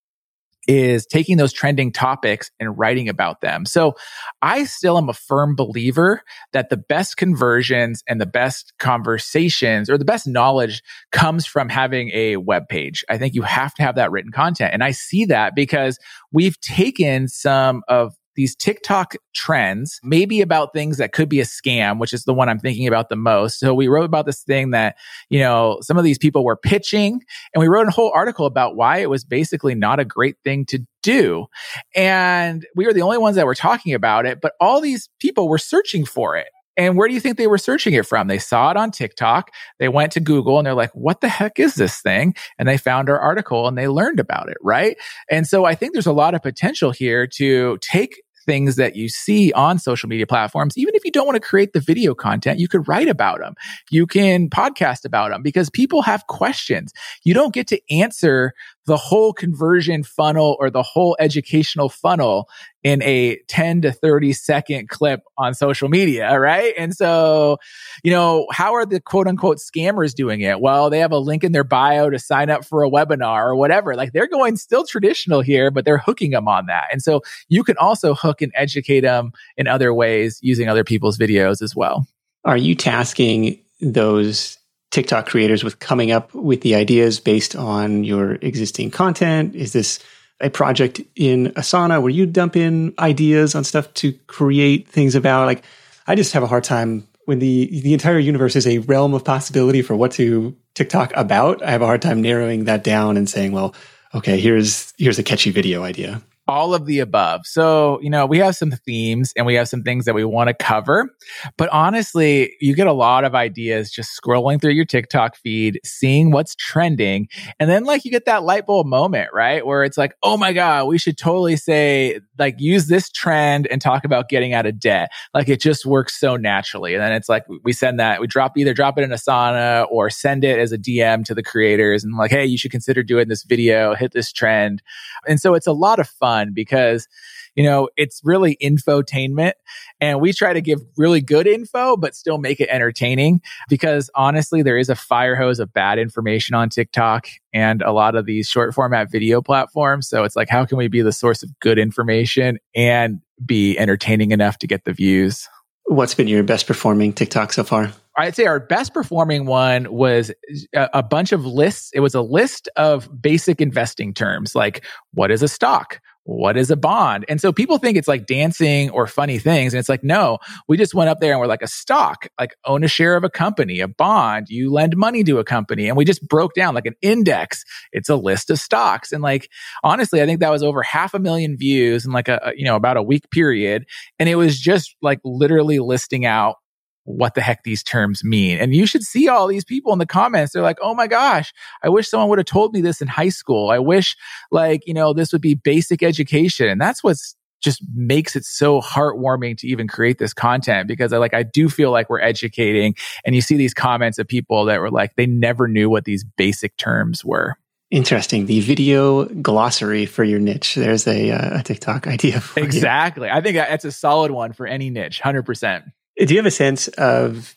is 0.69 1.07
taking 1.07 1.37
those 1.37 1.53
trending 1.53 1.91
topics 1.91 2.51
and 2.61 2.79
writing 2.79 3.09
about 3.09 3.41
them. 3.41 3.67
So 3.67 3.95
I 4.41 4.65
still 4.65 4.97
am 4.97 5.09
a 5.09 5.15
firm 5.15 5.57
believer 5.57 6.23
that 6.53 6.71
the 6.71 6.77
best 6.77 7.17
conversions 7.17 8.03
and 8.07 8.21
the 8.21 8.27
best 8.27 8.73
conversations 8.79 9.91
or 9.91 9.99
the 9.99 10.05
best 10.05 10.27
knowledge 10.27 10.83
comes 11.11 11.47
from 11.47 11.69
having 11.69 12.11
a 12.15 12.37
web 12.37 12.69
page. 12.69 13.05
I 13.09 13.19
think 13.19 13.35
you 13.35 13.43
have 13.43 13.75
to 13.75 13.83
have 13.83 13.97
that 13.97 14.13
written 14.13 14.31
content. 14.31 14.73
And 14.73 14.85
I 14.85 14.93
see 14.93 15.25
that 15.27 15.57
because 15.57 15.99
we've 16.31 16.61
taken 16.61 17.27
some 17.27 17.83
of 17.89 18.15
these 18.35 18.55
TikTok 18.57 19.15
trends, 19.35 20.01
maybe 20.03 20.41
about 20.41 20.73
things 20.73 20.99
that 20.99 21.13
could 21.13 21.29
be 21.29 21.41
a 21.41 21.45
scam, 21.45 21.99
which 21.99 22.13
is 22.13 22.25
the 22.25 22.35
one 22.35 22.49
I'm 22.49 22.59
thinking 22.59 22.87
about 22.87 23.09
the 23.09 23.17
most. 23.17 23.59
So 23.59 23.75
we 23.75 23.89
wrote 23.89 24.05
about 24.05 24.27
this 24.27 24.43
thing 24.43 24.71
that, 24.71 24.97
you 25.31 25.41
know, 25.41 25.79
some 25.83 25.99
of 25.99 26.05
these 26.05 26.19
people 26.19 26.45
were 26.45 26.57
pitching 26.57 27.21
and 27.55 27.61
we 27.61 27.69
wrote 27.69 27.89
a 27.89 27.93
whole 27.93 28.13
article 28.15 28.47
about 28.47 28.77
why 28.77 28.99
it 28.99 29.11
was 29.11 29.25
basically 29.25 29.75
not 29.75 30.01
a 30.01 30.05
great 30.05 30.37
thing 30.45 30.65
to 30.67 30.81
do. 31.03 31.47
And 31.95 32.67
we 32.75 32.87
were 32.87 32.93
the 32.93 33.03
only 33.03 33.19
ones 33.19 33.37
that 33.37 33.47
were 33.47 33.55
talking 33.55 33.95
about 33.95 34.27
it, 34.27 34.41
but 34.41 34.53
all 34.61 34.81
these 34.81 35.09
people 35.21 35.49
were 35.49 35.59
searching 35.59 36.05
for 36.05 36.37
it. 36.37 36.49
And 36.77 36.97
where 36.97 37.09
do 37.09 37.15
you 37.15 37.21
think 37.21 37.37
they 37.37 37.47
were 37.47 37.59
searching 37.59 37.95
it 37.95 38.07
from? 38.07 38.29
They 38.29 38.39
saw 38.39 38.71
it 38.71 38.77
on 38.77 38.91
TikTok. 38.91 39.51
They 39.79 39.89
went 39.89 40.13
to 40.13 40.21
Google 40.21 40.59
and 40.59 40.67
they're 40.67 40.75
like, 40.75 40.95
what 40.95 41.21
the 41.21 41.29
heck 41.29 41.59
is 41.59 41.75
this 41.75 42.01
thing? 42.01 42.35
And 42.59 42.69
they 42.69 42.79
found 42.79 43.09
our 43.11 43.19
article 43.19 43.69
and 43.69 43.77
they 43.77 43.89
learned 43.89 44.21
about 44.21 44.49
it, 44.49 44.57
right? 44.63 44.97
And 45.31 45.47
so 45.47 45.65
I 45.65 45.75
think 45.75 45.93
there's 45.93 46.07
a 46.07 46.13
lot 46.13 46.35
of 46.35 46.43
potential 46.43 46.91
here 46.91 47.27
to 47.39 47.79
take 47.81 48.23
things 48.45 48.77
that 48.77 48.97
you 48.97 49.09
see 49.09 49.53
on 49.53 49.79
social 49.79 50.09
media 50.09 50.27
platforms, 50.27 50.77
even 50.77 50.95
if 50.95 51.05
you 51.05 51.11
don't 51.11 51.27
want 51.27 51.37
to 51.37 51.49
create 51.49 51.73
the 51.73 51.81
video 51.81 52.15
content, 52.15 52.59
you 52.59 52.69
could 52.69 52.89
write 52.89 53.09
about 53.09 53.41
them. 53.41 53.55
You 53.91 54.07
can 54.07 54.51
podcast 54.51 55.05
about 55.05 55.31
them 55.31 55.43
because 55.43 55.71
people 55.71 56.03
have 56.03 56.27
questions. 56.27 56.93
You 57.25 57.35
don't 57.35 57.55
get 57.55 57.69
to 57.69 57.81
answer 57.91 58.53
the 58.87 58.97
whole 58.97 59.33
conversion 59.33 60.03
funnel 60.03 60.57
or 60.59 60.71
the 60.71 60.83
whole 60.83 61.17
educational 61.21 61.89
funnel 61.89 62.49
in 62.83 63.01
a 63.03 63.39
10 63.49 63.83
to 63.83 63.93
30 63.93 64.33
second 64.33 64.89
clip 64.89 65.21
on 65.39 65.55
social 65.55 65.89
media, 65.89 66.39
right? 66.39 66.75
And 66.77 66.93
so, 66.95 67.59
you 68.03 68.11
know, 68.11 68.47
how 68.51 68.75
are 68.75 68.85
the 68.85 69.01
quote 69.01 69.29
unquote 69.29 69.59
scammers 69.59 70.15
doing 70.15 70.41
it? 70.41 70.61
Well, 70.61 70.91
they 70.91 70.99
have 70.99 71.13
a 71.13 71.19
link 71.19 71.45
in 71.45 71.53
their 71.53 71.65
bio 71.65 72.11
to 72.11 72.19
sign 72.19 72.51
up 72.51 72.65
for 72.65 72.83
a 72.83 72.91
webinar 72.91 73.45
or 73.45 73.55
whatever. 73.55 73.95
Like 73.95 74.13
they're 74.13 74.27
going 74.27 74.57
still 74.57 74.85
traditional 74.85 75.43
here, 75.43 75.71
but 75.71 75.85
they're 75.85 75.99
hooking 75.99 76.33
them 76.33 76.49
on 76.49 76.67
that. 76.67 76.85
And 76.91 77.01
so 77.01 77.23
you 77.49 77.63
can 77.63 77.77
also 77.77 78.15
hook 78.15 78.43
and 78.43 78.53
educate 78.57 79.01
them 79.03 79.33
in 79.57 79.69
other 79.69 79.95
ways 79.95 80.41
using 80.43 80.69
other 80.69 80.85
people's 80.85 81.19
videos 81.19 81.63
as 81.63 81.77
well. 81.77 82.07
Are 82.45 82.57
you 82.57 82.75
tasking 82.75 83.61
those 83.81 84.59
TikTok 84.93 85.27
creators 85.27 85.65
with 85.65 85.79
coming 85.81 86.13
up 86.13 86.33
with 86.35 86.61
the 86.61 86.75
ideas 86.75 87.19
based 87.19 87.57
on 87.57 88.05
your 88.05 88.35
existing 88.35 88.91
content? 88.91 89.57
Is 89.57 89.73
this 89.73 89.99
a 90.39 90.51
project 90.51 91.01
in 91.17 91.49
Asana 91.53 92.01
where 92.01 92.11
you 92.11 92.27
dump 92.27 92.57
in 92.57 92.95
ideas 92.99 93.55
on 93.55 93.65
stuff 93.65 93.93
to 93.95 94.13
create 94.27 94.87
things 94.87 95.15
about? 95.15 95.47
Like, 95.47 95.65
I 96.07 96.15
just 96.15 96.35
have 96.35 96.43
a 96.43 96.47
hard 96.47 96.63
time 96.63 97.09
when 97.25 97.39
the 97.39 97.81
the 97.81 97.95
entire 97.95 98.19
universe 98.19 98.55
is 98.55 98.67
a 98.67 98.79
realm 98.79 99.15
of 99.15 99.25
possibility 99.25 99.83
for 99.83 99.97
what 99.97 100.13
to 100.13 100.55
TikTok 100.75 101.13
about. 101.17 101.63
I 101.63 101.71
have 101.71 101.83
a 101.83 101.87
hard 101.87 102.03
time 102.03 102.21
narrowing 102.21 102.65
that 102.65 102.85
down 102.85 103.17
and 103.17 103.29
saying, 103.29 103.53
well, 103.53 103.75
okay, 104.15 104.39
here's 104.39 104.93
here's 104.99 105.19
a 105.19 105.23
catchy 105.23 105.51
video 105.51 105.85
idea 105.85 106.23
all 106.53 106.75
of 106.75 106.85
the 106.85 106.99
above. 106.99 107.47
So, 107.47 107.99
you 108.03 108.11
know, 108.11 108.27
we 108.27 108.37
have 108.39 108.55
some 108.55 108.73
themes 108.73 109.33
and 109.37 109.47
we 109.47 109.55
have 109.55 109.71
some 109.71 109.83
things 109.83 110.05
that 110.05 110.15
we 110.15 110.23
want 110.23 110.49
to 110.49 110.55
cover. 110.55 111.09
But 111.57 111.71
honestly, 111.71 112.55
you 112.61 112.75
get 112.75 112.87
a 112.87 112.93
lot 112.93 113.25
of 113.25 113.35
ideas 113.35 113.91
just 113.91 114.11
scrolling 114.23 114.61
through 114.61 114.73
your 114.73 114.85
TikTok 114.85 115.35
feed, 115.37 115.81
seeing 115.83 116.31
what's 116.31 116.55
trending. 116.55 117.29
And 117.59 117.71
then, 117.71 117.85
like, 117.85 118.05
you 118.05 118.11
get 118.11 118.27
that 118.27 118.43
light 118.43 118.67
bulb 118.67 118.87
moment, 118.87 119.31
right? 119.33 119.65
Where 119.65 119.83
it's 119.83 119.97
like, 119.97 120.15
oh 120.23 120.37
my 120.37 120.53
God, 120.53 120.89
we 120.89 120.99
should 120.99 121.17
totally 121.17 121.57
say, 121.57 122.21
like, 122.39 122.57
use 122.59 122.87
this 122.87 123.09
trend 123.09 123.67
and 123.69 123.81
talk 123.81 124.05
about 124.05 124.29
getting 124.29 124.53
out 124.53 124.67
of 124.67 124.79
debt. 124.79 125.11
Like, 125.33 125.49
it 125.49 125.59
just 125.59 125.87
works 125.87 126.21
so 126.21 126.37
naturally. 126.37 126.93
And 126.93 127.03
then 127.03 127.13
it's 127.13 127.31
like, 127.31 127.45
we 127.65 127.73
send 127.73 127.99
that, 127.99 128.21
we 128.21 128.27
drop 128.27 128.59
either 128.59 128.75
drop 128.75 128.99
it 128.99 129.05
in 129.05 129.11
Asana 129.11 129.87
or 129.91 130.11
send 130.11 130.45
it 130.45 130.59
as 130.59 130.71
a 130.71 130.79
DM 130.79 131.25
to 131.25 131.35
the 131.35 131.43
creators 131.43 132.05
and 132.05 132.15
like, 132.15 132.31
hey, 132.31 132.45
you 132.45 132.59
should 132.59 132.71
consider 132.71 133.03
doing 133.03 133.29
this 133.29 133.43
video, 133.43 133.95
hit 133.95 134.13
this 134.13 134.31
trend. 134.33 134.83
And 135.27 135.41
so 135.41 135.55
it's 135.55 135.67
a 135.67 135.73
lot 135.73 135.99
of 135.99 136.09
fun 136.09 136.42
fun 136.43 136.53
because 136.55 137.09
you 137.55 137.65
know, 137.65 137.89
it's 137.97 138.21
really 138.25 138.57
infotainment 138.63 139.53
and 140.01 140.21
we 140.21 140.33
try 140.33 140.53
to 140.53 140.61
give 140.61 140.81
really 140.97 141.21
good 141.21 141.47
info, 141.47 141.97
but 141.97 142.15
still 142.15 142.39
make 142.39 142.61
it 142.61 142.69
entertaining 142.71 143.41
because 143.69 144.11
honestly, 144.15 144.63
there 144.63 144.79
is 144.79 144.89
a 144.89 144.97
fire 144.97 145.37
hose 145.37 145.59
of 145.59 145.73
bad 145.73 145.99
information 145.99 146.55
on 146.55 146.69
TikTok 146.69 147.29
and 147.53 147.83
a 147.83 147.93
lot 147.93 148.15
of 148.15 148.27
these 148.27 148.49
short 148.49 148.75
format 148.75 149.11
video 149.11 149.43
platforms. 149.43 150.09
So 150.09 150.25
it's 150.25 150.37
like, 150.37 150.49
how 150.49 150.65
can 150.65 150.79
we 150.79 150.89
be 150.89 151.03
the 151.03 151.13
source 151.13 151.43
of 151.43 151.51
good 151.61 151.79
information 151.79 152.59
and 152.75 153.21
be 153.45 153.79
entertaining 153.79 154.31
enough 154.31 154.59
to 154.59 154.67
get 154.67 154.85
the 154.85 154.93
views? 154.93 155.49
What's 155.87 156.15
been 156.15 156.29
your 156.29 156.43
best 156.43 156.67
performing 156.67 157.13
TikTok 157.13 157.53
so 157.53 157.65
far? 157.65 157.93
I'd 158.17 158.37
say 158.37 158.45
our 158.45 158.61
best 158.61 158.95
performing 158.95 159.47
one 159.47 159.93
was 159.93 160.31
a, 160.75 160.89
a, 160.93 161.03
bunch 161.03 161.33
of 161.33 161.47
lists. 161.47 161.91
It 161.95 162.01
was 162.01 162.15
a 162.15 162.21
list 162.21 162.69
of 162.77 163.09
basic 163.23 163.61
investing 163.61 164.13
terms 164.13 164.55
like 164.55 164.85
what 165.15 165.31
is 165.31 165.43
a 165.43 165.49
stock? 165.49 165.99
What 166.25 166.57
is 166.57 166.71
a 166.71 166.77
bond? 166.77 167.25
And 167.29 167.41
so 167.41 167.53
people 167.53 167.79
think 167.79 167.97
it's 167.97 168.09
like 168.09 168.27
dancing 168.27 168.91
or 168.91 169.07
funny 169.07 169.39
things. 169.39 169.75
And 169.75 169.79
it's 169.81 169.89
like, 169.89 170.05
no, 170.05 170.39
we 170.69 170.77
just 170.77 170.95
went 170.95 171.11
up 171.11 171.21
there 171.21 171.33
and 171.33 171.41
we're 171.41 171.47
like 171.47 171.63
a 171.63 171.69
stock, 171.69 172.29
like 172.39 172.55
own 172.65 172.85
a 172.85 172.89
share 172.89 173.17
of 173.17 173.25
a 173.25 173.31
company, 173.31 173.81
a 173.81 173.89
bond, 173.89 174.47
you 174.49 174.71
lend 174.73 174.97
money 174.97 175.25
to 175.25 175.39
a 175.39 175.45
company. 175.45 175.89
And 175.89 175.97
we 175.97 176.05
just 176.05 176.27
broke 176.29 176.55
down 176.55 176.75
like 176.75 176.87
an 176.87 176.95
index. 177.03 177.65
It's 177.93 178.09
a 178.09 178.17
list 178.17 178.51
of 178.51 178.59
stocks. 178.59 179.13
And 179.13 179.23
like, 179.23 179.49
honestly, 179.83 180.23
I 180.23 180.27
think 180.27 180.41
that 180.41 180.51
was 180.51 180.63
over 180.63 180.83
half 180.83 181.15
a 181.15 181.19
million 181.19 181.57
views 181.57 182.05
in 182.05 182.13
like 182.13 182.29
a, 182.29 182.53
you 182.57 182.65
know, 182.65 182.77
about 182.77 182.97
a 182.97 183.03
week 183.03 183.31
period. 183.31 183.85
And 184.19 184.29
it 184.29 184.37
was 184.37 184.59
just 184.59 184.95
like 185.03 185.19
literally 185.25 185.81
listing 185.81 186.25
out 186.25 186.57
what 187.05 187.35
the 187.35 187.41
heck 187.41 187.65
these 187.65 187.83
terms 187.83 188.23
mean. 188.23 188.59
And 188.59 188.75
you 188.75 188.87
should 188.87 189.03
see 189.03 189.29
all 189.29 189.47
these 189.47 189.65
people 189.65 189.93
in 189.93 189.99
the 189.99 190.07
comments. 190.07 190.53
They're 190.53 190.63
like, 190.63 190.79
oh 190.81 190.95
my 190.95 191.07
gosh, 191.07 191.53
I 191.83 191.89
wish 191.89 192.09
someone 192.09 192.29
would 192.29 192.39
have 192.39 192.47
told 192.47 192.73
me 192.73 192.81
this 192.81 193.01
in 193.01 193.09
high 193.09 193.29
school. 193.29 193.71
I 193.71 193.79
wish, 193.79 194.17
like, 194.51 194.87
you 194.87 194.95
know, 194.95 195.13
this 195.13 195.33
would 195.33 195.43
be 195.43 195.55
basic 195.55 196.03
education. 196.03 196.69
And 196.69 196.81
that's 196.81 197.03
what's 197.03 197.37
just 197.63 197.83
makes 197.95 198.35
it 198.35 198.45
so 198.45 198.81
heartwarming 198.81 199.57
to 199.57 199.69
even 199.69 199.87
create 199.87 200.19
this 200.19 200.35
content 200.35 200.89
because 200.89 201.13
I 201.13 201.19
like 201.19 201.33
I 201.33 201.45
do 201.45 201.69
feel 201.69 201.93
like 201.93 202.11
we're 202.11 202.21
educating 202.21 202.97
and 203.25 203.37
you 203.37 203.41
see 203.41 203.57
these 203.57 203.73
comments 203.73 204.19
of 204.19 204.27
people 204.27 204.65
that 204.65 204.81
were 204.81 204.91
like 204.91 205.15
they 205.15 205.27
never 205.27 205.69
knew 205.69 205.89
what 205.89 206.05
these 206.05 206.25
basic 206.37 206.77
terms 206.77 207.25
were. 207.25 207.57
Interesting. 207.93 208.47
The 208.47 208.61
video 208.61 209.27
glossary 209.27 210.07
for 210.07 210.25
your 210.25 210.41
niche. 210.41 210.77
There's 210.77 211.07
a, 211.07 211.31
uh, 211.31 211.61
a 211.61 211.63
TikTok 211.63 212.07
idea. 212.09 212.41
For. 212.41 212.61
Exactly. 212.61 213.29
You. 213.29 213.35
I 213.35 213.43
think 213.43 213.57
that's 213.57 213.85
a 213.85 213.93
solid 213.93 214.31
one 214.31 214.55
for 214.55 214.67
any 214.67 214.91
niche. 214.91 215.21
Hundred 215.21 215.45
percent. 215.45 215.85
Do 216.19 216.35
you 216.35 216.39
have 216.39 216.47
a 216.47 216.51
sense 216.51 216.89
of 216.89 217.57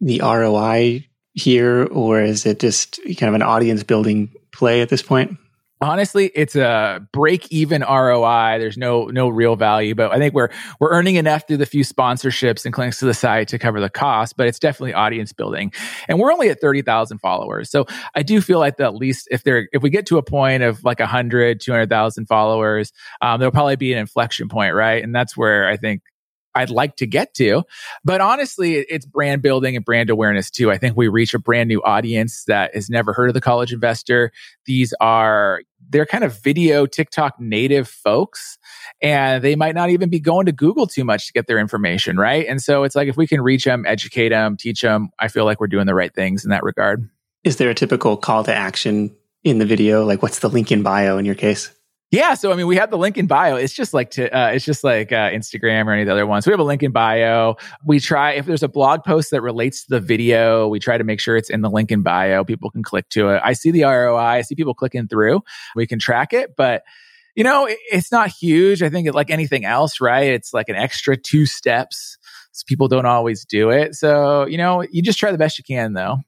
the 0.00 0.20
ROI 0.20 1.06
here, 1.34 1.84
or 1.86 2.20
is 2.22 2.46
it 2.46 2.60
just 2.60 3.00
kind 3.18 3.28
of 3.28 3.34
an 3.34 3.42
audience 3.42 3.82
building 3.82 4.32
play 4.52 4.82
at 4.82 4.88
this 4.88 5.02
point? 5.02 5.38
Honestly, 5.82 6.30
it's 6.34 6.56
a 6.56 7.00
break 7.10 7.50
even 7.50 7.80
ROI. 7.80 8.58
There's 8.58 8.76
no 8.76 9.06
no 9.06 9.30
real 9.30 9.56
value, 9.56 9.94
but 9.94 10.12
I 10.12 10.18
think 10.18 10.34
we're 10.34 10.50
we're 10.78 10.90
earning 10.90 11.16
enough 11.16 11.48
through 11.48 11.56
the 11.56 11.64
few 11.64 11.84
sponsorships 11.84 12.66
and 12.66 12.74
clicks 12.74 12.98
to 12.98 13.06
the 13.06 13.14
site 13.14 13.48
to 13.48 13.58
cover 13.58 13.80
the 13.80 13.88
cost. 13.88 14.36
But 14.36 14.46
it's 14.46 14.58
definitely 14.58 14.92
audience 14.92 15.32
building, 15.32 15.72
and 16.06 16.18
we're 16.18 16.32
only 16.32 16.50
at 16.50 16.60
thirty 16.60 16.82
thousand 16.82 17.18
followers. 17.20 17.70
So 17.70 17.86
I 18.14 18.22
do 18.22 18.42
feel 18.42 18.58
like 18.58 18.76
that 18.76 18.88
at 18.88 18.94
least 18.94 19.26
if 19.30 19.42
there 19.42 19.68
if 19.72 19.80
we 19.82 19.88
get 19.88 20.04
to 20.06 20.18
a 20.18 20.22
point 20.22 20.62
of 20.62 20.84
like 20.84 21.00
100, 21.00 21.62
200,000 21.62 22.26
followers, 22.26 22.92
um, 23.22 23.40
there'll 23.40 23.50
probably 23.50 23.76
be 23.76 23.94
an 23.94 23.98
inflection 24.00 24.50
point, 24.50 24.74
right? 24.74 25.02
And 25.02 25.14
that's 25.14 25.34
where 25.34 25.66
I 25.66 25.78
think 25.78 26.02
I'd 26.54 26.70
like 26.70 26.96
to 26.96 27.06
get 27.06 27.34
to. 27.34 27.62
But 28.04 28.20
honestly, 28.20 28.74
it's 28.74 29.06
brand 29.06 29.42
building 29.42 29.76
and 29.76 29.84
brand 29.84 30.10
awareness 30.10 30.50
too. 30.50 30.70
I 30.70 30.78
think 30.78 30.96
we 30.96 31.08
reach 31.08 31.34
a 31.34 31.38
brand 31.38 31.68
new 31.68 31.82
audience 31.82 32.44
that 32.44 32.74
has 32.74 32.90
never 32.90 33.12
heard 33.12 33.28
of 33.28 33.34
the 33.34 33.40
college 33.40 33.72
investor. 33.72 34.32
These 34.66 34.94
are 35.00 35.62
they're 35.88 36.06
kind 36.06 36.24
of 36.24 36.40
video 36.42 36.86
TikTok 36.86 37.40
native 37.40 37.88
folks 37.88 38.58
and 39.02 39.42
they 39.42 39.56
might 39.56 39.74
not 39.74 39.90
even 39.90 40.08
be 40.08 40.20
going 40.20 40.46
to 40.46 40.52
Google 40.52 40.86
too 40.86 41.04
much 41.04 41.26
to 41.26 41.32
get 41.32 41.46
their 41.46 41.58
information, 41.58 42.16
right? 42.16 42.46
And 42.46 42.62
so 42.62 42.84
it's 42.84 42.94
like 42.94 43.08
if 43.08 43.16
we 43.16 43.26
can 43.26 43.40
reach 43.40 43.64
them, 43.64 43.84
educate 43.86 44.28
them, 44.28 44.56
teach 44.56 44.82
them, 44.82 45.10
I 45.18 45.28
feel 45.28 45.44
like 45.44 45.60
we're 45.60 45.66
doing 45.66 45.86
the 45.86 45.94
right 45.94 46.14
things 46.14 46.44
in 46.44 46.50
that 46.50 46.62
regard. 46.62 47.08
Is 47.44 47.56
there 47.56 47.70
a 47.70 47.74
typical 47.74 48.16
call 48.16 48.44
to 48.44 48.54
action 48.54 49.14
in 49.42 49.58
the 49.58 49.66
video? 49.66 50.04
Like 50.04 50.22
what's 50.22 50.40
the 50.40 50.48
link 50.48 50.70
in 50.70 50.82
bio 50.82 51.18
in 51.18 51.24
your 51.24 51.34
case? 51.34 51.70
Yeah, 52.10 52.34
so 52.34 52.50
I 52.50 52.56
mean, 52.56 52.66
we 52.66 52.74
have 52.74 52.90
the 52.90 52.98
link 52.98 53.16
in 53.18 53.28
bio. 53.28 53.54
It's 53.54 53.72
just 53.72 53.94
like 53.94 54.10
to, 54.12 54.36
uh, 54.36 54.48
it's 54.48 54.64
just 54.64 54.82
like 54.82 55.12
uh, 55.12 55.30
Instagram 55.30 55.86
or 55.86 55.92
any 55.92 56.02
of 56.02 56.06
the 56.06 56.12
other 56.12 56.26
ones. 56.26 56.44
We 56.44 56.50
have 56.52 56.58
a 56.58 56.64
link 56.64 56.82
in 56.82 56.90
bio. 56.90 57.54
We 57.84 58.00
try 58.00 58.32
if 58.32 58.46
there's 58.46 58.64
a 58.64 58.68
blog 58.68 59.04
post 59.04 59.30
that 59.30 59.42
relates 59.42 59.84
to 59.84 59.90
the 59.90 60.00
video, 60.00 60.66
we 60.66 60.80
try 60.80 60.98
to 60.98 61.04
make 61.04 61.20
sure 61.20 61.36
it's 61.36 61.50
in 61.50 61.60
the 61.60 61.70
link 61.70 61.92
in 61.92 62.02
bio. 62.02 62.44
People 62.44 62.68
can 62.68 62.82
click 62.82 63.08
to 63.10 63.28
it. 63.28 63.40
I 63.44 63.52
see 63.52 63.70
the 63.70 63.84
ROI. 63.84 64.18
I 64.18 64.40
see 64.42 64.56
people 64.56 64.74
clicking 64.74 65.06
through. 65.06 65.42
We 65.76 65.86
can 65.86 66.00
track 66.00 66.32
it, 66.32 66.56
but 66.56 66.82
you 67.36 67.44
know, 67.44 67.66
it, 67.66 67.78
it's 67.92 68.10
not 68.10 68.28
huge. 68.28 68.82
I 68.82 68.88
think 68.90 69.06
it, 69.06 69.14
like 69.14 69.30
anything 69.30 69.64
else, 69.64 70.00
right? 70.00 70.32
It's 70.32 70.52
like 70.52 70.68
an 70.68 70.74
extra 70.74 71.16
two 71.16 71.46
steps. 71.46 72.18
So 72.50 72.64
people 72.66 72.88
don't 72.88 73.06
always 73.06 73.44
do 73.44 73.70
it. 73.70 73.94
So 73.94 74.46
you 74.46 74.58
know, 74.58 74.82
you 74.90 75.00
just 75.00 75.20
try 75.20 75.30
the 75.30 75.38
best 75.38 75.58
you 75.58 75.64
can, 75.64 75.92
though. 75.92 76.18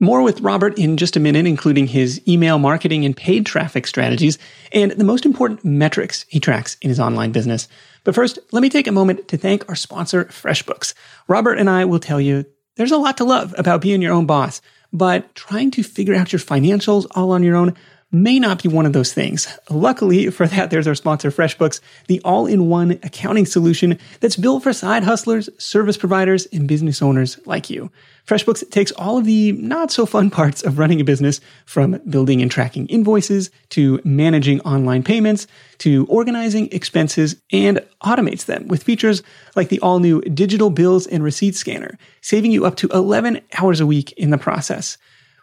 More 0.00 0.22
with 0.22 0.40
Robert 0.42 0.78
in 0.78 0.96
just 0.96 1.16
a 1.16 1.20
minute, 1.20 1.44
including 1.44 1.88
his 1.88 2.20
email 2.28 2.58
marketing 2.60 3.04
and 3.04 3.16
paid 3.16 3.44
traffic 3.44 3.84
strategies 3.84 4.38
and 4.72 4.92
the 4.92 5.02
most 5.02 5.26
important 5.26 5.64
metrics 5.64 6.24
he 6.28 6.38
tracks 6.38 6.76
in 6.80 6.88
his 6.88 7.00
online 7.00 7.32
business. 7.32 7.66
But 8.04 8.14
first, 8.14 8.38
let 8.52 8.60
me 8.60 8.70
take 8.70 8.86
a 8.86 8.92
moment 8.92 9.26
to 9.26 9.36
thank 9.36 9.68
our 9.68 9.74
sponsor, 9.74 10.26
FreshBooks. 10.26 10.94
Robert 11.26 11.58
and 11.58 11.68
I 11.68 11.84
will 11.84 11.98
tell 11.98 12.20
you 12.20 12.46
there's 12.76 12.92
a 12.92 12.96
lot 12.96 13.16
to 13.16 13.24
love 13.24 13.56
about 13.58 13.80
being 13.80 14.00
your 14.00 14.14
own 14.14 14.24
boss, 14.24 14.60
but 14.92 15.34
trying 15.34 15.72
to 15.72 15.82
figure 15.82 16.14
out 16.14 16.32
your 16.32 16.38
financials 16.38 17.06
all 17.16 17.32
on 17.32 17.42
your 17.42 17.56
own 17.56 17.74
may 18.10 18.38
not 18.38 18.62
be 18.62 18.68
one 18.68 18.86
of 18.86 18.92
those 18.92 19.12
things. 19.12 19.48
Luckily 19.68 20.30
for 20.30 20.46
that, 20.46 20.70
there's 20.70 20.86
our 20.86 20.94
sponsor, 20.94 21.30
FreshBooks, 21.30 21.80
the 22.06 22.20
all 22.24 22.46
in 22.46 22.68
one 22.68 22.92
accounting 23.02 23.46
solution 23.46 23.98
that's 24.20 24.36
built 24.36 24.62
for 24.62 24.72
side 24.72 25.04
hustlers, 25.04 25.50
service 25.58 25.96
providers, 25.96 26.46
and 26.46 26.68
business 26.68 27.02
owners 27.02 27.38
like 27.44 27.68
you. 27.68 27.90
FreshBooks 28.28 28.70
takes 28.70 28.92
all 28.92 29.16
of 29.16 29.24
the 29.24 29.52
not 29.52 29.90
so 29.90 30.04
fun 30.04 30.28
parts 30.28 30.62
of 30.62 30.78
running 30.78 31.00
a 31.00 31.04
business 31.04 31.40
from 31.64 31.92
building 32.10 32.42
and 32.42 32.50
tracking 32.50 32.86
invoices 32.88 33.50
to 33.70 34.02
managing 34.04 34.60
online 34.60 35.02
payments 35.02 35.46
to 35.78 36.04
organizing 36.10 36.70
expenses 36.70 37.36
and 37.52 37.80
automates 38.02 38.44
them 38.44 38.68
with 38.68 38.82
features 38.82 39.22
like 39.56 39.70
the 39.70 39.80
all 39.80 39.98
new 39.98 40.20
digital 40.20 40.68
bills 40.68 41.06
and 41.06 41.24
receipts 41.24 41.58
scanner, 41.58 41.96
saving 42.20 42.50
you 42.50 42.66
up 42.66 42.76
to 42.76 42.88
11 42.88 43.40
hours 43.58 43.80
a 43.80 43.86
week 43.86 44.12
in 44.12 44.28
the 44.28 44.36
process. 44.36 44.98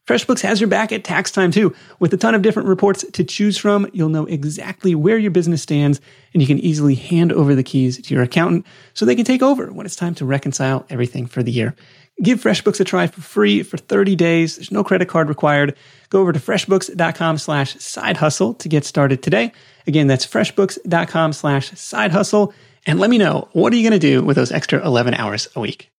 FreshBooks 0.07 0.41
has 0.41 0.61
your 0.61 0.67
back 0.67 0.91
at 0.91 1.03
tax 1.03 1.31
time 1.31 1.49
too. 1.49 1.75
With 1.99 2.13
a 2.13 2.17
ton 2.17 2.35
of 2.35 2.43
different 2.43 2.69
reports 2.69 3.03
to 3.11 3.23
choose 3.23 3.57
from, 3.57 3.89
you'll 3.91 4.09
know 4.09 4.25
exactly 4.25 4.93
where 4.93 5.17
your 5.17 5.31
business 5.31 5.63
stands 5.63 5.99
and 6.33 6.41
you 6.41 6.47
can 6.47 6.59
easily 6.59 6.93
hand 6.93 7.33
over 7.33 7.55
the 7.55 7.63
keys 7.63 7.99
to 7.99 8.13
your 8.13 8.21
accountant 8.21 8.67
so 8.93 9.03
they 9.03 9.15
can 9.15 9.25
take 9.25 9.41
over 9.41 9.71
when 9.71 9.85
it's 9.85 9.95
time 9.95 10.13
to 10.15 10.25
reconcile 10.25 10.85
everything 10.91 11.25
for 11.25 11.41
the 11.41 11.51
year. 11.51 11.75
Give 12.21 12.39
FreshBooks 12.39 12.79
a 12.79 12.83
try 12.83 13.07
for 13.07 13.21
free 13.21 13.63
for 13.63 13.77
30 13.77 14.15
days. 14.15 14.55
There's 14.55 14.71
no 14.71 14.83
credit 14.83 15.09
card 15.09 15.27
required. 15.27 15.75
Go 16.09 16.21
over 16.21 16.31
to 16.31 16.39
freshbooks.com 16.39 17.39
slash 17.39 17.75
side 17.77 18.17
hustle 18.17 18.53
to 18.53 18.69
get 18.69 18.85
started 18.85 19.23
today. 19.23 19.51
Again, 19.87 20.05
that's 20.05 20.25
freshbooks.com 20.25 21.33
slash 21.33 21.71
side 21.77 22.11
hustle. 22.11 22.53
And 22.85 22.99
let 22.99 23.09
me 23.09 23.17
know, 23.17 23.49
what 23.53 23.73
are 23.73 23.75
you 23.75 23.89
going 23.89 23.99
to 23.99 24.07
do 24.07 24.21
with 24.23 24.35
those 24.35 24.51
extra 24.51 24.85
11 24.85 25.15
hours 25.15 25.47
a 25.55 25.59
week? 25.59 25.89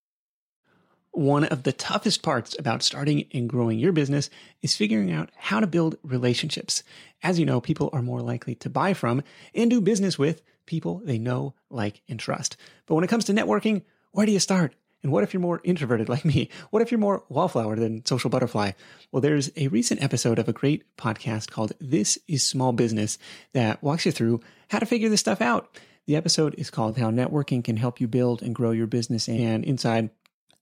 One 1.16 1.44
of 1.44 1.62
the 1.62 1.72
toughest 1.72 2.22
parts 2.22 2.54
about 2.58 2.82
starting 2.82 3.24
and 3.32 3.48
growing 3.48 3.78
your 3.78 3.92
business 3.92 4.28
is 4.60 4.76
figuring 4.76 5.10
out 5.10 5.30
how 5.34 5.60
to 5.60 5.66
build 5.66 5.96
relationships. 6.02 6.82
As 7.22 7.38
you 7.38 7.46
know, 7.46 7.58
people 7.58 7.88
are 7.94 8.02
more 8.02 8.20
likely 8.20 8.54
to 8.56 8.68
buy 8.68 8.92
from 8.92 9.22
and 9.54 9.70
do 9.70 9.80
business 9.80 10.18
with 10.18 10.42
people 10.66 11.00
they 11.02 11.18
know, 11.18 11.54
like, 11.70 12.02
and 12.06 12.20
trust. 12.20 12.58
But 12.84 12.96
when 12.96 13.04
it 13.04 13.06
comes 13.06 13.24
to 13.24 13.32
networking, 13.32 13.80
where 14.12 14.26
do 14.26 14.32
you 14.32 14.38
start? 14.38 14.74
And 15.02 15.10
what 15.10 15.24
if 15.24 15.32
you're 15.32 15.40
more 15.40 15.62
introverted 15.64 16.08
like 16.10 16.26
me? 16.26 16.50
What 16.68 16.82
if 16.82 16.90
you're 16.90 17.00
more 17.00 17.24
wallflower 17.30 17.76
than 17.76 18.04
social 18.04 18.28
butterfly? 18.28 18.72
Well, 19.10 19.22
there's 19.22 19.50
a 19.56 19.68
recent 19.68 20.02
episode 20.02 20.38
of 20.38 20.50
a 20.50 20.52
great 20.52 20.84
podcast 20.98 21.50
called 21.50 21.72
This 21.80 22.18
is 22.28 22.46
Small 22.46 22.74
Business 22.74 23.16
that 23.54 23.82
walks 23.82 24.04
you 24.04 24.12
through 24.12 24.42
how 24.68 24.80
to 24.80 24.86
figure 24.86 25.08
this 25.08 25.20
stuff 25.20 25.40
out. 25.40 25.78
The 26.04 26.16
episode 26.16 26.54
is 26.58 26.70
called 26.70 26.98
How 26.98 27.10
Networking 27.10 27.64
Can 27.64 27.78
Help 27.78 28.02
You 28.02 28.06
Build 28.06 28.42
and 28.42 28.54
Grow 28.54 28.70
Your 28.70 28.86
Business. 28.86 29.30
And 29.30 29.64
inside, 29.64 30.10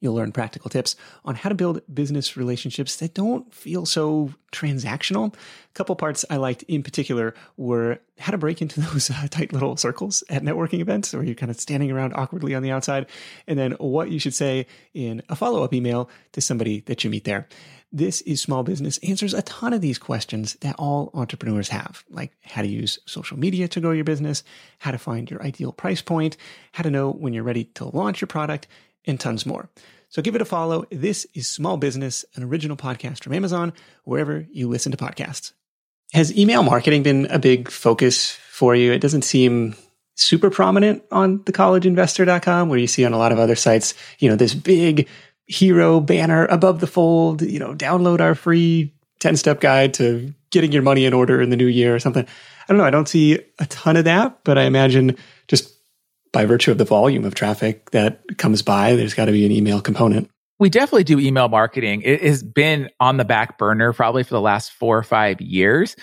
You'll 0.04 0.14
learn 0.14 0.32
practical 0.32 0.68
tips 0.68 0.96
on 1.24 1.34
how 1.34 1.48
to 1.48 1.54
build 1.54 1.80
business 1.92 2.36
relationships 2.36 2.96
that 2.96 3.14
don't 3.14 3.52
feel 3.54 3.86
so 3.86 4.34
transactional. 4.52 5.34
A 5.34 5.38
couple 5.72 5.96
parts 5.96 6.26
I 6.28 6.36
liked 6.36 6.62
in 6.64 6.82
particular 6.82 7.34
were 7.56 8.00
how 8.18 8.32
to 8.32 8.36
break 8.36 8.60
into 8.60 8.80
those 8.92 9.08
uh, 9.10 9.26
tight 9.30 9.54
little 9.54 9.78
circles 9.78 10.22
at 10.28 10.42
networking 10.42 10.80
events 10.80 11.14
where 11.14 11.22
you're 11.22 11.34
kind 11.34 11.50
of 11.50 11.58
standing 11.58 11.90
around 11.90 12.12
awkwardly 12.12 12.54
on 12.54 12.62
the 12.62 12.70
outside, 12.70 13.06
and 13.46 13.58
then 13.58 13.72
what 13.72 14.10
you 14.10 14.18
should 14.18 14.34
say 14.34 14.66
in 14.92 15.22
a 15.30 15.34
follow 15.34 15.64
up 15.64 15.72
email 15.72 16.10
to 16.32 16.42
somebody 16.42 16.80
that 16.80 17.02
you 17.02 17.08
meet 17.08 17.24
there. 17.24 17.48
This 17.90 18.20
is 18.22 18.42
Small 18.42 18.62
Business 18.62 18.98
answers 18.98 19.32
a 19.32 19.40
ton 19.42 19.72
of 19.72 19.80
these 19.80 19.98
questions 19.98 20.54
that 20.60 20.74
all 20.78 21.12
entrepreneurs 21.14 21.68
have, 21.70 22.04
like 22.10 22.32
how 22.42 22.60
to 22.60 22.68
use 22.68 22.98
social 23.06 23.38
media 23.38 23.68
to 23.68 23.80
grow 23.80 23.92
your 23.92 24.04
business, 24.04 24.44
how 24.80 24.90
to 24.90 24.98
find 24.98 25.30
your 25.30 25.42
ideal 25.42 25.72
price 25.72 26.02
point, 26.02 26.36
how 26.72 26.82
to 26.82 26.90
know 26.90 27.10
when 27.10 27.32
you're 27.32 27.42
ready 27.42 27.64
to 27.64 27.86
launch 27.86 28.20
your 28.20 28.26
product, 28.26 28.66
and 29.06 29.18
tons 29.18 29.46
more. 29.46 29.68
So 30.08 30.22
give 30.22 30.34
it 30.34 30.42
a 30.42 30.44
follow. 30.44 30.84
This 30.90 31.26
is 31.34 31.48
Small 31.48 31.76
Business, 31.76 32.24
an 32.34 32.44
original 32.44 32.76
podcast 32.76 33.24
from 33.24 33.32
Amazon, 33.32 33.72
wherever 34.04 34.46
you 34.52 34.68
listen 34.68 34.92
to 34.92 34.98
podcasts. 34.98 35.52
Has 36.12 36.36
email 36.38 36.62
marketing 36.62 37.02
been 37.02 37.26
a 37.26 37.38
big 37.38 37.70
focus 37.70 38.30
for 38.30 38.76
you? 38.76 38.92
It 38.92 39.00
doesn't 39.00 39.22
seem 39.22 39.74
super 40.14 40.50
prominent 40.50 41.02
on 41.10 41.42
the 41.44 41.52
thecollegeinvestor.com 41.52 42.68
where 42.68 42.78
you 42.78 42.86
see 42.86 43.04
on 43.04 43.12
a 43.12 43.18
lot 43.18 43.32
of 43.32 43.38
other 43.38 43.56
sites, 43.56 43.94
you 44.20 44.28
know, 44.28 44.36
this 44.36 44.54
big 44.54 45.08
hero 45.46 46.00
banner 46.00 46.46
above 46.46 46.80
the 46.80 46.86
fold, 46.86 47.42
you 47.42 47.58
know, 47.58 47.74
download 47.74 48.20
our 48.20 48.34
free 48.34 48.94
10 49.18 49.36
step 49.36 49.60
guide 49.60 49.94
to 49.94 50.32
getting 50.50 50.70
your 50.70 50.82
money 50.82 51.04
in 51.04 51.12
order 51.12 51.42
in 51.42 51.50
the 51.50 51.56
new 51.56 51.66
year 51.66 51.94
or 51.94 51.98
something. 51.98 52.24
I 52.24 52.72
don't 52.72 52.78
know. 52.78 52.84
I 52.84 52.90
don't 52.90 53.08
see 53.08 53.40
a 53.58 53.66
ton 53.66 53.96
of 53.96 54.04
that, 54.04 54.38
but 54.44 54.56
I 54.56 54.62
imagine 54.62 55.16
just 55.48 55.73
by 56.34 56.44
virtue 56.44 56.70
of 56.70 56.76
the 56.76 56.84
volume 56.84 57.24
of 57.24 57.34
traffic 57.34 57.90
that 57.92 58.36
comes 58.36 58.60
by, 58.60 58.94
there's 58.94 59.14
got 59.14 59.24
to 59.26 59.32
be 59.32 59.46
an 59.46 59.52
email 59.52 59.80
component. 59.80 60.28
We 60.58 60.68
definitely 60.68 61.04
do 61.04 61.18
email 61.18 61.48
marketing. 61.48 62.02
It 62.02 62.22
has 62.22 62.42
been 62.42 62.90
on 63.00 63.16
the 63.16 63.24
back 63.24 63.58
burner 63.58 63.92
probably 63.92 64.22
for 64.22 64.34
the 64.34 64.40
last 64.40 64.72
four 64.72 64.96
or 64.98 65.02
five 65.02 65.40
years 65.40 65.96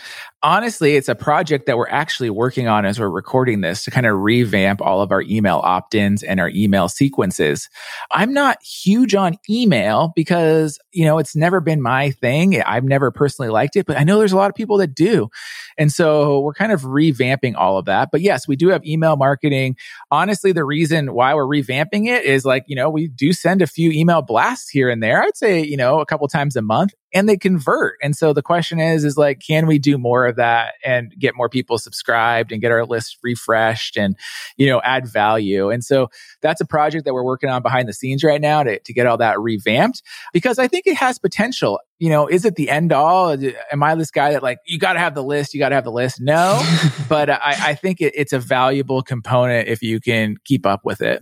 honestly, 0.43 0.95
it's 0.95 1.09
a 1.09 1.15
project 1.15 1.65
that 1.67 1.77
we're 1.77 1.89
actually 1.89 2.29
working 2.29 2.67
on 2.67 2.85
as 2.85 2.99
we're 2.99 3.09
recording 3.09 3.61
this 3.61 3.83
to 3.83 3.91
kind 3.91 4.05
of 4.05 4.19
revamp 4.19 4.81
all 4.81 5.01
of 5.01 5.11
our 5.11 5.21
email 5.21 5.61
opt 5.63 5.93
ins 5.93 6.23
and 6.23 6.39
our 6.39 6.49
email 6.49 6.89
sequences. 6.89 7.69
I'm 8.11 8.33
not 8.33 8.61
huge 8.63 9.13
on 9.13 9.37
email 9.49 10.11
because, 10.15 10.79
you 10.91 11.05
know, 11.05 11.19
it's 11.19 11.35
never 11.35 11.61
been 11.61 11.81
my 11.81 12.11
thing. 12.11 12.61
I've 12.61 12.83
never 12.83 13.11
personally 13.11 13.49
liked 13.49 13.75
it, 13.75 13.85
but 13.85 13.97
I 13.97 14.03
know 14.03 14.17
there's 14.17 14.31
a 14.31 14.37
lot 14.37 14.49
of 14.49 14.55
people 14.55 14.77
that 14.77 14.95
do. 14.95 15.29
And 15.77 15.91
so 15.91 16.39
we're 16.39 16.53
kind 16.53 16.71
of 16.71 16.81
revamping 16.81 17.55
all 17.55 17.77
of 17.77 17.85
that. 17.85 18.09
But 18.11 18.21
yes, 18.21 18.47
we 18.47 18.55
do 18.55 18.69
have 18.69 18.85
email 18.85 19.15
marketing. 19.15 19.77
Honestly, 20.09 20.51
the 20.51 20.65
reason 20.65 21.13
why 21.13 21.33
we're 21.33 21.45
revamping 21.45 22.07
it 22.07 22.25
is 22.25 22.45
like, 22.45 22.63
you 22.67 22.75
know, 22.75 22.89
we 22.89 23.07
do 23.07 23.33
send 23.33 23.61
a 23.61 23.67
few 23.67 23.91
email 23.91 24.21
blasts 24.21 24.69
here 24.69 24.89
and 24.89 25.01
there. 25.01 25.21
I'd 25.21 25.37
say, 25.37 25.63
you 25.63 25.77
know, 25.77 25.99
a 25.99 26.05
couple 26.05 26.27
times 26.27 26.55
a 26.55 26.61
month 26.61 26.93
and 27.13 27.27
they 27.27 27.37
convert. 27.37 27.97
And 28.01 28.15
so 28.15 28.33
the 28.33 28.41
question 28.41 28.79
is, 28.79 29.03
is 29.03 29.17
like, 29.17 29.39
can 29.39 29.67
we 29.67 29.79
do 29.79 29.97
more 29.97 30.25
of 30.31 30.37
that 30.37 30.73
and 30.83 31.13
get 31.19 31.35
more 31.35 31.49
people 31.49 31.77
subscribed 31.77 32.51
and 32.51 32.61
get 32.61 32.71
our 32.71 32.85
list 32.85 33.17
refreshed 33.23 33.97
and, 33.97 34.15
you 34.57 34.67
know, 34.67 34.81
add 34.83 35.07
value? 35.07 35.69
And 35.69 35.83
so 35.83 36.09
that's 36.41 36.61
a 36.61 36.65
project 36.65 37.05
that 37.05 37.13
we're 37.13 37.23
working 37.23 37.49
on 37.49 37.61
behind 37.61 37.87
the 37.87 37.93
scenes 37.93 38.23
right 38.23 38.41
now 38.41 38.63
to, 38.63 38.79
to 38.79 38.93
get 38.93 39.05
all 39.05 39.17
that 39.17 39.39
revamped 39.39 40.01
because 40.33 40.57
I 40.57 40.67
think 40.67 40.87
it 40.87 40.95
has 40.95 41.19
potential. 41.19 41.79
You 41.99 42.09
know, 42.09 42.27
is 42.27 42.45
it 42.45 42.55
the 42.55 42.69
end 42.69 42.91
all? 42.91 43.37
Am 43.71 43.83
I 43.83 43.93
this 43.95 44.11
guy 44.11 44.31
that 44.31 44.41
like, 44.41 44.57
you 44.65 44.79
got 44.79 44.93
to 44.93 44.99
have 44.99 45.13
the 45.13 45.23
list, 45.23 45.53
you 45.53 45.59
got 45.59 45.69
to 45.69 45.75
have 45.75 45.83
the 45.83 45.91
list? 45.91 46.19
No, 46.19 46.61
but 47.09 47.29
I, 47.29 47.55
I 47.59 47.75
think 47.75 48.01
it, 48.01 48.13
it's 48.15 48.33
a 48.33 48.39
valuable 48.39 49.03
component 49.03 49.67
if 49.67 49.83
you 49.83 49.99
can 49.99 50.37
keep 50.43 50.65
up 50.65 50.81
with 50.83 51.01
it. 51.01 51.21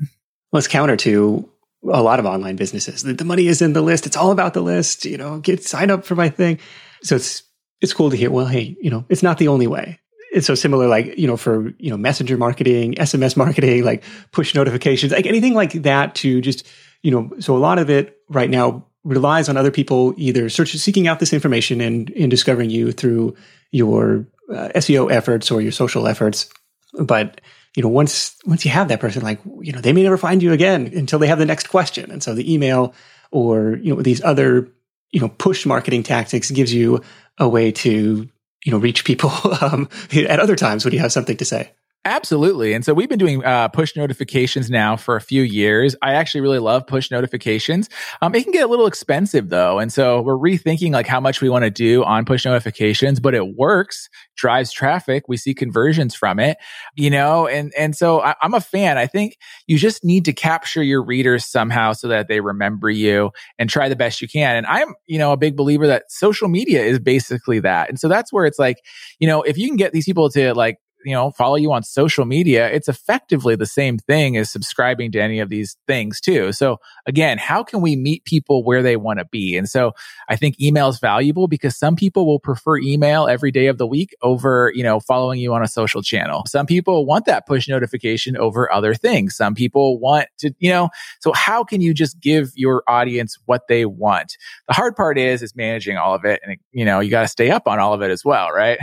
Let's 0.51 0.67
counter 0.67 0.95
to 0.97 1.49
a 1.83 2.01
lot 2.01 2.19
of 2.19 2.25
online 2.25 2.55
businesses. 2.55 3.03
The, 3.03 3.13
the 3.13 3.25
money 3.25 3.47
is 3.47 3.61
in 3.61 3.73
the 3.73 3.81
list. 3.81 4.05
It's 4.05 4.17
all 4.17 4.31
about 4.31 4.53
the 4.53 4.61
list. 4.61 5.05
You 5.05 5.17
know, 5.17 5.39
get 5.39 5.63
sign 5.63 5.91
up 5.91 6.05
for 6.05 6.15
my 6.15 6.29
thing. 6.29 6.59
So 7.03 7.15
it's 7.15 7.43
it's 7.81 7.93
cool 7.93 8.09
to 8.09 8.17
hear. 8.17 8.31
Well, 8.31 8.45
hey, 8.45 8.77
you 8.81 8.89
know, 8.89 9.05
it's 9.09 9.23
not 9.23 9.37
the 9.37 9.47
only 9.47 9.67
way. 9.67 9.99
It's 10.31 10.45
so 10.45 10.55
similar, 10.55 10.87
like 10.87 11.17
you 11.17 11.27
know, 11.27 11.37
for 11.37 11.73
you 11.79 11.89
know, 11.89 11.97
messenger 11.97 12.37
marketing, 12.37 12.95
SMS 12.95 13.35
marketing, 13.37 13.83
like 13.83 14.03
push 14.31 14.53
notifications, 14.53 15.11
like 15.11 15.25
anything 15.25 15.53
like 15.53 15.73
that. 15.83 16.15
To 16.15 16.41
just 16.41 16.67
you 17.01 17.11
know, 17.11 17.31
so 17.39 17.55
a 17.55 17.59
lot 17.59 17.79
of 17.79 17.89
it 17.89 18.19
right 18.29 18.49
now 18.49 18.85
relies 19.03 19.49
on 19.49 19.57
other 19.57 19.71
people 19.71 20.13
either 20.17 20.49
searching, 20.49 20.79
seeking 20.79 21.07
out 21.07 21.19
this 21.19 21.33
information 21.33 21.81
and 21.81 22.09
in 22.11 22.29
discovering 22.29 22.69
you 22.69 22.91
through 22.91 23.35
your 23.71 24.27
uh, 24.51 24.69
SEO 24.75 25.11
efforts 25.11 25.49
or 25.51 25.61
your 25.61 25.71
social 25.71 26.07
efforts. 26.07 26.49
But 26.93 27.41
you 27.75 27.83
know, 27.83 27.89
once 27.89 28.35
once 28.45 28.65
you 28.65 28.71
have 28.71 28.87
that 28.89 28.99
person, 28.99 29.21
like 29.23 29.39
you 29.61 29.71
know, 29.71 29.81
they 29.81 29.93
may 29.93 30.03
never 30.03 30.17
find 30.17 30.43
you 30.43 30.51
again 30.51 30.91
until 30.93 31.19
they 31.19 31.27
have 31.27 31.39
the 31.39 31.45
next 31.45 31.69
question. 31.69 32.11
And 32.11 32.21
so 32.21 32.33
the 32.33 32.51
email 32.51 32.93
or 33.31 33.77
you 33.81 33.95
know 33.95 34.01
these 34.01 34.23
other 34.23 34.71
you 35.11 35.19
know 35.19 35.29
push 35.29 35.65
marketing 35.65 36.03
tactics 36.03 36.51
gives 36.51 36.73
you 36.73 37.01
a 37.39 37.47
way 37.47 37.71
to 37.71 38.29
you 38.63 38.71
know, 38.71 38.77
reach 38.77 39.05
people 39.05 39.31
um, 39.61 39.89
at 40.13 40.39
other 40.39 40.55
times 40.55 40.85
when 40.85 40.93
you 40.93 40.99
have 40.99 41.11
something 41.11 41.37
to 41.37 41.45
say. 41.45 41.71
Absolutely. 42.05 42.73
And 42.73 42.85
so 42.85 42.93
we've 42.93 43.09
been 43.09 43.19
doing 43.19 43.43
uh, 43.43 43.67
push 43.67 43.95
notifications 43.97 44.69
now 44.69 44.95
for 44.95 45.17
a 45.17 45.21
few 45.21 45.41
years. 45.41 45.97
I 46.01 46.13
actually 46.13 46.41
really 46.41 46.57
love 46.59 46.87
push 46.87 47.11
notifications. 47.11 47.89
Um, 48.21 48.33
it 48.33 48.43
can 48.43 48.53
get 48.53 48.63
a 48.63 48.67
little 48.67 48.87
expensive 48.87 49.49
though. 49.49 49.79
And 49.79 49.91
so 49.91 50.21
we're 50.21 50.37
rethinking 50.37 50.93
like 50.93 51.07
how 51.07 51.19
much 51.19 51.41
we 51.41 51.49
want 51.49 51.65
to 51.65 51.69
do 51.69 52.03
on 52.05 52.23
push 52.23 52.45
notifications, 52.45 53.19
but 53.19 53.35
it 53.35 53.55
works, 53.57 54.07
drives 54.37 54.71
traffic. 54.71 55.25
We 55.27 55.35
see 55.35 55.53
conversions 55.53 56.15
from 56.15 56.39
it, 56.39 56.57
you 56.95 57.09
know, 57.09 57.47
and, 57.47 57.73
and 57.77 57.93
so 57.93 58.21
I, 58.21 58.33
I'm 58.41 58.53
a 58.53 58.61
fan. 58.61 58.97
I 58.97 59.05
think 59.05 59.37
you 59.67 59.77
just 59.77 60.03
need 60.05 60.23
to 60.25 60.33
capture 60.33 60.81
your 60.81 61.03
readers 61.03 61.45
somehow 61.45 61.91
so 61.91 62.07
that 62.07 62.29
they 62.29 62.39
remember 62.39 62.89
you 62.89 63.31
and 63.59 63.69
try 63.69 63.89
the 63.89 63.95
best 63.97 64.21
you 64.21 64.29
can. 64.29 64.55
And 64.55 64.65
I'm, 64.67 64.95
you 65.05 65.19
know, 65.19 65.33
a 65.33 65.37
big 65.37 65.57
believer 65.57 65.85
that 65.87 66.09
social 66.09 66.47
media 66.47 66.81
is 66.81 66.97
basically 66.97 67.59
that. 67.59 67.89
And 67.89 67.99
so 67.99 68.07
that's 68.07 68.31
where 68.31 68.45
it's 68.45 68.57
like, 68.57 68.77
you 69.19 69.27
know, 69.27 69.41
if 69.41 69.57
you 69.57 69.67
can 69.67 69.75
get 69.75 69.91
these 69.91 70.05
people 70.05 70.29
to 70.29 70.53
like 70.53 70.77
you 71.05 71.13
know, 71.13 71.31
follow 71.31 71.55
you 71.55 71.71
on 71.71 71.83
social 71.83 72.25
media, 72.25 72.69
it's 72.69 72.87
effectively 72.87 73.55
the 73.55 73.65
same 73.65 73.97
thing 73.97 74.37
as 74.37 74.51
subscribing 74.51 75.11
to 75.13 75.21
any 75.21 75.39
of 75.39 75.49
these 75.49 75.77
things 75.87 76.19
too. 76.19 76.51
So 76.51 76.77
again, 77.05 77.37
how 77.37 77.63
can 77.63 77.81
we 77.81 77.95
meet 77.95 78.25
people 78.25 78.63
where 78.63 78.81
they 78.81 78.95
want 78.97 79.19
to 79.19 79.25
be? 79.25 79.57
And 79.57 79.69
so 79.69 79.93
I 80.27 80.35
think 80.35 80.59
email 80.59 80.89
is 80.89 80.99
valuable 80.99 81.47
because 81.47 81.77
some 81.77 81.95
people 81.95 82.25
will 82.25 82.39
prefer 82.39 82.77
email 82.77 83.27
every 83.27 83.51
day 83.51 83.67
of 83.67 83.77
the 83.77 83.87
week 83.87 84.15
over, 84.21 84.71
you 84.75 84.83
know, 84.83 84.99
following 84.99 85.39
you 85.39 85.53
on 85.53 85.63
a 85.63 85.67
social 85.67 86.01
channel. 86.01 86.43
Some 86.47 86.65
people 86.65 87.05
want 87.05 87.25
that 87.25 87.47
push 87.47 87.67
notification 87.67 88.35
over 88.37 88.71
other 88.71 88.93
things. 88.93 89.35
Some 89.35 89.55
people 89.55 89.99
want 89.99 90.27
to, 90.39 90.53
you 90.59 90.69
know, 90.69 90.89
so 91.21 91.31
how 91.33 91.63
can 91.63 91.81
you 91.81 91.93
just 91.93 92.19
give 92.19 92.51
your 92.55 92.83
audience 92.87 93.37
what 93.45 93.67
they 93.67 93.85
want? 93.85 94.37
The 94.67 94.73
hard 94.73 94.95
part 94.95 95.17
is, 95.17 95.41
is 95.41 95.55
managing 95.55 95.97
all 95.97 96.13
of 96.13 96.25
it. 96.25 96.41
And, 96.45 96.57
you 96.71 96.85
know, 96.85 96.99
you 96.99 97.09
got 97.09 97.21
to 97.21 97.27
stay 97.27 97.51
up 97.51 97.67
on 97.67 97.79
all 97.79 97.93
of 97.93 98.01
it 98.01 98.11
as 98.11 98.25
well, 98.25 98.51
right? 98.51 98.79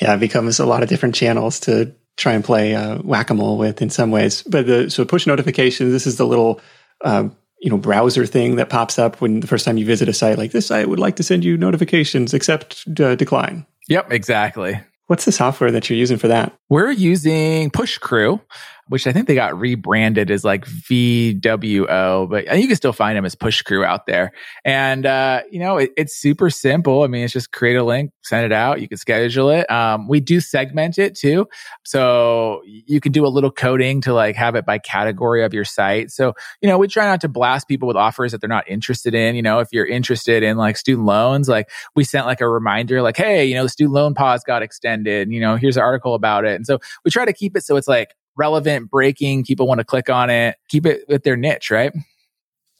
Yeah, 0.00 0.14
it 0.14 0.20
becomes 0.20 0.58
a 0.58 0.66
lot 0.66 0.82
of 0.82 0.88
different 0.88 1.14
channels 1.14 1.60
to 1.60 1.94
try 2.16 2.32
and 2.32 2.44
play 2.44 2.74
uh, 2.74 2.98
whack 2.98 3.30
a 3.30 3.34
mole 3.34 3.58
with 3.58 3.82
in 3.82 3.90
some 3.90 4.10
ways. 4.10 4.42
But 4.42 4.66
the 4.66 4.90
so 4.90 5.04
push 5.04 5.26
notifications. 5.26 5.92
This 5.92 6.06
is 6.06 6.16
the 6.16 6.26
little 6.26 6.60
uh, 7.02 7.28
you 7.60 7.70
know 7.70 7.78
browser 7.78 8.26
thing 8.26 8.56
that 8.56 8.68
pops 8.68 8.98
up 8.98 9.20
when 9.20 9.40
the 9.40 9.46
first 9.46 9.64
time 9.64 9.78
you 9.78 9.86
visit 9.86 10.08
a 10.08 10.12
site. 10.12 10.38
Like 10.38 10.52
this 10.52 10.66
site 10.66 10.88
would 10.88 10.98
like 10.98 11.16
to 11.16 11.22
send 11.22 11.44
you 11.44 11.56
notifications, 11.56 12.34
except 12.34 12.84
uh, 13.00 13.14
decline. 13.14 13.66
Yep, 13.88 14.12
exactly. 14.12 14.80
What's 15.06 15.26
the 15.26 15.32
software 15.32 15.70
that 15.70 15.90
you're 15.90 15.98
using 15.98 16.16
for 16.16 16.28
that? 16.28 16.54
We're 16.70 16.90
using 16.90 17.70
Push 17.70 17.98
Crew 17.98 18.40
which 18.88 19.06
I 19.06 19.12
think 19.12 19.26
they 19.26 19.34
got 19.34 19.58
rebranded 19.58 20.30
as 20.30 20.44
like 20.44 20.66
VWO, 20.66 22.28
but 22.28 22.58
you 22.58 22.66
can 22.66 22.76
still 22.76 22.92
find 22.92 23.16
them 23.16 23.24
as 23.24 23.34
Push 23.34 23.62
Crew 23.62 23.84
out 23.84 24.06
there. 24.06 24.32
And, 24.64 25.06
uh, 25.06 25.42
you 25.50 25.58
know, 25.58 25.78
it, 25.78 25.92
it's 25.96 26.16
super 26.16 26.50
simple. 26.50 27.02
I 27.02 27.06
mean, 27.06 27.24
it's 27.24 27.32
just 27.32 27.52
create 27.52 27.76
a 27.76 27.84
link, 27.84 28.12
send 28.22 28.44
it 28.44 28.52
out. 28.52 28.80
You 28.80 28.88
can 28.88 28.98
schedule 28.98 29.50
it. 29.50 29.70
Um, 29.70 30.06
we 30.08 30.20
do 30.20 30.40
segment 30.40 30.98
it 30.98 31.16
too. 31.16 31.46
So 31.84 32.62
you 32.66 33.00
can 33.00 33.12
do 33.12 33.26
a 33.26 33.28
little 33.28 33.50
coding 33.50 34.00
to 34.02 34.12
like 34.12 34.36
have 34.36 34.54
it 34.54 34.66
by 34.66 34.78
category 34.78 35.44
of 35.44 35.54
your 35.54 35.64
site. 35.64 36.10
So, 36.10 36.34
you 36.60 36.68
know, 36.68 36.78
we 36.78 36.88
try 36.88 37.06
not 37.06 37.20
to 37.22 37.28
blast 37.28 37.68
people 37.68 37.88
with 37.88 37.96
offers 37.96 38.32
that 38.32 38.40
they're 38.40 38.48
not 38.48 38.68
interested 38.68 39.14
in. 39.14 39.34
You 39.34 39.42
know, 39.42 39.60
if 39.60 39.68
you're 39.72 39.86
interested 39.86 40.42
in 40.42 40.56
like 40.56 40.76
student 40.76 41.06
loans, 41.06 41.48
like 41.48 41.70
we 41.96 42.04
sent 42.04 42.26
like 42.26 42.40
a 42.40 42.48
reminder, 42.48 43.02
like, 43.02 43.16
Hey, 43.16 43.46
you 43.46 43.54
know, 43.54 43.62
the 43.62 43.68
student 43.70 43.94
loan 43.94 44.14
pause 44.14 44.44
got 44.44 44.62
extended. 44.62 45.30
You 45.30 45.40
know, 45.40 45.56
here's 45.56 45.76
an 45.76 45.82
article 45.82 46.14
about 46.14 46.44
it. 46.44 46.54
And 46.54 46.66
so 46.66 46.78
we 47.04 47.10
try 47.10 47.24
to 47.24 47.32
keep 47.32 47.56
it 47.56 47.64
so 47.64 47.76
it's 47.76 47.88
like 47.88 48.14
relevant, 48.36 48.90
breaking. 48.90 49.44
People 49.44 49.66
want 49.66 49.78
to 49.78 49.84
click 49.84 50.10
on 50.10 50.30
it. 50.30 50.56
Keep 50.68 50.86
it 50.86 51.04
with 51.08 51.22
their 51.22 51.36
niche, 51.36 51.70
right? 51.70 51.92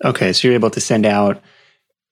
Okay, 0.04 0.32
so 0.32 0.48
you're 0.48 0.54
able 0.54 0.70
to 0.70 0.80
send 0.80 1.06
out 1.06 1.40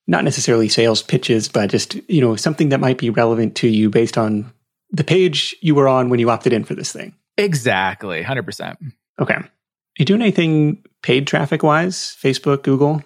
not 0.07 0.25
necessarily 0.25 0.69
sales 0.69 1.03
pitches, 1.03 1.49
but 1.49 1.71
just 1.71 1.95
you 2.09 2.21
know 2.21 2.37
something 2.37 2.71
that 2.71 2.81
might 2.81 2.99
be 2.99 3.11
relevant 3.11 3.57
to 3.57 3.69
you 3.69 3.91
based 3.91 4.19
on 4.19 4.53
the 4.91 5.05
page 5.05 5.55
you 5.61 5.75
were 5.75 5.89
on 5.89 6.09
when 6.09 6.21
you 6.21 6.31
opted 6.31 6.53
in 6.53 6.65
for 6.65 6.75
this 6.75 6.93
thing. 6.93 7.15
Exactly, 7.37 8.23
hundred 8.23 8.45
percent. 8.45 8.79
Okay, 9.21 9.35
Are 9.35 9.49
you 9.99 10.05
doing 10.05 10.23
anything 10.23 10.85
paid 11.03 11.27
traffic 11.27 11.63
wise? 11.63 12.17
Facebook, 12.21 12.63
Google, 12.63 13.03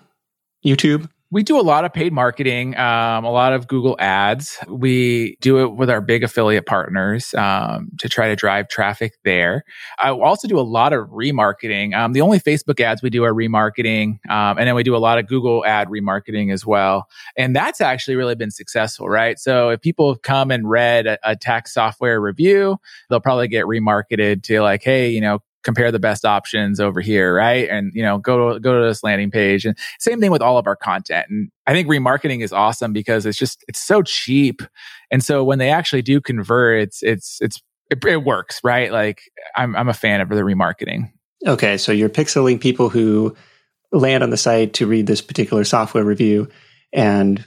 YouTube? 0.65 1.09
We 1.33 1.43
do 1.43 1.59
a 1.59 1.63
lot 1.63 1.85
of 1.85 1.93
paid 1.93 2.13
marketing, 2.13 2.77
um, 2.77 3.25
a 3.25 3.31
lot 3.33 3.53
of 3.53 3.67
Google 3.67 3.97
ads. 3.99 4.59
We 4.69 5.37
do 5.41 5.59
it 5.59 5.75
with 5.75 5.91
our 5.91 6.01
big 6.01 6.23
affiliate 6.23 6.67
partners 6.67 7.35
um, 7.35 7.89
to 7.99 8.09
try 8.09 8.29
to 8.29 8.37
drive 8.37 8.69
traffic 8.69 9.15
there. 9.25 9.65
I 9.99 10.11
also 10.11 10.47
do 10.47 10.59
a 10.59 10.63
lot 10.63 10.93
of 10.93 11.09
remarketing. 11.09 11.97
Um, 11.97 12.13
the 12.13 12.21
only 12.21 12.39
Facebook 12.39 12.79
ads 12.79 13.03
we 13.03 13.11
do 13.11 13.25
are 13.25 13.35
remarketing, 13.35 14.19
um, 14.31 14.57
and 14.57 14.69
then 14.69 14.77
we 14.77 14.85
do 14.85 14.95
a 14.95 14.99
lot 14.99 15.19
of 15.19 15.27
Google 15.27 15.67
ad 15.67 15.89
remarketing 15.89 16.53
as 16.53 16.65
well. 16.65 17.09
And 17.37 17.57
that's 17.57 17.81
actually 17.81 18.15
really 18.15 18.37
been 18.37 18.53
successful, 18.53 19.09
right? 19.09 19.37
So 19.37 19.71
if 19.71 19.81
people 19.81 20.13
have 20.13 20.23
come 20.23 20.53
and 20.53 20.71
read 20.71 21.09
a, 21.09 21.19
a 21.25 21.35
tax 21.35 21.75
software 21.75 22.21
review, 22.21 22.77
they'll 23.11 23.19
probably 23.19 23.49
get 23.49 23.65
remarketed 23.65 24.45
to 24.45 24.61
like, 24.61 24.85
hey, 24.85 25.11
you 25.11 25.21
know, 25.21 25.41
compare 25.67 25.91
the 25.91 25.99
best 25.99 26.25
options 26.25 26.79
over 26.79 27.01
here, 27.01 27.35
right? 27.35 27.69
And 27.69 27.91
you 27.93 28.03
know, 28.03 28.19
go 28.19 28.55
to 28.55 28.61
go 28.61 28.81
to 28.81 28.87
this 28.87 29.03
landing 29.03 29.33
page. 29.33 29.67
And 29.67 29.77
same 29.99 30.21
thing 30.21 30.31
with 30.31 30.41
all 30.41 30.59
of 30.59 30.69
our 30.69 30.77
content. 30.77 31.27
And 31.29 31.51
I 31.67 31.73
think 31.73 31.89
remarketing 31.89 32.43
is 32.45 32.53
awesome 32.53 32.93
because 32.93 33.27
it's 33.27 33.37
just 33.37 33.65
it's 33.67 33.83
so 33.83 34.01
cheap. 34.03 34.63
And 35.11 35.25
so 35.25 35.43
when 35.43 35.59
they 35.59 35.71
actually 35.71 36.03
do 36.03 36.21
convert, 36.21 36.83
it's 36.83 37.03
it's 37.03 37.39
it's 37.41 37.61
it, 37.91 38.03
it 38.05 38.23
works, 38.25 38.61
right? 38.63 38.93
Like 38.93 39.23
I'm 39.57 39.75
I'm 39.75 39.89
a 39.89 39.95
fan 39.95 40.21
of 40.21 40.29
the 40.29 40.37
remarketing. 40.37 41.11
Okay, 41.45 41.77
so 41.79 41.91
you're 41.91 42.09
pixeling 42.09 42.61
people 42.61 42.89
who 42.89 43.37
land 43.91 44.23
on 44.23 44.31
the 44.31 44.37
site 44.37 44.73
to 44.75 44.87
read 44.87 45.09
this 45.09 45.21
particular 45.21 45.65
software 45.65 46.05
review, 46.05 46.49
and 46.93 47.45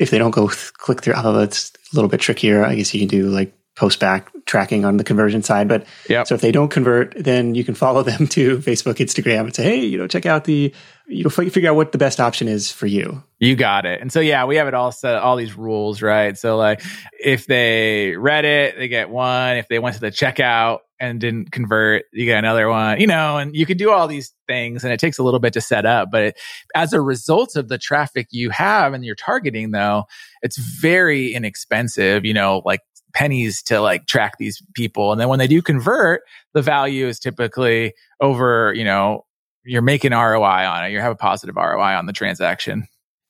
if 0.00 0.10
they 0.10 0.18
don't 0.18 0.32
go 0.32 0.48
th- 0.48 0.72
click 0.78 1.00
through, 1.00 1.14
oh, 1.16 1.32
that's 1.32 1.70
a 1.70 1.96
little 1.96 2.10
bit 2.10 2.20
trickier. 2.20 2.64
I 2.64 2.74
guess 2.74 2.92
you 2.92 3.00
can 3.00 3.08
do 3.08 3.28
like 3.28 3.52
post 3.76 4.00
back 4.00 4.30
tracking 4.46 4.84
on 4.84 4.96
the 4.96 5.04
conversion 5.04 5.42
side. 5.42 5.68
But 5.68 5.86
yep. 6.08 6.26
so 6.26 6.34
if 6.34 6.40
they 6.40 6.50
don't 6.50 6.70
convert, 6.70 7.14
then 7.16 7.54
you 7.54 7.62
can 7.62 7.74
follow 7.74 8.02
them 8.02 8.26
to 8.28 8.58
Facebook, 8.58 8.94
Instagram 8.94 9.40
and 9.40 9.54
say, 9.54 9.64
Hey, 9.64 9.84
you 9.84 9.98
know, 9.98 10.06
check 10.06 10.26
out 10.26 10.44
the, 10.44 10.74
you 11.06 11.22
know, 11.22 11.30
figure 11.30 11.70
out 11.70 11.76
what 11.76 11.92
the 11.92 11.98
best 11.98 12.18
option 12.18 12.48
is 12.48 12.72
for 12.72 12.86
you. 12.86 13.22
You 13.38 13.54
got 13.54 13.86
it. 13.86 14.00
And 14.00 14.10
so, 14.10 14.20
yeah, 14.20 14.44
we 14.46 14.56
have 14.56 14.66
it 14.66 14.74
all 14.74 14.90
set, 14.90 15.16
all 15.16 15.36
these 15.36 15.56
rules, 15.56 16.02
right? 16.02 16.36
So 16.36 16.56
like 16.56 16.82
if 17.12 17.46
they 17.46 18.16
read 18.16 18.44
it, 18.44 18.76
they 18.78 18.88
get 18.88 19.10
one. 19.10 19.58
If 19.58 19.68
they 19.68 19.78
went 19.78 19.94
to 19.94 20.00
the 20.00 20.10
checkout, 20.10 20.78
and 20.98 21.20
didn't 21.20 21.52
convert, 21.52 22.04
you 22.12 22.24
get 22.24 22.38
another 22.38 22.68
one, 22.68 23.00
you 23.00 23.06
know, 23.06 23.36
and 23.36 23.54
you 23.54 23.66
could 23.66 23.76
do 23.76 23.90
all 23.90 24.08
these 24.08 24.32
things 24.48 24.82
and 24.84 24.92
it 24.92 25.00
takes 25.00 25.18
a 25.18 25.22
little 25.22 25.40
bit 25.40 25.52
to 25.52 25.60
set 25.60 25.84
up. 25.84 26.08
But 26.10 26.22
it, 26.22 26.40
as 26.74 26.92
a 26.92 27.00
result 27.00 27.56
of 27.56 27.68
the 27.68 27.78
traffic 27.78 28.28
you 28.30 28.50
have 28.50 28.94
and 28.94 29.04
you're 29.04 29.14
targeting 29.14 29.72
though, 29.72 30.04
it's 30.42 30.56
very 30.56 31.34
inexpensive, 31.34 32.24
you 32.24 32.32
know, 32.32 32.62
like 32.64 32.80
pennies 33.16 33.62
to 33.62 33.80
like 33.80 34.06
track 34.06 34.36
these 34.38 34.62
people. 34.74 35.10
And 35.10 35.18
then 35.18 35.28
when 35.28 35.38
they 35.38 35.46
do 35.46 35.62
convert, 35.62 36.20
the 36.52 36.60
value 36.60 37.06
is 37.06 37.18
typically 37.18 37.94
over, 38.20 38.74
you 38.76 38.84
know, 38.84 39.24
you're 39.64 39.80
making 39.80 40.12
ROI 40.12 40.66
on 40.66 40.84
it. 40.84 40.92
You 40.92 41.00
have 41.00 41.12
a 41.12 41.16
positive 41.16 41.56
ROI 41.56 41.96
on 41.96 42.04
the 42.04 42.12
transaction. 42.12 42.86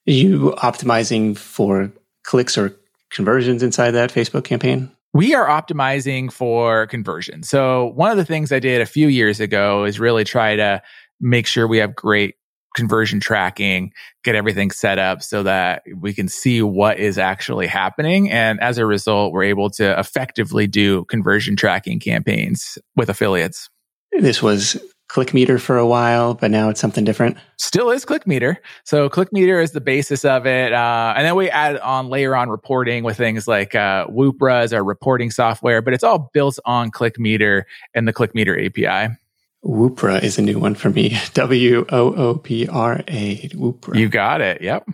Are 0.09 0.13
you 0.13 0.55
optimizing 0.59 1.39
for 1.39 1.93
clicks 2.25 2.59
or 2.59 2.77
conversions 3.11 3.63
inside 3.63 3.93
that 3.93 4.11
Facebook 4.11 4.43
campaign? 4.43 4.91
We 5.15 5.37
are 5.37 5.47
optimizing 5.47 6.33
for 6.33 6.89
conversion. 6.89 7.45
So 7.45 7.93
one 7.95 8.11
of 8.11 8.17
the 8.17 8.25
things 8.25 8.51
I 8.51 8.59
did 8.59 8.81
a 8.81 8.87
few 8.87 9.07
years 9.07 9.39
ago 9.39 9.85
is 9.85 10.01
really 10.01 10.25
try 10.25 10.57
to 10.57 10.83
make 11.21 11.47
sure 11.47 11.69
we 11.69 11.79
have 11.79 11.95
great 11.95 12.35
conversion 12.77 13.19
tracking, 13.19 13.93
get 14.23 14.37
everything 14.37 14.71
set 14.71 14.99
up 14.99 15.23
so 15.23 15.43
that 15.43 15.83
we 15.97 16.13
can 16.13 16.29
see 16.29 16.63
what 16.63 16.99
is 17.01 17.19
actually 17.19 17.67
happening. 17.67 18.31
And 18.31 18.61
as 18.61 18.79
a 18.79 18.87
result, 18.87 19.33
we're 19.33 19.45
able 19.45 19.71
to 19.71 19.99
effectively 19.99 20.69
do 20.69 21.05
conversion 21.07 21.57
tracking 21.57 21.99
campaigns 21.99 22.79
with 22.95 23.09
affiliates. 23.09 23.69
This 24.13 24.43
was 24.43 24.77
ClickMeter 25.09 25.61
for 25.61 25.79
a 25.79 25.87
while, 25.87 26.35
but 26.35 26.51
now 26.51 26.69
it's 26.69 26.81
something 26.81 27.05
different. 27.05 27.39
Still 27.57 27.91
is 27.91 28.05
ClickMeter. 28.05 28.57
So 28.85 29.09
ClickMeter 29.09 29.63
is 29.63 29.73
the 29.73 29.81
basis 29.81 30.25
of 30.25 30.47
it. 30.47 30.73
Uh, 30.73 31.15
and 31.17 31.25
then 31.25 31.35
we 31.35 31.49
add 31.49 31.79
on 31.79 32.09
layer 32.09 32.37
on 32.37 32.51
reporting 32.51 33.05
with 33.05 33.17
things 33.17 33.49
like 33.49 33.75
uh, 33.75 34.07
Woopra 34.09 34.63
as 34.63 34.73
our 34.73 34.85
reporting 34.85 35.31
software, 35.31 35.81
but 35.81 35.95
it's 35.95 36.05
all 36.05 36.31
built 36.35 36.59
on 36.65 36.91
ClickMeter 36.91 37.63
and 37.95 38.07
the 38.07 38.13
ClickMeter 38.13 38.67
API. 38.67 39.17
Woopra 39.67 40.23
is 40.23 40.39
a 40.39 40.43
new 40.43 40.59
one 40.59 40.75
for 40.75 40.91
me. 40.91 41.17
W 41.35 41.85
O 41.89 42.15
O 42.15 42.35
P 42.37 42.69
R 42.69 43.03
A. 43.09 43.49
Woopra. 43.55 43.99
You 43.99 44.09
got 44.09 44.41
it. 44.41 44.63
Yep. 44.63 44.89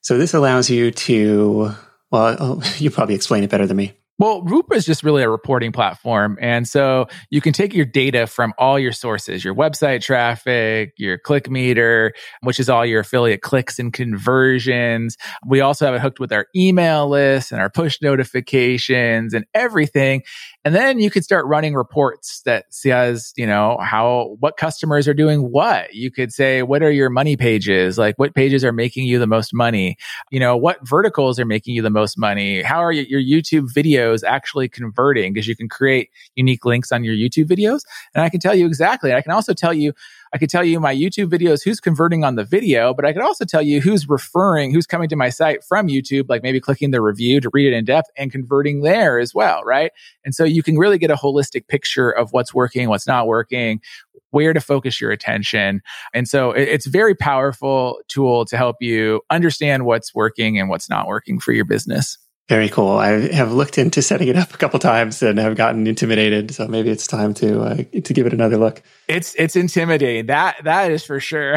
So 0.00 0.18
this 0.18 0.34
allows 0.34 0.68
you 0.70 0.90
to, 0.90 1.74
well, 2.10 2.62
you 2.78 2.90
probably 2.90 3.14
explain 3.14 3.44
it 3.44 3.50
better 3.50 3.66
than 3.66 3.76
me. 3.76 3.94
Well, 4.16 4.42
Woopra 4.42 4.76
is 4.76 4.86
just 4.86 5.02
really 5.02 5.24
a 5.24 5.28
reporting 5.28 5.72
platform. 5.72 6.38
And 6.40 6.68
so 6.68 7.08
you 7.30 7.40
can 7.40 7.52
take 7.52 7.74
your 7.74 7.84
data 7.84 8.28
from 8.28 8.52
all 8.58 8.78
your 8.78 8.92
sources, 8.92 9.44
your 9.44 9.56
website 9.56 10.02
traffic, 10.02 10.92
your 10.96 11.18
click 11.18 11.50
meter, 11.50 12.12
which 12.42 12.60
is 12.60 12.68
all 12.68 12.86
your 12.86 13.00
affiliate 13.00 13.42
clicks 13.42 13.80
and 13.80 13.92
conversions. 13.92 15.16
We 15.44 15.62
also 15.62 15.86
have 15.86 15.96
it 15.96 16.00
hooked 16.00 16.20
with 16.20 16.32
our 16.32 16.46
email 16.54 17.08
list 17.08 17.50
and 17.50 17.60
our 17.60 17.70
push 17.70 18.00
notifications 18.00 19.34
and 19.34 19.46
everything. 19.52 20.22
And 20.64 20.74
then 20.74 20.98
you 20.98 21.10
could 21.10 21.24
start 21.24 21.44
running 21.44 21.74
reports 21.74 22.40
that 22.46 22.64
says, 22.70 23.34
you 23.36 23.46
know, 23.46 23.76
how, 23.82 24.36
what 24.40 24.56
customers 24.56 25.06
are 25.06 25.14
doing 25.14 25.50
what. 25.50 25.92
You 25.92 26.10
could 26.10 26.32
say, 26.32 26.62
what 26.62 26.82
are 26.82 26.90
your 26.90 27.10
money 27.10 27.36
pages? 27.36 27.98
Like 27.98 28.18
what 28.18 28.34
pages 28.34 28.64
are 28.64 28.72
making 28.72 29.06
you 29.06 29.18
the 29.18 29.26
most 29.26 29.52
money? 29.52 29.98
You 30.30 30.40
know, 30.40 30.56
what 30.56 30.78
verticals 30.88 31.38
are 31.38 31.44
making 31.44 31.74
you 31.74 31.82
the 31.82 31.90
most 31.90 32.16
money? 32.16 32.62
How 32.62 32.78
are 32.78 32.92
your 32.92 33.20
YouTube 33.20 33.68
videos 33.74 34.24
actually 34.24 34.68
converting? 34.70 35.34
Because 35.34 35.46
you 35.46 35.54
can 35.54 35.68
create 35.68 36.08
unique 36.34 36.64
links 36.64 36.92
on 36.92 37.04
your 37.04 37.14
YouTube 37.14 37.46
videos. 37.46 37.82
And 38.14 38.22
I 38.22 38.30
can 38.30 38.40
tell 38.40 38.54
you 38.54 38.66
exactly. 38.66 39.12
I 39.12 39.20
can 39.20 39.32
also 39.32 39.52
tell 39.52 39.74
you 39.74 39.92
I 40.34 40.38
could 40.38 40.50
tell 40.50 40.64
you 40.64 40.80
my 40.80 40.92
YouTube 40.92 41.30
videos, 41.30 41.62
who's 41.62 41.78
converting 41.78 42.24
on 42.24 42.34
the 42.34 42.42
video, 42.42 42.92
but 42.92 43.04
I 43.04 43.12
could 43.12 43.22
also 43.22 43.44
tell 43.44 43.62
you 43.62 43.80
who's 43.80 44.08
referring, 44.08 44.74
who's 44.74 44.84
coming 44.84 45.08
to 45.10 45.14
my 45.16 45.28
site 45.28 45.62
from 45.62 45.86
YouTube, 45.86 46.24
like 46.28 46.42
maybe 46.42 46.60
clicking 46.60 46.90
the 46.90 47.00
review 47.00 47.40
to 47.40 47.48
read 47.52 47.72
it 47.72 47.76
in 47.76 47.84
depth 47.84 48.10
and 48.18 48.32
converting 48.32 48.80
there 48.80 49.20
as 49.20 49.32
well, 49.32 49.62
right? 49.62 49.92
And 50.24 50.34
so 50.34 50.42
you 50.42 50.64
can 50.64 50.76
really 50.76 50.98
get 50.98 51.12
a 51.12 51.14
holistic 51.14 51.68
picture 51.68 52.10
of 52.10 52.32
what's 52.32 52.52
working, 52.52 52.88
what's 52.88 53.06
not 53.06 53.28
working, 53.28 53.80
where 54.30 54.52
to 54.52 54.60
focus 54.60 55.00
your 55.00 55.12
attention. 55.12 55.80
And 56.12 56.26
so 56.26 56.50
it's 56.50 56.86
a 56.86 56.90
very 56.90 57.14
powerful 57.14 58.00
tool 58.08 58.44
to 58.46 58.56
help 58.56 58.78
you 58.80 59.20
understand 59.30 59.86
what's 59.86 60.16
working 60.16 60.58
and 60.58 60.68
what's 60.68 60.90
not 60.90 61.06
working 61.06 61.38
for 61.38 61.52
your 61.52 61.64
business. 61.64 62.18
Very 62.48 62.68
cool. 62.68 62.98
I 62.98 63.28
have 63.32 63.52
looked 63.52 63.78
into 63.78 64.02
setting 64.02 64.28
it 64.28 64.36
up 64.36 64.52
a 64.52 64.58
couple 64.58 64.78
times 64.78 65.22
and 65.22 65.38
have 65.38 65.56
gotten 65.56 65.86
intimidated. 65.86 66.54
So 66.54 66.68
maybe 66.68 66.90
it's 66.90 67.06
time 67.06 67.32
to 67.34 67.62
uh, 67.62 67.76
to 67.76 68.12
give 68.12 68.26
it 68.26 68.34
another 68.34 68.58
look. 68.58 68.82
It's 69.08 69.34
it's 69.36 69.56
intimidating. 69.56 70.26
That 70.26 70.56
that 70.64 70.90
is 70.90 71.04
for 71.04 71.20
sure. 71.20 71.56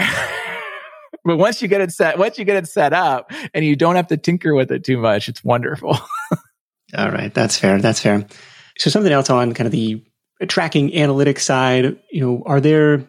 but 1.26 1.36
once 1.36 1.62
you 1.62 1.68
get 1.68 1.82
it 1.82 1.92
set, 1.92 2.18
once 2.18 2.40
you 2.40 2.46
get 2.46 2.56
it 2.56 2.70
set 2.70 2.94
up, 2.94 3.34
and 3.54 3.66
you 3.66 3.76
don't 3.76 3.98
have 3.98 4.08
to 4.08 4.18
tinker 4.18 4.54
with 4.54 4.72
it 4.72 4.86
too 4.86 4.98
much, 4.98 5.28
it's 5.28 5.44
wonderful. 5.44 5.98
All 6.98 7.12
right, 7.12 7.34
that's 7.34 7.58
fair. 7.58 7.82
That's 7.82 8.00
fair. 8.00 8.26
So 8.78 8.90
something 8.90 9.12
else 9.12 9.30
on 9.30 9.54
kind 9.54 9.66
of 9.66 9.74
the 9.74 10.02
tracking 10.48 10.92
analytics 10.92 11.42
side. 11.42 12.00
You 12.12 12.22
know, 12.22 12.44
are 12.46 12.62
there 12.62 13.06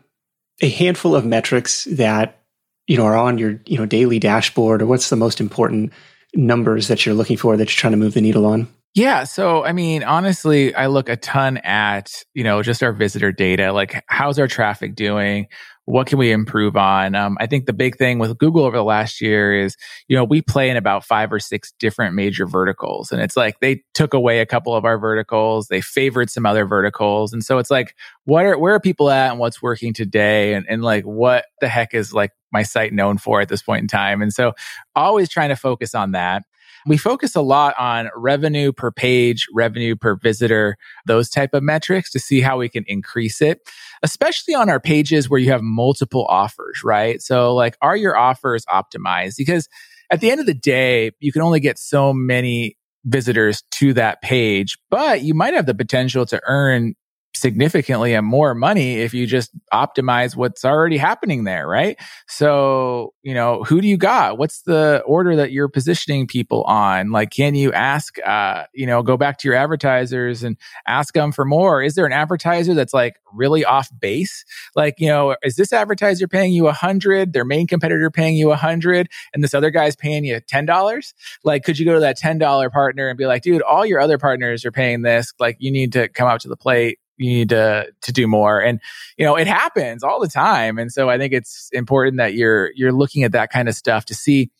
a 0.61 0.69
handful 0.69 1.15
of 1.15 1.25
metrics 1.25 1.85
that 1.85 2.43
you 2.89 2.97
know 2.97 3.05
are 3.05 3.17
on 3.17 3.39
your 3.39 3.61
you 3.67 3.79
know 3.79 3.87
daily 3.87 4.19
dashboard, 4.19 4.83
or 4.83 4.87
what's 4.87 5.11
the 5.11 5.17
most 5.17 5.41
important 5.41 5.93
numbers 6.35 6.89
that 6.89 7.05
you're 7.05 7.15
looking 7.15 7.37
for 7.37 7.57
that 7.57 7.65
you're 7.65 7.81
trying 7.81 7.93
to 7.93 7.97
move 7.97 8.15
the 8.15 8.21
needle 8.21 8.47
on? 8.47 8.69
Yeah. 8.95 9.25
So, 9.25 9.65
I 9.65 9.73
mean, 9.73 10.03
honestly, 10.03 10.75
I 10.75 10.87
look 10.87 11.09
a 11.09 11.17
ton 11.17 11.59
at, 11.59 12.25
you 12.35 12.43
know, 12.43 12.63
just 12.63 12.83
our 12.83 12.93
visitor 12.93 13.33
data. 13.33 13.73
Like, 13.73 14.03
how's 14.09 14.39
our 14.39 14.49
traffic 14.49 14.95
doing? 14.95 15.47
What 15.89 16.07
can 16.07 16.19
we 16.19 16.33
improve 16.33 16.77
on? 16.77 17.15
Um, 17.15 17.39
I 17.41 17.47
think 17.47 17.65
the 17.65 17.73
big 17.73 17.97
thing 17.97 18.19
with 18.19 18.37
Google 18.37 18.65
over 18.65 18.77
the 18.77 18.85
last 18.85 19.23
year 19.23 19.59
is, 19.59 19.75
you 20.07 20.17
know, 20.17 20.23
we 20.23 20.43
play 20.43 20.69
in 20.69 20.77
about 20.77 21.03
five 21.03 21.33
or 21.33 21.41
six 21.41 21.73
different 21.79 22.15
major 22.15 22.47
verticals. 22.47 23.11
And 23.11 23.23
it's 23.23 23.39
like 23.39 23.61
they 23.61 23.83
took 23.95 24.13
away 24.13 24.41
a 24.41 24.47
couple 24.47 24.75
of 24.75 24.85
our 24.85 24.99
verticals, 24.99 25.69
they 25.69 25.81
favored 25.81 26.29
some 26.29 26.45
other 26.45 26.67
verticals. 26.67 27.33
And 27.33 27.43
so 27.43 27.57
it's 27.57 27.71
like, 27.71 27.97
what 28.25 28.45
are, 28.45 28.59
where 28.59 28.75
are 28.75 28.81
people 28.81 29.09
at 29.09 29.31
and 29.31 29.41
what's 29.41 29.63
working 29.63 29.95
today? 29.95 30.53
And, 30.53 30.67
and 30.69 30.83
like, 30.83 31.05
what 31.05 31.47
the 31.63 31.69
heck 31.69 31.95
is 31.95 32.13
like 32.13 32.33
my 32.53 32.63
site 32.65 32.93
known 32.93 33.17
for 33.17 33.41
at 33.41 33.49
this 33.49 33.63
point 33.63 33.81
in 33.81 33.89
time? 33.89 34.21
And 34.21 34.33
so 34.33 34.53
always 34.95 35.31
trying 35.31 35.49
to 35.49 35.57
focus 35.57 35.95
on 35.95 36.13
that. 36.13 36.43
We 36.89 36.97
focus 36.97 37.37
a 37.37 37.41
lot 37.41 37.75
on 37.79 38.09
revenue 38.17 38.73
per 38.73 38.91
page, 38.91 39.47
revenue 39.53 39.95
per 39.95 40.17
visitor, 40.17 40.77
those 41.07 41.29
type 41.29 41.55
of 41.55 41.63
metrics 41.63 42.11
to 42.13 42.19
see 42.19 42.41
how 42.41 42.59
we 42.59 42.69
can 42.69 42.85
increase 42.87 43.41
it, 43.41 43.61
especially 44.03 44.55
on 44.55 44.71
our 44.71 44.81
pages 44.81 45.29
where 45.29 45.41
you 45.41 45.51
have 45.51 45.63
multiple 45.63 46.25
offers, 46.29 46.83
right? 46.83 47.21
So 47.21 47.55
like, 47.55 47.77
are 47.83 47.97
your 47.97 48.17
offers 48.17 48.65
optimized? 48.67 49.35
Because 49.37 49.69
at 50.11 50.21
the 50.21 50.31
end 50.31 50.41
of 50.41 50.47
the 50.47 50.55
day, 50.55 51.13
you 51.21 51.31
can 51.33 51.43
only 51.43 51.61
get 51.61 51.79
so 51.79 52.13
many 52.13 52.77
visitors 53.05 53.63
to 53.73 53.93
that 53.95 54.23
page, 54.23 54.79
but 54.91 55.23
you 55.23 55.35
might 55.35 55.55
have 55.55 55.67
the 55.67 55.75
potential 55.75 56.27
to 56.27 56.41
earn 56.47 56.95
significantly 57.35 58.15
and 58.15 58.27
more 58.27 58.55
money 58.55 58.97
if 58.97 59.15
you 59.15 59.27
just 59.27 59.51
optimize 59.73 60.35
what's 60.35 60.65
already 60.65 60.97
happening 60.97 61.45
there, 61.45 61.67
right? 61.67 61.97
So, 62.27 63.15
you 63.23 63.35
know, 63.35 63.63
who 63.65 63.81
do 63.81 63.89
you 63.89 63.97
got? 63.97 64.39
What's 64.39 64.63
the 64.63 65.03
order 65.07 65.37
that 65.37 65.53
you're 65.53 65.69
positioning 65.69 66.27
people 66.27 66.65
on? 66.65 67.11
Like, 67.11 67.31
can 67.31 67.55
you 67.55 67.73
ask, 67.73 68.17
uh, 68.27 68.65
you 68.75 68.87
know, 68.87 69.03
go 69.03 69.17
back 69.17 69.39
to 69.39 69.49
your 69.49 69.57
advertisers 69.57 70.43
and 70.43 70.57
ask 70.87 71.15
them 71.15 71.33
for 71.33 71.45
more? 71.45 71.83
Is 71.83 71.95
there 71.95 72.07
an 72.07 72.13
advertiser 72.13 72.75
that's 72.75 72.95
like 72.95 73.17
really 73.33 73.65
off 73.65 73.89
base? 73.99 74.45
Like, 74.75 74.95
you 74.99 75.09
know, 75.09 75.37
is 75.43 75.57
this 75.57 75.73
advertiser 75.73 76.27
paying 76.27 76.53
you 76.53 76.67
a 76.67 76.73
hundred, 76.73 77.33
their 77.33 77.45
main 77.45 77.67
competitor 77.67 78.11
paying 78.11 78.37
you 78.37 78.51
a 78.51 78.57
hundred, 78.57 79.09
and 79.33 79.45
this 79.45 79.55
other 79.55 79.71
guy's 79.71 79.97
paying 79.97 80.25
you 80.25 80.41
$10? 80.41 81.13
Like, 81.45 81.65
could 81.65 81.79
you 81.79 81.85
go 81.85 81.95
to 81.95 82.01
that 82.01 82.19
$10 82.19 82.73
partner 82.73 83.09
and 83.09 83.19
be 83.19 83.27
like, 83.27 83.43
dude, 83.43 83.63
all 83.63 83.87
your 83.87 84.01
other 84.01 84.19
partners 84.19 84.65
are 84.65 84.73
paying 84.73 85.03
this. 85.03 85.33
Like, 85.39 85.57
you 85.61 85.71
need 85.71 85.93
to 85.93 86.09
come 86.09 86.29
out 86.29 86.41
to 86.41 86.49
the 86.49 86.57
plate 86.57 86.99
you 87.19 87.31
need 87.31 87.49
to 87.51 87.87
to 88.03 88.13
do 88.13 88.27
more. 88.27 88.61
And 88.61 88.81
you 89.17 89.25
know 89.25 89.37
it 89.37 89.47
happens 89.47 90.03
all 90.03 90.21
the 90.21 90.29
time. 90.29 90.79
And 90.79 90.93
so 90.93 91.11
i 91.11 91.19
think 91.19 91.33
it's 91.33 91.69
important 91.73 92.17
that 92.19 92.35
you're 92.35 92.71
you're 92.75 92.93
looking 92.93 93.23
at 93.23 93.33
that 93.33 93.51
kind 93.51 93.69
of 93.69 93.75
stuff 93.75 94.05
to 94.07 94.15
see 94.15 94.51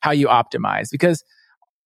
how 0.00 0.10
you 0.10 0.28
optimize 0.28 0.90
because 0.90 1.24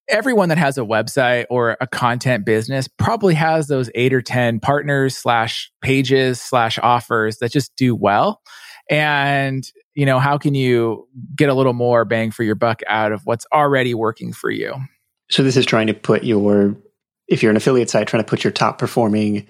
everyone 0.08 0.48
that 0.48 0.58
has 0.58 0.76
a 0.78 0.82
website 0.82 1.46
or 1.48 1.76
a 1.80 1.86
content 1.86 2.44
business 2.44 2.88
probably 2.88 3.34
has 3.34 3.68
those 3.68 3.90
eight 3.94 4.12
or 4.12 4.22
ten 4.22 4.60
partners 4.60 5.16
slash 5.16 5.70
pages 5.80 6.40
slash 6.40 6.78
offers 6.82 7.38
that 7.38 7.52
just 7.52 7.74
do 7.76 7.94
well. 7.94 8.42
And 8.90 9.64
you 9.94 10.06
know 10.06 10.18
how 10.18 10.38
can 10.38 10.54
you 10.54 11.08
get 11.36 11.48
a 11.48 11.54
little 11.54 11.72
more 11.72 12.04
bang 12.04 12.30
for 12.30 12.42
your 12.42 12.54
buck 12.54 12.80
out 12.88 13.12
of 13.12 13.22
what's 13.24 13.46
already 13.52 13.94
working 13.94 14.32
for 14.32 14.50
you? 14.50 14.74
So 15.30 15.42
this 15.42 15.56
is 15.56 15.64
trying 15.64 15.86
to 15.86 15.94
put 15.94 16.24
your 16.24 16.76
if 17.28 17.42
you're 17.42 17.50
an 17.50 17.56
affiliate 17.56 17.88
site 17.88 18.08
trying 18.08 18.22
to 18.22 18.28
put 18.28 18.44
your 18.44 18.52
top 18.52 18.78
performing 18.78 19.46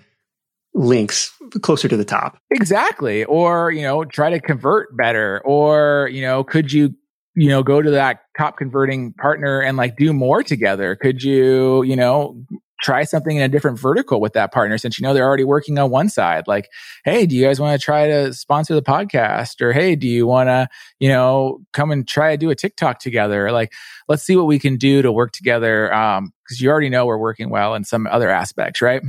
links 0.74 1.32
closer 1.60 1.88
to 1.88 1.96
the 1.96 2.04
top. 2.04 2.38
Exactly. 2.50 3.24
Or, 3.24 3.70
you 3.70 3.82
know, 3.82 4.04
try 4.04 4.30
to 4.30 4.40
convert 4.40 4.96
better. 4.96 5.42
Or, 5.44 6.08
you 6.12 6.22
know, 6.22 6.44
could 6.44 6.72
you, 6.72 6.94
you 7.34 7.48
know, 7.48 7.62
go 7.62 7.82
to 7.82 7.90
that 7.90 8.20
top 8.38 8.56
converting 8.56 9.12
partner 9.12 9.60
and 9.60 9.76
like 9.76 9.96
do 9.96 10.12
more 10.12 10.42
together? 10.42 10.96
Could 10.96 11.22
you, 11.22 11.82
you 11.82 11.96
know, 11.96 12.42
try 12.82 13.04
something 13.04 13.36
in 13.36 13.42
a 13.42 13.48
different 13.48 13.78
vertical 13.78 14.20
with 14.20 14.32
that 14.32 14.52
partner 14.52 14.76
since 14.76 14.98
you 14.98 15.06
know 15.06 15.14
they're 15.14 15.24
already 15.24 15.44
working 15.44 15.78
on 15.78 15.88
one 15.88 16.08
side 16.08 16.48
like 16.48 16.68
hey 17.04 17.26
do 17.26 17.36
you 17.36 17.44
guys 17.44 17.60
want 17.60 17.80
to 17.80 17.82
try 17.82 18.08
to 18.08 18.34
sponsor 18.34 18.74
the 18.74 18.82
podcast 18.82 19.60
or 19.60 19.72
hey 19.72 19.94
do 19.94 20.08
you 20.08 20.26
want 20.26 20.48
to 20.48 20.68
you 20.98 21.08
know 21.08 21.60
come 21.72 21.92
and 21.92 22.08
try 22.08 22.32
to 22.32 22.36
do 22.36 22.50
a 22.50 22.56
tiktok 22.56 22.98
together 22.98 23.52
like 23.52 23.72
let's 24.08 24.24
see 24.24 24.36
what 24.36 24.46
we 24.46 24.58
can 24.58 24.76
do 24.76 25.00
to 25.00 25.12
work 25.12 25.32
together 25.32 25.94
um 25.94 26.32
because 26.44 26.60
you 26.60 26.68
already 26.68 26.88
know 26.88 27.06
we're 27.06 27.16
working 27.16 27.50
well 27.50 27.74
in 27.74 27.84
some 27.84 28.06
other 28.08 28.28
aspects 28.28 28.82
right 28.82 29.02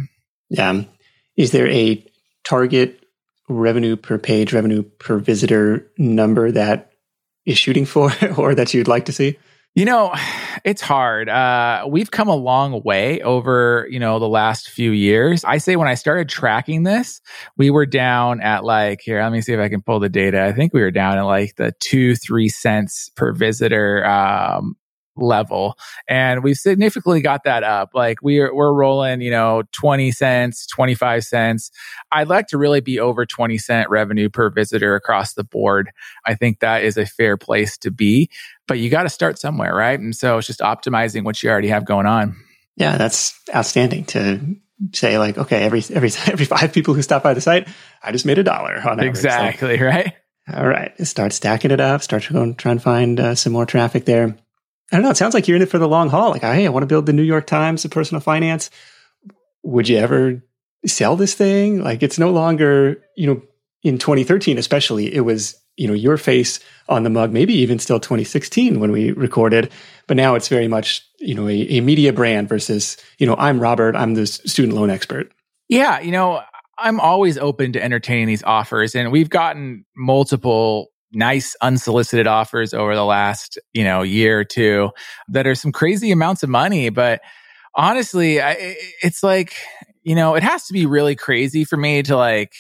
yeah 0.50 0.84
is 1.36 1.52
there 1.52 1.68
a 1.68 2.06
target 2.44 3.04
revenue 3.50 3.96
per 3.96 4.18
page, 4.18 4.54
revenue 4.54 4.84
per 4.84 5.18
visitor 5.18 5.92
number 5.98 6.52
that 6.52 6.92
is 7.46 7.58
shooting 7.58 7.86
for 7.86 8.12
or 8.38 8.56
that 8.56 8.74
you'd 8.74 8.88
like 8.88 9.06
to 9.06 9.12
see? 9.12 9.38
You 9.76 9.86
know, 9.86 10.14
it's 10.64 10.82
hard. 10.82 11.30
Uh, 11.30 11.86
we've 11.90 12.12
come 12.12 12.30
a 12.30 12.36
long 12.36 12.82
way 12.84 13.22
over, 13.22 13.88
you 13.90 14.00
know, 14.00 14.20
the 14.20 14.30
last 14.30 14.70
few 14.70 14.92
years. 14.92 15.44
I 15.44 15.58
say 15.58 15.76
when 15.76 15.88
I 15.88 15.96
started 15.96 16.30
tracking 16.30 16.84
this, 16.84 17.22
we 17.58 17.70
were 17.70 17.86
down 17.86 18.42
at 18.42 18.64
like, 18.64 19.02
here, 19.04 19.22
let 19.22 19.32
me 19.32 19.42
see 19.42 19.54
if 19.54 19.60
I 19.60 19.70
can 19.70 19.82
pull 19.82 20.00
the 20.00 20.10
data. 20.10 20.44
I 20.44 20.54
think 20.54 20.74
we 20.74 20.82
were 20.82 20.92
down 20.92 21.18
at 21.18 21.24
like 21.24 21.56
the 21.56 21.74
two, 21.80 22.16
three 22.16 22.50
cents 22.50 23.10
per 23.16 23.34
visitor 23.34 24.06
um, 24.06 24.76
level. 25.16 25.78
And 26.08 26.44
we've 26.44 26.58
significantly 26.58 27.22
got 27.22 27.44
that 27.44 27.64
up. 27.64 27.92
Like 27.94 28.18
we're 28.22 28.54
we're 28.54 28.74
rolling 28.74 29.22
you 29.22 29.32
know 29.32 29.64
20 29.74 30.12
cents 30.12 30.66
25 30.68 31.24
cents. 31.24 31.72
I'd 32.12 32.28
like 32.28 32.48
to 32.48 32.58
really 32.58 32.82
be 32.82 33.00
over 33.00 33.26
20 33.26 33.58
cent 33.58 33.90
revenue 33.90 34.30
per 34.30 34.50
visitor 34.50 34.96
across 34.96 35.34
the 35.34 35.44
board. 35.44 35.92
I 36.26 36.36
think 36.36 36.60
that 36.60 36.84
is 36.84 36.98
a 36.98 37.06
fair 37.06 37.38
place 37.38 37.78
to 37.80 37.92
be 37.92 38.30
but 38.68 38.80
you 38.80 38.90
got 38.90 39.04
to 39.04 39.10
start 39.10 39.40
somewhere 39.40 39.76
right? 39.76 40.00
And 40.00 40.16
so 40.16 40.38
it's 40.38 40.48
just 40.48 40.60
optimizing 40.60 41.24
what 41.24 41.42
you 41.44 41.50
already 41.50 41.70
have 41.70 41.86
going 41.86 42.06
on. 42.06 42.36
Yeah 42.76 42.98
that's 42.98 43.40
outstanding 43.54 44.06
to 44.06 44.58
say 44.92 45.18
like 45.18 45.38
okay 45.38 45.64
every 45.64 45.84
every 45.94 46.12
every 46.28 46.46
five 46.46 46.74
people 46.74 46.94
who 46.94 47.02
stop 47.02 47.24
by 47.24 47.34
the 47.34 47.42
site 47.42 47.68
i 48.02 48.12
just 48.12 48.26
made 48.26 48.38
a 48.38 48.44
dollar 48.44 48.76
on 48.76 49.00
average. 49.00 49.08
exactly 49.08 49.80
right? 49.80 50.14
all 50.54 50.68
right 50.68 50.94
start 51.06 51.32
stacking 51.32 51.72
it 51.72 51.80
up 51.80 52.02
start 52.02 52.24
to 52.24 52.34
go 52.34 52.42
and 52.42 52.58
try 52.58 52.72
and 52.72 52.82
find 52.82 53.20
uh, 53.20 53.36
some 53.36 53.54
more 53.54 53.66
traffic 53.66 54.06
there 54.06 54.36
I 54.92 54.98
don't 54.98 55.04
know. 55.04 55.12
It 55.12 55.18
sounds 55.18 55.34
like 55.34 55.48
you're 55.48 55.56
in 55.56 55.64
it 55.64 55.70
for 55.70 55.80
the 55.80 55.88
long 55.88 56.10
haul. 56.10 56.32
Like, 56.32 56.42
hey, 56.42 56.66
I 56.66 56.70
want 56.70 56.84
to 56.84 56.88
build 56.88 57.06
the 57.06 57.14
New 57.14 57.24
York 57.24 57.48
Times 57.48 57.86
of 57.86 57.92
personal 57.92 58.22
finance. 58.22 58.70
Would 59.64 59.88
you 59.90 59.98
ever 59.98 60.44
sell 60.86 61.16
this 61.16 61.34
thing? 61.34 61.82
Like, 61.82 62.04
it's 62.04 62.20
no 62.20 62.32
longer, 62.32 63.02
you 63.16 63.28
know, 63.28 63.42
in 63.84 63.98
2013, 63.98 64.58
especially, 64.58 65.14
it 65.14 65.22
was, 65.22 65.56
you 65.78 65.88
know, 65.88 65.94
your 65.94 66.18
face 66.18 66.60
on 66.88 67.04
the 67.04 67.10
mug, 67.10 67.32
maybe 67.32 67.54
even 67.56 67.80
still 67.80 68.00
2016 68.00 68.80
when 68.80 68.92
we 68.92 69.12
recorded. 69.12 69.72
But 70.08 70.18
now 70.18 70.36
it's 70.36 70.48
very 70.48 70.68
much, 70.68 71.06
you 71.20 71.34
know, 71.36 71.48
a, 71.48 71.54
a 71.54 71.82
media 71.82 72.14
brand 72.14 72.48
versus, 72.50 72.98
you 73.18 73.26
know, 73.26 73.36
I'm 73.38 73.60
Robert, 73.60 73.96
I'm 73.96 74.14
the 74.14 74.28
student 74.28 74.76
loan 74.76 74.90
expert. 74.90 75.32
Yeah. 75.70 76.00
You 76.00 76.12
know, 76.12 76.42
I'm 76.78 77.00
always 77.00 77.38
open 77.38 77.74
to 77.74 77.84
entertaining 77.84 78.28
these 78.28 78.44
offers. 78.44 78.96
And 78.96 79.12
we've 79.12 79.30
gotten 79.30 79.86
multiple 79.96 80.93
nice 81.14 81.56
unsolicited 81.62 82.28
offers 82.28 82.74
over 82.74 82.96
the 82.96 83.06
last, 83.06 83.60
you 83.74 83.84
know, 83.84 84.02
year 84.02 84.40
or 84.40 84.44
two 84.44 84.92
that 85.30 85.48
are 85.48 85.56
some 85.56 85.72
crazy 85.72 86.12
amounts 86.12 86.44
of 86.44 86.50
money. 86.50 86.90
But 86.90 87.22
honestly, 87.76 88.42
I, 88.42 88.76
it's 89.02 89.24
like, 89.24 89.56
you 90.04 90.16
know, 90.16 90.36
it 90.36 90.44
has 90.44 90.66
to 90.68 90.74
be 90.74 90.86
really 90.86 91.16
crazy 91.16 91.64
for 91.64 91.78
me 91.78 92.04
to 92.04 92.18
like 92.18 92.54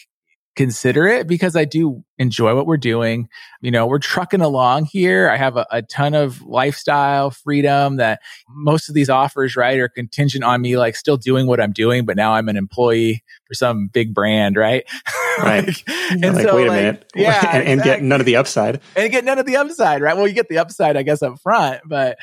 consider 0.55 1.07
it 1.07 1.27
because 1.27 1.55
I 1.55 1.65
do 1.65 2.03
enjoy 2.17 2.55
what 2.55 2.67
we're 2.67 2.77
doing. 2.77 3.27
You 3.61 3.71
know, 3.71 3.87
we're 3.87 3.99
trucking 3.99 4.41
along 4.41 4.85
here. 4.85 5.29
I 5.29 5.37
have 5.37 5.57
a, 5.57 5.65
a, 5.71 5.81
ton 5.81 6.13
of 6.13 6.41
lifestyle 6.43 7.31
freedom 7.31 7.97
that 7.97 8.21
most 8.49 8.87
of 8.87 8.95
these 8.95 9.09
offers, 9.09 9.55
right, 9.55 9.79
are 9.79 9.89
contingent 9.89 10.43
on 10.43 10.61
me 10.61 10.77
like 10.77 10.95
still 10.95 11.17
doing 11.17 11.47
what 11.47 11.59
I'm 11.59 11.71
doing, 11.71 12.05
but 12.05 12.15
now 12.15 12.33
I'm 12.33 12.49
an 12.49 12.57
employee 12.57 13.23
for 13.47 13.55
some 13.55 13.87
big 13.87 14.13
brand, 14.13 14.55
right? 14.55 14.83
Right. 15.43 15.65
like, 15.65 15.84
and 16.11 16.36
like, 16.36 16.45
so, 16.45 16.55
wait 16.55 16.67
a 16.67 16.69
like, 16.69 16.77
minute. 16.77 17.11
Yeah. 17.15 17.39
and, 17.55 17.63
and 17.63 17.79
exactly. 17.79 17.91
get 17.91 18.03
none 18.03 18.19
of 18.19 18.25
the 18.25 18.36
upside. 18.36 18.81
And 18.95 19.11
get 19.11 19.25
none 19.25 19.39
of 19.39 19.45
the 19.45 19.57
upside, 19.57 20.01
right? 20.01 20.15
Well, 20.15 20.27
you 20.27 20.34
get 20.34 20.49
the 20.49 20.59
upside, 20.59 20.97
I 20.97 21.03
guess, 21.03 21.21
up 21.21 21.39
front, 21.39 21.81
but 21.86 22.17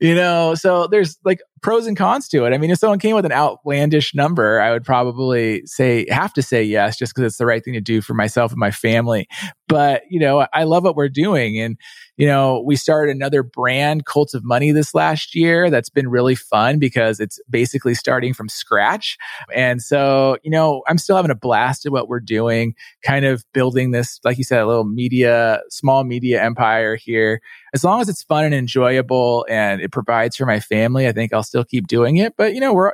you 0.00 0.14
know, 0.14 0.54
so 0.54 0.86
there's 0.86 1.18
like 1.24 1.40
pros 1.62 1.86
and 1.86 1.96
cons 1.96 2.28
to 2.28 2.44
it. 2.44 2.52
I 2.52 2.58
mean, 2.58 2.70
if 2.70 2.78
someone 2.78 2.98
came 2.98 3.14
with 3.14 3.26
an 3.26 3.32
outlandish 3.32 4.14
number, 4.14 4.60
I 4.60 4.72
would 4.72 4.84
probably 4.84 5.62
say, 5.66 6.06
have 6.08 6.32
to 6.34 6.42
say 6.42 6.62
yes, 6.62 6.96
just 6.96 7.14
because 7.14 7.26
it's 7.26 7.38
the 7.38 7.46
right 7.46 7.64
thing 7.64 7.74
to 7.74 7.80
do 7.80 8.00
for 8.00 8.14
myself 8.14 8.52
and 8.52 8.58
my 8.58 8.70
family. 8.70 9.28
But, 9.68 10.02
you 10.08 10.18
know, 10.18 10.46
I 10.52 10.64
love 10.64 10.84
what 10.84 10.96
we're 10.96 11.08
doing. 11.08 11.60
And, 11.60 11.76
you 12.16 12.26
know, 12.26 12.62
we 12.66 12.76
started 12.76 13.14
another 13.14 13.42
brand, 13.42 14.04
Cult 14.04 14.34
of 14.34 14.44
Money, 14.44 14.72
this 14.72 14.94
last 14.94 15.34
year. 15.34 15.70
That's 15.70 15.88
been 15.88 16.08
really 16.08 16.34
fun 16.34 16.78
because 16.78 17.20
it's 17.20 17.38
basically 17.48 17.94
starting 17.94 18.34
from 18.34 18.48
scratch. 18.48 19.16
And 19.54 19.80
so, 19.80 20.38
you 20.42 20.50
know, 20.50 20.82
I'm 20.88 20.98
still 20.98 21.16
having 21.16 21.30
a 21.30 21.36
blast 21.36 21.86
at 21.86 21.92
what 21.92 22.08
we're 22.08 22.20
doing, 22.20 22.74
kind 23.04 23.24
of 23.24 23.44
building 23.52 23.92
this, 23.92 24.18
like 24.24 24.38
you 24.38 24.44
said, 24.44 24.60
a 24.60 24.66
little 24.66 24.84
media, 24.84 25.60
small 25.68 26.04
media 26.04 26.42
empire 26.42 26.96
here. 26.96 27.40
As 27.72 27.84
long 27.84 28.00
as 28.00 28.08
it's 28.08 28.22
fun 28.22 28.44
and 28.44 28.54
enjoyable 28.54 29.46
and 29.48 29.80
it 29.80 29.92
provides 29.92 30.36
for 30.36 30.46
my 30.46 30.60
family, 30.60 31.06
I 31.06 31.12
think 31.12 31.32
I'll 31.32 31.42
still 31.42 31.64
keep 31.64 31.86
doing 31.86 32.16
it. 32.16 32.34
But, 32.36 32.54
you 32.54 32.60
know, 32.60 32.72
we're, 32.72 32.92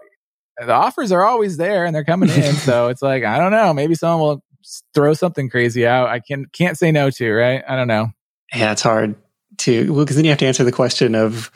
the 0.58 0.72
offers 0.72 1.12
are 1.12 1.24
always 1.24 1.56
there 1.56 1.84
and 1.84 1.94
they're 1.94 2.04
coming 2.04 2.30
in. 2.30 2.54
so 2.54 2.88
it's 2.88 3.02
like, 3.02 3.24
I 3.24 3.38
don't 3.38 3.52
know, 3.52 3.72
maybe 3.72 3.94
someone 3.94 4.20
will 4.20 4.44
throw 4.94 5.14
something 5.14 5.48
crazy 5.48 5.86
out. 5.86 6.08
I 6.08 6.20
can 6.20 6.46
can't 6.46 6.76
say 6.76 6.92
no 6.92 7.10
to, 7.10 7.32
right? 7.32 7.62
I 7.66 7.76
don't 7.76 7.88
know. 7.88 8.08
Yeah, 8.54 8.72
it's 8.72 8.82
hard 8.82 9.16
to 9.58 9.92
well 9.92 10.04
because 10.04 10.16
then 10.16 10.24
you 10.24 10.30
have 10.30 10.38
to 10.38 10.46
answer 10.46 10.64
the 10.64 10.72
question 10.72 11.14
of 11.14 11.50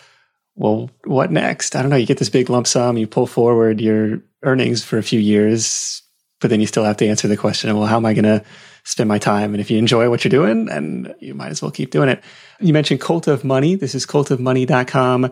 well, 0.57 0.91
what 1.05 1.31
next? 1.31 1.75
I 1.75 1.81
don't 1.81 1.91
know. 1.91 1.97
You 1.97 2.07
get 2.07 2.19
this 2.19 2.29
big 2.29 2.51
lump 2.51 2.67
sum, 2.67 2.99
you 2.99 3.07
pull 3.07 3.27
forward 3.27 3.81
your 3.81 4.21
earnings 4.43 4.85
for 4.85 4.99
a 4.99 5.03
few 5.03 5.21
years, 5.21 6.03
but 6.41 6.51
then 6.51 6.61
you 6.61 6.67
still 6.67 6.85
have 6.85 6.99
to 6.99 7.09
answer 7.09 7.29
the 7.29 7.37
question 7.37 7.71
of 7.71 7.77
well, 7.77 7.87
how 7.87 7.97
am 7.97 8.07
I 8.07 8.15
going 8.15 8.25
to 8.25 8.45
spend 8.85 9.09
my 9.09 9.19
time? 9.19 9.55
And 9.55 9.61
if 9.61 9.71
you 9.71 9.79
enjoy 9.79 10.11
what 10.11 10.25
you're 10.25 10.31
doing, 10.31 10.69
and 10.71 11.15
you 11.21 11.35
might 11.35 11.51
as 11.51 11.63
well 11.63 11.71
keep 11.71 11.91
doing 11.91 12.09
it. 12.09 12.23
You 12.61 12.73
mentioned 12.73 13.01
Cult 13.01 13.27
of 13.29 13.45
Money. 13.45 13.75
This 13.75 13.95
is 13.95 14.07
cultofmoney.com 14.07 15.31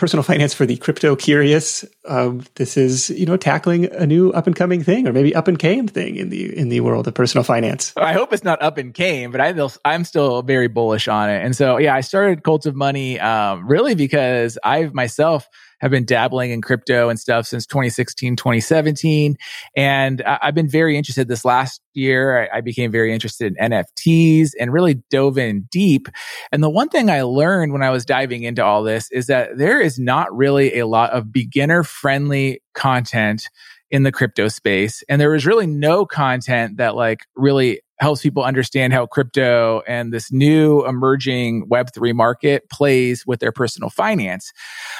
personal 0.00 0.22
finance 0.22 0.54
for 0.54 0.64
the 0.64 0.78
crypto 0.78 1.14
curious. 1.14 1.84
Um, 2.06 2.42
this 2.54 2.78
is 2.78 3.10
you 3.10 3.26
know 3.26 3.36
tackling 3.36 3.84
a 3.92 4.06
new 4.06 4.30
up 4.30 4.46
and 4.46 4.56
coming 4.56 4.82
thing, 4.82 5.06
or 5.06 5.12
maybe 5.12 5.34
up 5.34 5.46
and 5.46 5.58
came 5.58 5.86
thing 5.86 6.16
in 6.16 6.30
the 6.30 6.56
in 6.56 6.70
the 6.70 6.80
world 6.80 7.06
of 7.06 7.14
personal 7.14 7.44
finance. 7.44 7.92
I 7.96 8.14
hope 8.14 8.32
it's 8.32 8.42
not 8.42 8.60
up 8.62 8.78
and 8.78 8.94
came, 8.94 9.30
but 9.30 9.40
I 9.40 9.54
I'm 9.84 10.04
still 10.04 10.42
very 10.42 10.68
bullish 10.68 11.06
on 11.06 11.28
it. 11.28 11.44
And 11.44 11.54
so 11.54 11.78
yeah, 11.78 11.94
I 11.94 12.00
started 12.00 12.42
Cult 12.42 12.66
of 12.66 12.74
Money 12.74 13.20
um, 13.20 13.66
really 13.68 13.94
because 13.94 14.58
I 14.64 14.84
myself 14.86 15.46
have 15.80 15.90
been 15.90 16.04
dabbling 16.04 16.50
in 16.50 16.62
crypto 16.62 17.08
and 17.08 17.18
stuff 17.18 17.46
since 17.46 17.66
2016, 17.66 18.36
2017. 18.36 19.36
And 19.76 20.22
I, 20.22 20.38
have 20.42 20.54
been 20.54 20.68
very 20.68 20.96
interested 20.96 21.28
this 21.28 21.44
last 21.44 21.80
year. 21.94 22.42
I, 22.42 22.58
I 22.58 22.60
became 22.60 22.90
very 22.90 23.12
interested 23.12 23.54
in 23.56 23.70
NFTs 23.70 24.50
and 24.58 24.72
really 24.72 25.02
dove 25.10 25.38
in 25.38 25.62
deep. 25.70 26.08
And 26.52 26.62
the 26.62 26.70
one 26.70 26.88
thing 26.88 27.10
I 27.10 27.22
learned 27.22 27.72
when 27.72 27.82
I 27.82 27.90
was 27.90 28.04
diving 28.04 28.42
into 28.42 28.64
all 28.64 28.82
this 28.82 29.10
is 29.10 29.26
that 29.26 29.56
there 29.56 29.80
is 29.80 29.98
not 29.98 30.34
really 30.34 30.78
a 30.78 30.86
lot 30.86 31.10
of 31.10 31.32
beginner 31.32 31.82
friendly 31.82 32.62
content 32.74 33.48
in 33.90 34.04
the 34.04 34.12
crypto 34.12 34.48
space. 34.48 35.02
And 35.08 35.20
there 35.20 35.30
was 35.30 35.46
really 35.46 35.66
no 35.66 36.06
content 36.06 36.76
that 36.76 36.94
like 36.94 37.26
really 37.34 37.80
helps 38.00 38.22
people 38.22 38.42
understand 38.42 38.92
how 38.92 39.06
crypto 39.06 39.82
and 39.86 40.12
this 40.12 40.32
new 40.32 40.84
emerging 40.86 41.66
Web3 41.68 42.14
market 42.14 42.68
plays 42.70 43.26
with 43.26 43.40
their 43.40 43.52
personal 43.52 43.90
finance. 43.90 44.52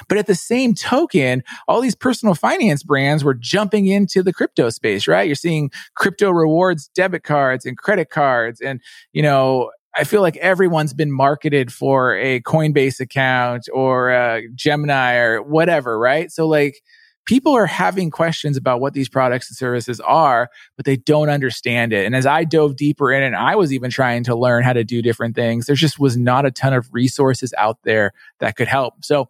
But 0.09 0.19
at 0.19 0.27
the 0.27 0.35
same 0.35 0.75
token, 0.75 1.43
all 1.67 1.81
these 1.81 1.95
personal 1.95 2.35
finance 2.35 2.83
brands 2.83 3.25
were 3.25 3.35
jumping 3.35 3.87
into 3.87 4.23
the 4.23 4.33
crypto 4.33 4.69
space, 4.71 5.09
right? 5.09 5.27
You're 5.27 5.35
seeing 5.35 5.71
crypto 5.95 6.31
rewards, 6.31 6.89
debit 6.95 7.25
cards 7.25 7.65
and 7.65 7.77
credit 7.77 8.11
cards. 8.11 8.61
And, 8.61 8.81
you 9.13 9.23
know, 9.23 9.71
I 9.97 10.05
feel 10.05 10.21
like 10.21 10.37
everyone's 10.37 10.95
been 10.95 11.11
marketed 11.11 11.73
for 11.73 12.15
a 12.17 12.41
Coinbase 12.43 13.01
account 13.01 13.69
or 13.73 14.43
Gemini 14.55 15.15
or 15.17 15.43
whatever, 15.43 15.99
right? 15.99 16.31
So 16.31 16.47
like, 16.47 16.83
people 17.31 17.53
are 17.53 17.65
having 17.67 18.11
questions 18.11 18.57
about 18.57 18.81
what 18.81 18.93
these 18.93 19.09
products 19.09 19.49
and 19.49 19.57
services 19.57 20.01
are, 20.01 20.51
but 20.77 20.85
they 20.85 20.97
don't 20.97 21.29
understand 21.29 21.93
it. 21.93 22.05
And 22.05 22.17
as 22.17 22.27
I 22.27 22.43
dove 22.43 22.75
deeper 22.75 23.13
in 23.13 23.23
and 23.23 23.37
I 23.37 23.55
was 23.55 23.73
even 23.73 23.89
trying 23.89 24.25
to 24.25 24.35
learn 24.35 24.65
how 24.65 24.73
to 24.73 24.83
do 24.83 25.01
different 25.01 25.37
things, 25.37 25.67
there 25.67 25.77
just 25.77 26.01
was 26.01 26.17
not 26.17 26.45
a 26.45 26.51
ton 26.51 26.73
of 26.73 26.93
resources 26.93 27.55
out 27.57 27.79
there 27.85 28.15
that 28.41 28.57
could 28.57 28.67
help. 28.67 29.05
So 29.05 29.29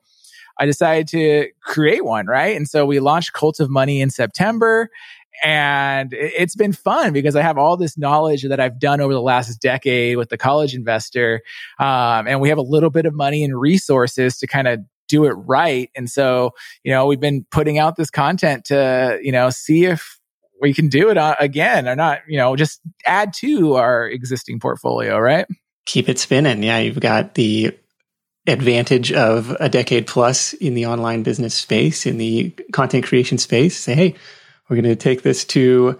I 0.58 0.64
decided 0.64 1.08
to 1.08 1.48
create 1.62 2.02
one, 2.02 2.24
right? 2.24 2.56
And 2.56 2.66
so 2.66 2.86
we 2.86 3.00
launched 3.00 3.34
Cult 3.34 3.60
of 3.60 3.68
Money 3.68 4.00
in 4.00 4.08
September. 4.08 4.88
And 5.44 6.14
it's 6.14 6.56
been 6.56 6.72
fun 6.72 7.12
because 7.12 7.36
I 7.36 7.42
have 7.42 7.58
all 7.58 7.76
this 7.76 7.98
knowledge 7.98 8.44
that 8.44 8.60
I've 8.60 8.80
done 8.80 9.02
over 9.02 9.12
the 9.12 9.20
last 9.20 9.60
decade 9.60 10.16
with 10.16 10.30
the 10.30 10.38
college 10.38 10.74
investor. 10.74 11.42
Um, 11.78 12.26
and 12.26 12.40
we 12.40 12.48
have 12.48 12.56
a 12.56 12.62
little 12.62 12.90
bit 12.90 13.04
of 13.04 13.12
money 13.12 13.44
and 13.44 13.60
resources 13.60 14.38
to 14.38 14.46
kind 14.46 14.68
of 14.68 14.80
do 15.10 15.24
it 15.24 15.32
right. 15.32 15.90
And 15.94 16.08
so, 16.08 16.52
you 16.84 16.92
know, 16.92 17.06
we've 17.06 17.20
been 17.20 17.44
putting 17.50 17.78
out 17.78 17.96
this 17.96 18.10
content 18.10 18.64
to, 18.66 19.18
you 19.20 19.32
know, 19.32 19.50
see 19.50 19.84
if 19.84 20.18
we 20.60 20.72
can 20.72 20.88
do 20.88 21.10
it 21.10 21.18
uh, 21.18 21.36
again 21.40 21.88
or 21.88 21.96
not, 21.96 22.20
you 22.28 22.38
know, 22.38 22.54
just 22.56 22.80
add 23.04 23.32
to 23.34 23.74
our 23.74 24.06
existing 24.06 24.60
portfolio, 24.60 25.18
right? 25.18 25.46
Keep 25.86 26.08
it 26.08 26.18
spinning. 26.18 26.62
Yeah, 26.62 26.78
you've 26.78 27.00
got 27.00 27.34
the 27.34 27.76
advantage 28.46 29.12
of 29.12 29.56
a 29.60 29.68
decade 29.68 30.06
plus 30.06 30.52
in 30.54 30.74
the 30.74 30.86
online 30.86 31.22
business 31.22 31.54
space, 31.54 32.06
in 32.06 32.18
the 32.18 32.50
content 32.72 33.04
creation 33.04 33.38
space. 33.38 33.76
Say, 33.78 33.94
hey, 33.94 34.14
we're 34.68 34.76
going 34.76 34.84
to 34.84 34.96
take 34.96 35.22
this 35.22 35.44
to 35.46 35.98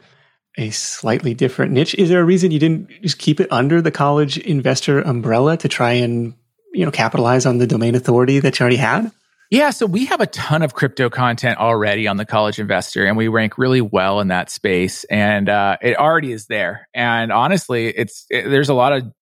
a 0.58 0.70
slightly 0.70 1.32
different 1.34 1.72
niche. 1.72 1.94
Is 1.94 2.08
there 2.08 2.20
a 2.20 2.24
reason 2.24 2.50
you 2.50 2.58
didn't 2.58 2.90
just 3.02 3.18
keep 3.18 3.40
it 3.40 3.50
under 3.50 3.80
the 3.80 3.90
college 3.90 4.38
investor 4.38 5.00
umbrella 5.00 5.56
to 5.58 5.68
try 5.68 5.92
and 5.92 6.34
you 6.72 6.84
know, 6.84 6.90
capitalize 6.90 7.46
on 7.46 7.58
the 7.58 7.66
domain 7.66 7.94
authority 7.94 8.40
that 8.40 8.58
you 8.58 8.64
already 8.64 8.76
had? 8.76 9.10
Yeah, 9.50 9.70
so 9.70 9.84
we 9.84 10.04
have 10.04 10.20
a 10.20 10.26
ton 10.26 10.62
of 10.62 10.74
crypto 10.74 11.10
content 11.10 11.58
already 11.58 12.06
on 12.06 12.16
the 12.16 12.24
College 12.24 12.60
Investor, 12.60 13.04
and 13.04 13.16
we 13.16 13.26
rank 13.26 13.58
really 13.58 13.80
well 13.80 14.20
in 14.20 14.28
that 14.28 14.48
space. 14.48 15.02
And 15.04 15.48
uh, 15.48 15.76
it 15.82 15.96
already 15.96 16.30
is 16.30 16.46
there. 16.46 16.88
And 16.94 17.32
honestly, 17.32 17.88
it's 17.88 18.26
it, 18.30 18.48
there's 18.48 18.68
a 18.68 18.74
lot 18.74 18.92
of 18.92 19.12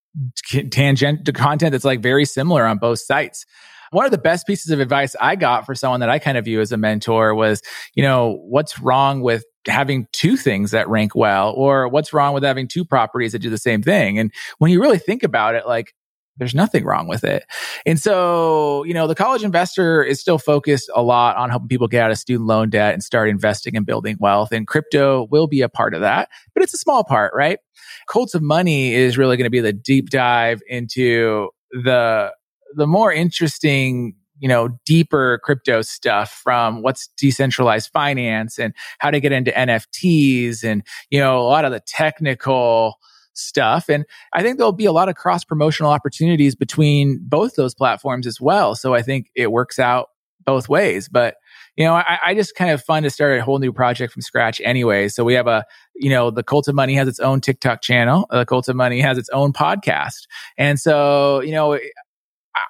tangent 0.69 1.33
content 1.33 1.71
that's 1.71 1.83
like 1.83 2.01
very 2.01 2.25
similar 2.25 2.65
on 2.65 2.77
both 2.77 2.99
sites. 2.99 3.45
One 3.91 4.05
of 4.05 4.11
the 4.11 4.19
best 4.19 4.45
pieces 4.45 4.71
of 4.71 4.79
advice 4.79 5.15
I 5.19 5.35
got 5.35 5.65
for 5.65 5.73
someone 5.73 6.01
that 6.01 6.09
I 6.09 6.19
kind 6.19 6.37
of 6.37 6.45
view 6.45 6.61
as 6.61 6.71
a 6.71 6.77
mentor 6.77 7.33
was, 7.33 7.63
you 7.95 8.03
know, 8.03 8.39
what's 8.47 8.79
wrong 8.79 9.21
with 9.21 9.45
having 9.67 10.07
two 10.11 10.37
things 10.37 10.71
that 10.71 10.87
rank 10.89 11.15
well, 11.15 11.53
or 11.53 11.87
what's 11.87 12.13
wrong 12.13 12.35
with 12.35 12.43
having 12.43 12.67
two 12.67 12.85
properties 12.85 13.31
that 13.31 13.39
do 13.39 13.49
the 13.49 13.57
same 13.57 13.81
thing? 13.81 14.19
And 14.19 14.31
when 14.59 14.69
you 14.69 14.79
really 14.79 14.99
think 14.99 15.23
about 15.23 15.55
it, 15.55 15.65
like 15.65 15.95
there's 16.39 16.55
nothing 16.55 16.83
wrong 16.85 17.07
with 17.07 17.23
it. 17.23 17.45
And 17.85 17.99
so, 17.99 18.83
you 18.85 18.93
know, 18.93 19.07
the 19.07 19.15
college 19.15 19.43
investor 19.43 20.01
is 20.01 20.19
still 20.19 20.37
focused 20.37 20.89
a 20.95 21.03
lot 21.03 21.37
on 21.37 21.49
helping 21.49 21.67
people 21.67 21.87
get 21.87 22.03
out 22.03 22.11
of 22.11 22.17
student 22.17 22.47
loan 22.47 22.69
debt 22.69 22.93
and 22.93 23.03
start 23.03 23.29
investing 23.29 23.75
and 23.75 23.85
building 23.85 24.17
wealth. 24.19 24.51
And 24.51 24.65
crypto 24.65 25.27
will 25.29 25.47
be 25.47 25.61
a 25.61 25.69
part 25.69 25.93
of 25.93 26.01
that, 26.01 26.29
but 26.53 26.63
it's 26.63 26.73
a 26.73 26.77
small 26.77 27.03
part, 27.03 27.33
right? 27.35 27.59
Cults 28.07 28.33
of 28.33 28.41
Money 28.41 28.93
is 28.93 29.17
really 29.17 29.37
going 29.37 29.45
to 29.45 29.51
be 29.51 29.59
the 29.59 29.73
deep 29.73 30.09
dive 30.09 30.61
into 30.67 31.49
the 31.71 32.31
the 32.75 32.87
more 32.87 33.11
interesting 33.11 34.15
you 34.39 34.47
know 34.47 34.69
deeper 34.85 35.39
crypto 35.43 35.81
stuff 35.81 36.31
from 36.43 36.81
what's 36.81 37.09
decentralized 37.17 37.91
finance 37.91 38.57
and 38.57 38.73
how 38.99 39.11
to 39.11 39.19
get 39.19 39.31
into 39.31 39.51
nfts 39.51 40.63
and 40.63 40.83
you 41.09 41.19
know 41.19 41.39
a 41.39 41.47
lot 41.47 41.65
of 41.65 41.71
the 41.71 41.81
technical 41.81 42.95
stuff. 43.39 43.89
And 43.89 44.05
I 44.33 44.41
think 44.43 44.57
there'll 44.57 44.71
be 44.71 44.85
a 44.85 44.91
lot 44.91 45.09
of 45.09 45.15
cross 45.15 45.43
promotional 45.43 45.91
opportunities 45.91 46.55
between 46.55 47.19
both 47.21 47.55
those 47.55 47.73
platforms 47.73 48.27
as 48.27 48.39
well. 48.39 48.75
So 48.75 48.93
I 48.93 49.01
think 49.01 49.29
it 49.35 49.51
works 49.51 49.79
out 49.79 50.09
both 50.45 50.69
ways. 50.69 51.09
But 51.09 51.35
you 51.75 51.85
know, 51.85 51.93
I, 51.93 52.19
I, 52.25 52.33
just 52.33 52.55
kind 52.55 52.71
of 52.71 52.83
fun 52.83 53.03
to 53.03 53.09
start 53.09 53.39
a 53.39 53.43
whole 53.43 53.59
new 53.59 53.71
project 53.71 54.11
from 54.11 54.21
scratch 54.21 54.59
anyway. 54.65 55.07
So 55.07 55.23
we 55.23 55.35
have 55.35 55.47
a, 55.47 55.65
you 55.95 56.09
know, 56.09 56.29
the 56.31 56.43
Cult 56.43 56.67
of 56.67 56.75
Money 56.75 56.95
has 56.95 57.07
its 57.07 57.19
own 57.19 57.39
TikTok 57.39 57.81
channel. 57.81 58.25
The 58.29 58.45
Cult 58.45 58.67
of 58.67 58.75
Money 58.75 58.99
has 58.99 59.17
its 59.17 59.29
own 59.29 59.53
podcast. 59.53 60.27
And 60.57 60.79
so, 60.79 61.41
you 61.41 61.51
know, 61.51 61.79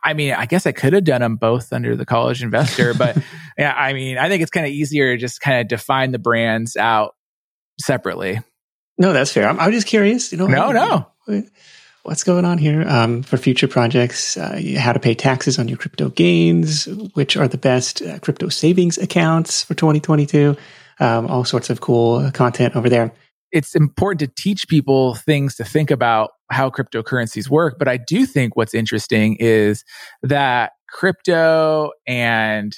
I 0.03 0.13
mean, 0.13 0.34
I 0.34 0.45
guess 0.45 0.67
I 0.67 0.72
could 0.72 0.93
have 0.93 1.05
done 1.05 1.22
them 1.22 1.38
both 1.38 1.74
under 1.74 1.95
the 1.95 2.05
college 2.05 2.43
investor, 2.43 2.93
but 2.97 3.17
yeah, 3.57 3.74
I 3.74 3.93
mean, 3.93 4.17
I 4.17 4.30
think 4.30 4.41
it's 4.41 4.51
kind 4.51 4.65
of 4.65 4.72
easier 4.72 5.15
to 5.15 5.17
just 5.20 5.41
kind 5.41 5.61
of 5.61 5.67
define 5.67 6.11
the 6.11 6.20
brands 6.20 6.76
out 6.76 7.15
separately. 7.80 8.39
No, 9.00 9.14
that's 9.14 9.32
fair. 9.32 9.47
I'm, 9.47 9.60
I'm 9.60 9.72
just 9.72 9.88
curious. 9.88 10.32
You 10.32 10.38
know, 10.38 10.47
no, 10.47 10.72
no. 10.72 11.43
What's 12.04 12.24
going 12.24 12.45
on 12.45 12.58
here 12.58 12.88
um, 12.88 13.24
for 13.24 13.38
future 13.38 13.68
projects? 13.68 14.36
Uh, 14.36 14.62
how 14.78 14.93
to 14.93 15.00
pay 15.00 15.14
taxes 15.14 15.58
on 15.58 15.68
your 15.68 15.78
crypto 15.78 16.10
gains? 16.10 16.86
Which 17.14 17.38
are 17.38 17.47
the 17.47 17.58
best 17.58 18.02
uh, 18.02 18.20
crypto 18.20 18.50
savings 18.50 18.97
accounts 18.97 19.64
for 19.64 19.74
2022? 19.74 20.56
Um, 21.00 21.28
all 21.28 21.45
sorts 21.45 21.70
of 21.70 21.80
cool 21.80 22.30
content 22.32 22.76
over 22.76 22.89
there. 22.89 23.14
It's 23.52 23.74
important 23.74 24.20
to 24.20 24.41
teach 24.41 24.68
people 24.68 25.16
things 25.16 25.56
to 25.56 25.64
think 25.64 25.91
about 25.91 26.32
how 26.52 26.70
cryptocurrencies 26.70 27.50
work. 27.50 27.80
But 27.80 27.88
I 27.88 27.97
do 27.97 28.26
think 28.26 28.56
what's 28.56 28.74
interesting 28.74 29.38
is 29.39 29.86
that 30.24 30.74
crypto 30.89 31.91
and 32.06 32.76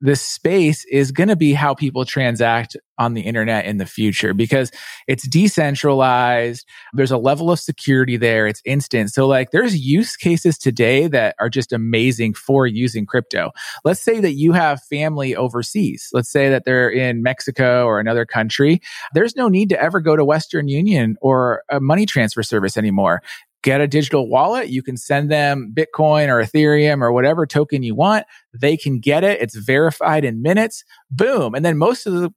this 0.00 0.22
space 0.22 0.84
is 0.86 1.12
going 1.12 1.28
to 1.28 1.36
be 1.36 1.52
how 1.52 1.74
people 1.74 2.04
transact 2.04 2.76
on 2.98 3.14
the 3.14 3.22
internet 3.22 3.64
in 3.64 3.78
the 3.78 3.86
future 3.86 4.34
because 4.34 4.70
it's 5.06 5.26
decentralized. 5.26 6.66
There's 6.92 7.10
a 7.10 7.18
level 7.18 7.50
of 7.50 7.58
security 7.58 8.16
there. 8.18 8.46
It's 8.46 8.60
instant. 8.64 9.10
So 9.10 9.26
like 9.26 9.50
there's 9.50 9.76
use 9.76 10.16
cases 10.16 10.58
today 10.58 11.06
that 11.06 11.34
are 11.38 11.48
just 11.48 11.72
amazing 11.72 12.34
for 12.34 12.66
using 12.66 13.06
crypto. 13.06 13.52
Let's 13.84 14.00
say 14.00 14.20
that 14.20 14.34
you 14.34 14.52
have 14.52 14.82
family 14.82 15.34
overseas. 15.34 16.10
Let's 16.12 16.30
say 16.30 16.50
that 16.50 16.64
they're 16.64 16.90
in 16.90 17.22
Mexico 17.22 17.84
or 17.84 18.00
another 18.00 18.26
country. 18.26 18.80
There's 19.14 19.34
no 19.34 19.48
need 19.48 19.70
to 19.70 19.82
ever 19.82 20.00
go 20.00 20.14
to 20.14 20.24
Western 20.24 20.68
Union 20.68 21.16
or 21.22 21.62
a 21.70 21.80
money 21.80 22.04
transfer 22.06 22.42
service 22.42 22.76
anymore 22.76 23.22
get 23.62 23.80
a 23.80 23.86
digital 23.86 24.28
wallet. 24.28 24.68
You 24.68 24.82
can 24.82 24.96
send 24.96 25.30
them 25.30 25.72
Bitcoin 25.74 26.28
or 26.28 26.42
Ethereum 26.42 27.02
or 27.02 27.12
whatever 27.12 27.46
token 27.46 27.82
you 27.82 27.94
want. 27.94 28.26
They 28.58 28.76
can 28.76 29.00
get 29.00 29.24
it. 29.24 29.40
It's 29.40 29.56
verified 29.56 30.24
in 30.24 30.42
minutes. 30.42 30.84
Boom. 31.10 31.54
And 31.54 31.64
then 31.64 31.76
most 31.76 32.06
of 32.06 32.14
the 32.14 32.30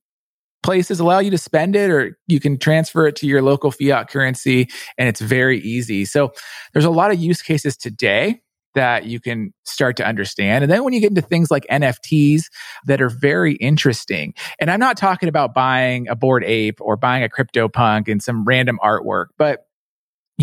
places 0.64 1.00
allow 1.00 1.20
you 1.20 1.30
to 1.32 1.38
spend 1.38 1.76
it 1.76 1.90
or 1.90 2.18
you 2.28 2.40
can 2.40 2.58
transfer 2.58 3.06
it 3.06 3.16
to 3.18 3.28
your 3.28 3.42
local 3.42 3.70
fiat 3.70 4.10
currency 4.10 4.70
and 4.98 5.10
it's 5.10 5.22
very 5.22 5.60
easy. 5.60 6.06
So 6.06 6.32
there's 6.72 6.86
a 6.86 6.90
lot 6.90 7.12
of 7.12 7.20
use 7.20 7.42
cases 7.42 7.76
today 7.76 8.42
that 8.76 9.06
you 9.06 9.20
can 9.20 9.54
start 9.66 9.98
to 9.98 10.06
understand. 10.06 10.64
And 10.64 10.72
then 10.72 10.84
when 10.84 10.94
you 10.94 11.00
get 11.00 11.12
into 11.12 11.22
things 11.22 11.52
like 11.52 11.66
NFTs 11.70 12.46
that 12.86 13.02
are 13.02 13.10
very 13.10 13.54
interesting, 13.56 14.34
and 14.60 14.72
I'm 14.72 14.80
not 14.80 14.98
talking 14.98 15.30
about 15.30 15.54
buying 15.54 16.08
a 16.08 16.16
Bored 16.16 16.44
Ape 16.44 16.80
or 16.82 16.98
buying 16.98 17.24
a 17.24 17.30
crypto 17.30 17.68
punk 17.68 18.08
and 18.08 18.22
some 18.22 18.46
random 18.46 18.80
artwork, 18.84 19.28
but 19.38 19.68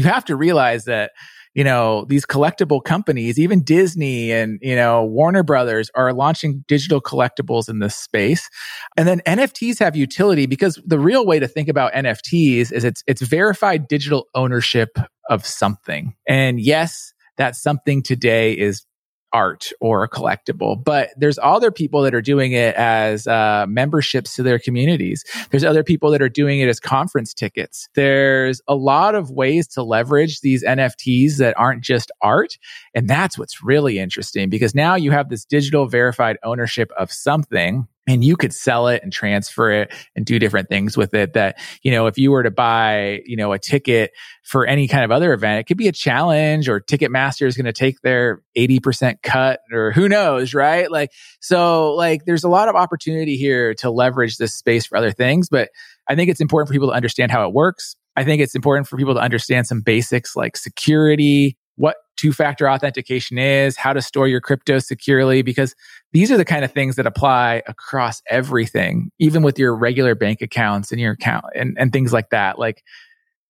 you 0.01 0.09
have 0.09 0.25
to 0.25 0.37
realize 0.37 0.85
that 0.85 1.13
you 1.55 1.65
know 1.65 2.07
these 2.09 2.25
collectible 2.25 2.83
companies 2.83 3.39
even 3.39 3.63
disney 3.63 4.33
and 4.33 4.59
you 4.63 4.75
know 4.75 5.05
warner 5.05 5.43
brothers 5.43 5.91
are 5.95 6.13
launching 6.13 6.65
digital 6.69 7.01
collectibles 7.01 7.69
in 7.69 7.81
this 7.81 7.97
space. 7.97 8.49
And 8.97 9.07
then 9.07 9.21
nfts 9.27 9.79
have 9.81 9.97
utility 9.97 10.47
because 10.47 10.81
the 10.87 10.99
real 10.99 11.27
way 11.27 11.39
to 11.39 11.49
think 11.49 11.69
about 11.69 11.93
nfts 11.93 12.73
is 12.73 12.85
it's 12.85 13.03
it's 13.07 13.21
verified 13.21 13.89
digital 13.89 14.27
ownership 14.35 14.97
of 15.29 15.47
something. 15.47 16.15
And 16.27 16.61
yes 16.61 17.13
that 17.37 17.57
something 17.57 18.03
today 18.03 18.53
is 18.53 18.85
art 19.33 19.73
or 19.81 20.03
a 20.05 20.09
collectible, 20.09 20.83
but 20.83 21.11
there's 21.17 21.39
other 21.43 21.71
people 21.71 22.03
that 22.03 22.15
are 22.15 22.23
doing 22.23 22.53
it 22.53 22.75
as 22.75 23.27
uh, 23.27 23.67
memberships 23.69 24.35
to 24.37 24.43
their 24.43 24.59
communities. 24.59 25.25
There's 25.51 25.65
other 25.65 25.85
people 25.85 26.11
that 26.11 26.23
are 26.23 26.29
doing 26.29 26.61
it 26.61 26.69
as 26.69 26.81
conference 26.81 27.35
tickets. 27.35 27.89
There's 27.95 28.61
a 28.69 28.75
lot 28.75 29.15
of 29.15 29.31
ways 29.31 29.67
to 29.69 29.83
leverage 29.83 30.41
these 30.41 30.65
NFTs 30.65 31.37
that 31.39 31.59
aren't 31.59 31.83
just 31.83 32.11
art. 32.21 32.59
And 32.95 33.09
that's 33.09 33.39
what's 33.39 33.63
really 33.63 33.99
interesting 33.99 34.51
because 34.51 34.75
now 34.75 34.95
you 34.95 35.11
have 35.11 35.29
this 35.29 35.45
digital 35.45 35.87
verified 35.87 36.39
ownership 36.43 36.91
of 36.99 37.13
something 37.13 37.87
and 38.11 38.25
you 38.25 38.37
could 38.37 38.53
sell 38.53 38.89
it 38.89 39.03
and 39.03 39.13
transfer 39.13 39.71
it 39.71 39.93
and 40.17 40.27
do 40.27 40.39
different 40.39 40.69
things 40.69 40.97
with 40.97 41.15
it 41.15 41.35
that 41.35 41.59
you 41.83 41.91
know 41.93 42.07
if 42.07 42.19
you 42.19 42.33
were 42.33 42.43
to 42.43 42.51
buy 42.51 43.21
you 43.25 43.37
know 43.37 43.53
a 43.53 43.59
ticket 43.59 44.11
for 44.43 44.67
any 44.67 44.89
kind 44.89 45.05
of 45.05 45.13
other 45.13 45.33
event 45.33 45.61
it 45.61 45.65
could 45.65 45.77
be 45.77 45.87
a 45.87 45.93
challenge 45.93 46.69
or 46.69 46.81
ticketmaster 46.81 47.47
is 47.47 47.57
going 47.57 47.67
to 47.67 47.73
take 47.73 48.01
their 48.01 48.43
80% 48.57 49.23
cut 49.23 49.61
or 49.73 49.93
who 49.93 50.09
knows 50.09 50.55
right? 50.55 50.91
Like 50.91 51.13
so 51.41 51.95
like 51.95 52.25
there's 52.25 52.45
a 52.45 52.49
lot 52.49 52.69
of 52.69 52.75
opportunity 52.75 53.37
here 53.37 53.75
to 53.75 53.91
leverage 53.91 54.37
this 54.37 54.55
space 54.55 54.87
for 54.87 54.99
other 54.99 55.13
things 55.13 55.49
but 55.49 55.71
i 56.09 56.17
think 56.17 56.31
it's 56.31 56.41
important 56.41 56.69
for 56.69 56.75
people 56.75 56.89
to 56.89 56.95
understand 56.95 57.31
how 57.31 57.47
it 57.47 57.55
works. 57.55 57.97
I 58.17 58.25
think 58.25 58.43
it's 58.43 58.57
important 58.57 58.89
for 58.89 58.97
people 58.97 59.15
to 59.15 59.21
understand 59.21 59.67
some 59.67 59.81
basics 59.81 60.35
like 60.35 60.57
security, 60.57 61.57
what 61.77 61.97
two 62.21 62.33
factor 62.33 62.69
authentication 62.69 63.39
is, 63.39 63.77
how 63.77 63.95
to 63.95 64.03
store 64.03 64.29
your 64.29 64.41
crypto 64.41 64.79
securely, 64.79 65.41
because 65.41 65.75
these 66.13 66.31
are 66.31 66.37
the 66.37 66.45
kind 66.45 66.65
of 66.65 66.73
things 66.73 66.97
that 66.97 67.07
apply 67.07 67.63
across 67.67 68.21
everything, 68.29 69.11
even 69.19 69.43
with 69.43 69.59
your 69.59 69.75
regular 69.75 70.15
bank 70.15 70.43
accounts 70.43 70.93
and 70.93 71.01
your 71.01 71.13
account 71.13 71.47
and, 71.55 71.77
and 71.79 71.93
things 71.93 72.13
like 72.13 72.31
that. 72.31 72.59
Like 72.59 72.85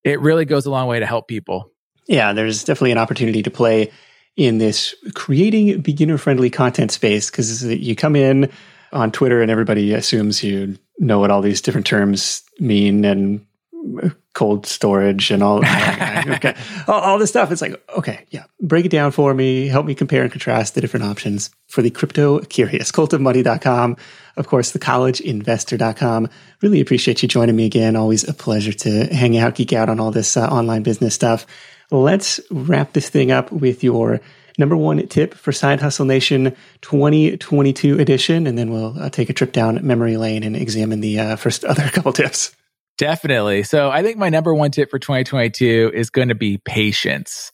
it 0.04 0.20
really 0.20 0.44
goes 0.44 0.66
a 0.66 0.70
long 0.70 0.86
way 0.86 1.00
to 1.00 1.06
help 1.06 1.26
people. 1.26 1.72
Yeah, 2.06 2.32
there's 2.32 2.62
definitely 2.62 2.92
an 2.92 2.98
opportunity 2.98 3.42
to 3.42 3.50
play 3.50 3.90
in 4.36 4.58
this 4.58 4.94
creating 5.14 5.80
beginner 5.80 6.16
friendly 6.16 6.50
content 6.50 6.92
space 6.92 7.28
because 7.30 7.64
you 7.64 7.96
come 7.96 8.14
in 8.14 8.50
on 8.92 9.10
Twitter 9.10 9.42
and 9.42 9.50
everybody 9.50 9.92
assumes 9.92 10.42
you 10.42 10.78
know 10.98 11.18
what 11.18 11.30
all 11.30 11.42
these 11.42 11.60
different 11.60 11.86
terms 11.86 12.42
mean 12.58 13.04
and 13.04 13.44
cold 14.32 14.66
storage 14.66 15.30
and 15.30 15.42
all, 15.42 15.58
okay, 15.64 16.54
all, 16.86 17.00
all, 17.00 17.18
this 17.18 17.30
stuff. 17.30 17.50
It's 17.50 17.62
like, 17.62 17.82
okay, 17.96 18.24
yeah, 18.30 18.44
break 18.60 18.84
it 18.84 18.90
down 18.90 19.10
for 19.10 19.34
me. 19.34 19.66
Help 19.66 19.86
me 19.86 19.94
compare 19.94 20.22
and 20.22 20.30
contrast 20.30 20.74
the 20.74 20.80
different 20.80 21.06
options 21.06 21.50
for 21.66 21.82
the 21.82 21.90
crypto 21.90 22.40
curious. 22.40 22.92
Cultofmoney.com. 22.92 23.96
Of 24.36 24.46
course, 24.46 24.72
thecollegeinvestor.com. 24.72 26.28
Really 26.62 26.80
appreciate 26.80 27.22
you 27.22 27.28
joining 27.28 27.56
me 27.56 27.66
again. 27.66 27.96
Always 27.96 28.28
a 28.28 28.34
pleasure 28.34 28.72
to 28.72 29.06
hang 29.14 29.36
out, 29.36 29.54
geek 29.54 29.72
out 29.72 29.88
on 29.88 30.00
all 30.00 30.10
this 30.10 30.36
uh, 30.36 30.46
online 30.46 30.82
business 30.82 31.14
stuff. 31.14 31.46
Let's 31.90 32.40
wrap 32.50 32.92
this 32.92 33.08
thing 33.08 33.32
up 33.32 33.50
with 33.50 33.82
your 33.82 34.20
number 34.58 34.76
one 34.76 35.04
tip 35.08 35.34
for 35.34 35.50
Side 35.52 35.80
Hustle 35.80 36.04
Nation 36.04 36.54
2022 36.82 37.98
edition, 37.98 38.46
and 38.46 38.56
then 38.56 38.70
we'll 38.70 38.96
uh, 39.00 39.10
take 39.10 39.28
a 39.28 39.32
trip 39.32 39.52
down 39.52 39.84
memory 39.84 40.16
lane 40.16 40.44
and 40.44 40.54
examine 40.54 41.00
the 41.00 41.18
uh, 41.18 41.36
first 41.36 41.64
other 41.64 41.88
couple 41.88 42.12
tips. 42.12 42.54
Definitely. 43.00 43.62
So 43.62 43.90
I 43.90 44.02
think 44.02 44.18
my 44.18 44.28
number 44.28 44.54
one 44.54 44.70
tip 44.70 44.90
for 44.90 44.98
2022 44.98 45.90
is 45.94 46.10
going 46.10 46.28
to 46.28 46.34
be 46.34 46.58
patience. 46.58 47.50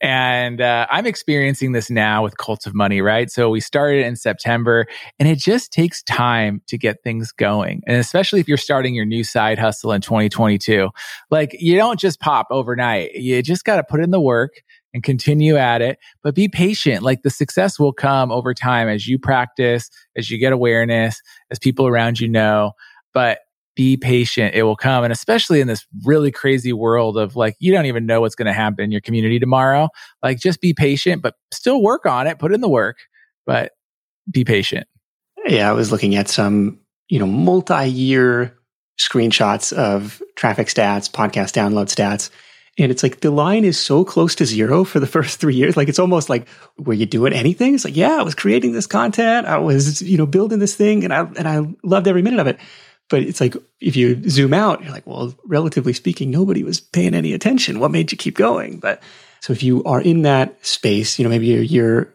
And 0.00 0.60
uh, 0.60 0.88
I'm 0.90 1.06
experiencing 1.06 1.70
this 1.70 1.88
now 1.88 2.24
with 2.24 2.36
Cults 2.36 2.66
of 2.66 2.74
Money, 2.74 3.00
right? 3.00 3.30
So 3.30 3.48
we 3.48 3.60
started 3.60 4.04
in 4.04 4.16
September 4.16 4.86
and 5.20 5.28
it 5.28 5.38
just 5.38 5.72
takes 5.72 6.02
time 6.02 6.62
to 6.66 6.76
get 6.76 7.04
things 7.04 7.30
going. 7.30 7.80
And 7.86 7.96
especially 7.98 8.40
if 8.40 8.48
you're 8.48 8.56
starting 8.56 8.92
your 8.92 9.04
new 9.04 9.22
side 9.22 9.56
hustle 9.56 9.92
in 9.92 10.00
2022, 10.00 10.90
like 11.30 11.54
you 11.60 11.76
don't 11.76 12.00
just 12.00 12.18
pop 12.18 12.48
overnight. 12.50 13.12
You 13.12 13.40
just 13.40 13.64
got 13.64 13.76
to 13.76 13.84
put 13.84 14.00
in 14.00 14.10
the 14.10 14.20
work 14.20 14.50
and 14.92 15.04
continue 15.04 15.56
at 15.56 15.80
it, 15.80 16.00
but 16.24 16.34
be 16.34 16.48
patient. 16.48 17.04
Like 17.04 17.22
the 17.22 17.30
success 17.30 17.78
will 17.78 17.92
come 17.92 18.32
over 18.32 18.52
time 18.52 18.88
as 18.88 19.06
you 19.06 19.20
practice, 19.20 19.90
as 20.16 20.28
you 20.28 20.38
get 20.38 20.52
awareness, 20.52 21.22
as 21.52 21.60
people 21.60 21.86
around 21.86 22.18
you 22.18 22.26
know. 22.26 22.72
But 23.14 23.38
be 23.78 23.96
patient. 23.96 24.56
It 24.56 24.64
will 24.64 24.74
come. 24.74 25.04
And 25.04 25.12
especially 25.12 25.60
in 25.60 25.68
this 25.68 25.86
really 26.04 26.32
crazy 26.32 26.72
world 26.72 27.16
of 27.16 27.36
like, 27.36 27.54
you 27.60 27.70
don't 27.70 27.86
even 27.86 28.06
know 28.06 28.20
what's 28.20 28.34
going 28.34 28.46
to 28.46 28.52
happen 28.52 28.82
in 28.82 28.90
your 28.90 29.00
community 29.00 29.38
tomorrow. 29.38 29.88
Like, 30.20 30.40
just 30.40 30.60
be 30.60 30.74
patient, 30.74 31.22
but 31.22 31.36
still 31.52 31.80
work 31.80 32.04
on 32.04 32.26
it, 32.26 32.40
put 32.40 32.52
in 32.52 32.60
the 32.60 32.68
work, 32.68 32.96
but 33.46 33.70
be 34.28 34.44
patient. 34.44 34.88
Yeah. 35.46 35.70
I 35.70 35.74
was 35.74 35.92
looking 35.92 36.16
at 36.16 36.26
some, 36.26 36.80
you 37.08 37.20
know, 37.20 37.26
multi 37.26 37.86
year 37.86 38.58
screenshots 39.00 39.72
of 39.72 40.20
traffic 40.34 40.66
stats, 40.66 41.08
podcast 41.08 41.52
download 41.52 41.86
stats. 41.86 42.30
And 42.80 42.90
it's 42.90 43.04
like 43.04 43.20
the 43.20 43.30
line 43.30 43.64
is 43.64 43.78
so 43.78 44.04
close 44.04 44.34
to 44.36 44.44
zero 44.44 44.82
for 44.82 44.98
the 44.98 45.06
first 45.16 45.38
three 45.38 45.54
years. 45.54 45.76
Like 45.76 45.88
it's 45.88 46.00
almost 46.00 46.28
like, 46.28 46.48
were 46.78 46.94
you 46.94 47.06
doing 47.06 47.32
anything? 47.32 47.76
It's 47.76 47.84
like, 47.84 47.96
yeah, 47.96 48.18
I 48.18 48.22
was 48.24 48.34
creating 48.34 48.72
this 48.72 48.88
content. 48.88 49.46
I 49.46 49.58
was, 49.58 50.02
you 50.02 50.18
know, 50.18 50.26
building 50.26 50.58
this 50.58 50.74
thing 50.74 51.04
and 51.04 51.14
I, 51.14 51.20
and 51.20 51.46
I 51.46 51.60
loved 51.84 52.08
every 52.08 52.22
minute 52.22 52.40
of 52.40 52.48
it. 52.48 52.58
But 53.10 53.22
it's 53.22 53.40
like 53.40 53.56
if 53.80 53.96
you 53.96 54.28
zoom 54.28 54.52
out, 54.52 54.82
you're 54.82 54.92
like, 54.92 55.06
well, 55.06 55.34
relatively 55.44 55.92
speaking, 55.92 56.30
nobody 56.30 56.62
was 56.62 56.80
paying 56.80 57.14
any 57.14 57.32
attention. 57.32 57.80
What 57.80 57.90
made 57.90 58.12
you 58.12 58.18
keep 58.18 58.36
going? 58.36 58.78
But 58.78 59.02
so 59.40 59.52
if 59.52 59.62
you 59.62 59.82
are 59.84 60.00
in 60.00 60.22
that 60.22 60.64
space, 60.64 61.18
you 61.18 61.24
know, 61.24 61.30
maybe 61.30 61.46
you're, 61.46 62.12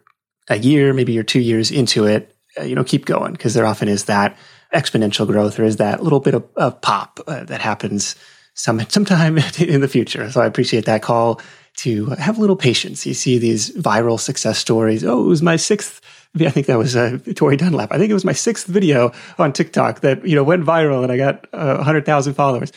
a 0.50 0.58
year, 0.58 0.94
maybe 0.94 1.14
you're 1.14 1.24
two 1.24 1.40
years 1.40 1.72
into 1.72 2.06
it, 2.06 2.36
uh, 2.60 2.64
you 2.64 2.76
know, 2.76 2.84
keep 2.84 3.06
going 3.06 3.32
because 3.32 3.54
there 3.54 3.66
often 3.66 3.88
is 3.88 4.06
that 4.06 4.38
exponential 4.74 5.26
growth. 5.26 5.60
or 5.60 5.64
is 5.64 5.78
that 5.78 6.04
little 6.04 6.20
bit 6.20 6.34
of, 6.34 6.44
of 6.56 6.82
pop 6.82 7.20
uh, 7.28 7.44
that 7.46 7.62
happens 7.62 8.16
some 8.54 8.80
sometime 8.90 9.38
in 9.60 9.82
the 9.82 9.88
future. 9.88 10.30
So 10.32 10.42
I 10.42 10.46
appreciate 10.46 10.86
that 10.86 11.02
call 11.02 11.42
to 11.78 12.06
have 12.08 12.38
a 12.38 12.42
little 12.42 12.56
patience. 12.56 13.06
You 13.06 13.14
see 13.14 13.38
these 13.38 13.72
viral 13.72 14.20
success 14.20 14.60
stories. 14.60 15.04
Oh, 15.04 15.24
it 15.24 15.28
was 15.28 15.42
my 15.42 15.56
sixth 15.56 16.02
I 16.40 16.50
think 16.50 16.68
that 16.68 16.78
was 16.78 16.96
uh, 16.96 17.20
Tori 17.36 17.58
Dunlap. 17.58 17.92
I 17.92 17.98
think 17.98 18.10
it 18.10 18.16
was 18.16 18.26
my 18.26 18.34
sixth 18.34 18.66
video 18.66 19.12
on 19.38 19.54
TikTok 19.54 20.02
that 20.02 20.26
you 20.28 20.36
know 20.36 20.44
went 20.44 20.66
viral 20.66 21.04
and 21.04 21.12
I 21.12 21.18
got 21.18 21.48
uh, 21.54 21.76
100,000 21.76 22.34
followers. 22.34 22.72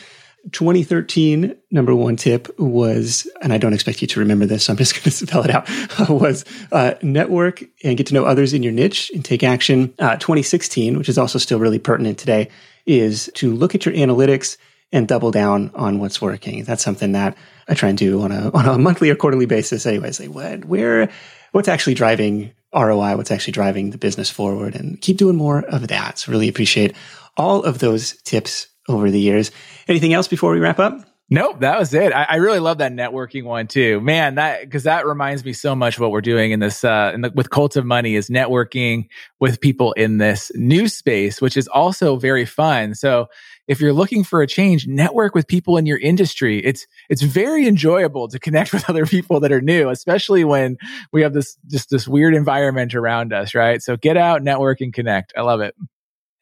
2013 0.51 1.55
number 1.71 1.93
one 1.93 2.15
tip 2.15 2.47
was, 2.59 3.29
and 3.41 3.51
I 3.51 3.57
don't 3.57 3.73
expect 3.73 4.01
you 4.01 4.07
to 4.07 4.19
remember 4.19 4.45
this, 4.45 4.65
so 4.65 4.73
I'm 4.73 4.77
just 4.77 4.93
going 4.95 5.03
to 5.03 5.11
spell 5.11 5.43
it 5.43 5.49
out, 5.49 5.67
was 6.09 6.45
uh, 6.71 6.93
network 7.01 7.63
and 7.83 7.97
get 7.97 8.07
to 8.07 8.13
know 8.13 8.25
others 8.25 8.53
in 8.53 8.63
your 8.63 8.71
niche 8.71 9.11
and 9.13 9.25
take 9.25 9.43
action. 9.43 9.93
Uh, 9.99 10.15
2016, 10.15 10.97
which 10.97 11.09
is 11.09 11.17
also 11.17 11.39
still 11.39 11.59
really 11.59 11.79
pertinent 11.79 12.17
today, 12.17 12.49
is 12.85 13.29
to 13.35 13.53
look 13.53 13.75
at 13.75 13.85
your 13.85 13.95
analytics 13.95 14.57
and 14.93 15.07
double 15.07 15.31
down 15.31 15.69
on 15.75 15.99
what's 15.99 16.21
working. 16.21 16.63
That's 16.63 16.83
something 16.83 17.11
that 17.11 17.37
I 17.67 17.73
try 17.73 17.89
and 17.89 17.97
do 17.97 18.21
on 18.21 18.31
a 18.31 18.51
on 18.51 18.65
a 18.65 18.77
monthly 18.77 19.09
or 19.09 19.15
quarterly 19.15 19.45
basis. 19.45 19.85
Anyways, 19.85 20.19
like 20.19 20.29
what, 20.29 20.63
where, 20.63 21.09
what's 21.51 21.67
actually 21.67 21.95
driving 21.95 22.53
ROI, 22.73 23.15
what's 23.17 23.31
actually 23.31 23.53
driving 23.53 23.91
the 23.91 23.97
business 23.97 24.29
forward, 24.29 24.75
and 24.75 24.99
keep 25.01 25.17
doing 25.17 25.35
more 25.35 25.61
of 25.61 25.87
that. 25.87 26.19
So 26.19 26.31
really 26.31 26.49
appreciate 26.49 26.95
all 27.35 27.63
of 27.63 27.79
those 27.79 28.21
tips 28.23 28.67
over 28.89 29.11
the 29.11 29.19
years. 29.19 29.51
Anything 29.87 30.13
else 30.13 30.27
before 30.27 30.51
we 30.51 30.59
wrap 30.59 30.79
up? 30.79 31.05
Nope, 31.29 31.59
that 31.59 31.77
was 31.77 31.93
it. 31.93 32.13
I, 32.13 32.25
I, 32.29 32.35
really 32.37 32.59
love 32.59 32.77
that 32.77 32.93
networking 32.93 33.43
one 33.43 33.67
too, 33.67 33.99
man. 33.99 34.35
That 34.35 34.61
because 34.61 34.83
that 34.83 35.05
reminds 35.05 35.43
me 35.43 35.51
so 35.51 35.75
much 35.75 35.95
of 35.95 35.99
what 35.99 36.11
we're 36.11 36.21
doing 36.21 36.51
in 36.51 36.61
this 36.61 36.85
uh, 36.85 37.11
in 37.13 37.19
the, 37.19 37.31
with 37.35 37.49
Cult 37.49 37.75
of 37.75 37.85
Money 37.85 38.15
is 38.15 38.29
networking 38.29 39.09
with 39.37 39.59
people 39.59 39.91
in 39.93 40.19
this 40.19 40.53
new 40.55 40.87
space, 40.87 41.41
which 41.41 41.57
is 41.57 41.67
also 41.67 42.15
very 42.15 42.45
fun. 42.45 42.95
So 42.95 43.27
if 43.67 43.79
you're 43.79 43.93
looking 43.93 44.23
for 44.23 44.41
a 44.41 44.47
change, 44.47 44.87
network 44.87 45.35
with 45.35 45.47
people 45.47 45.77
in 45.77 45.85
your 45.85 45.97
industry. 45.97 46.59
It's 46.59 46.87
it's 47.09 47.21
very 47.21 47.67
enjoyable 47.67 48.27
to 48.29 48.39
connect 48.39 48.73
with 48.73 48.89
other 48.89 49.05
people 49.05 49.39
that 49.41 49.51
are 49.51 49.61
new, 49.61 49.89
especially 49.89 50.43
when 50.43 50.77
we 51.11 51.21
have 51.21 51.33
this 51.33 51.57
just 51.67 51.89
this 51.89 52.07
weird 52.07 52.33
environment 52.33 52.95
around 52.95 53.33
us, 53.33 53.55
right? 53.55 53.81
So 53.81 53.97
get 53.97 54.17
out, 54.17 54.43
network, 54.43 54.81
and 54.81 54.93
connect. 54.93 55.33
I 55.35 55.41
love 55.41 55.61
it. 55.61 55.75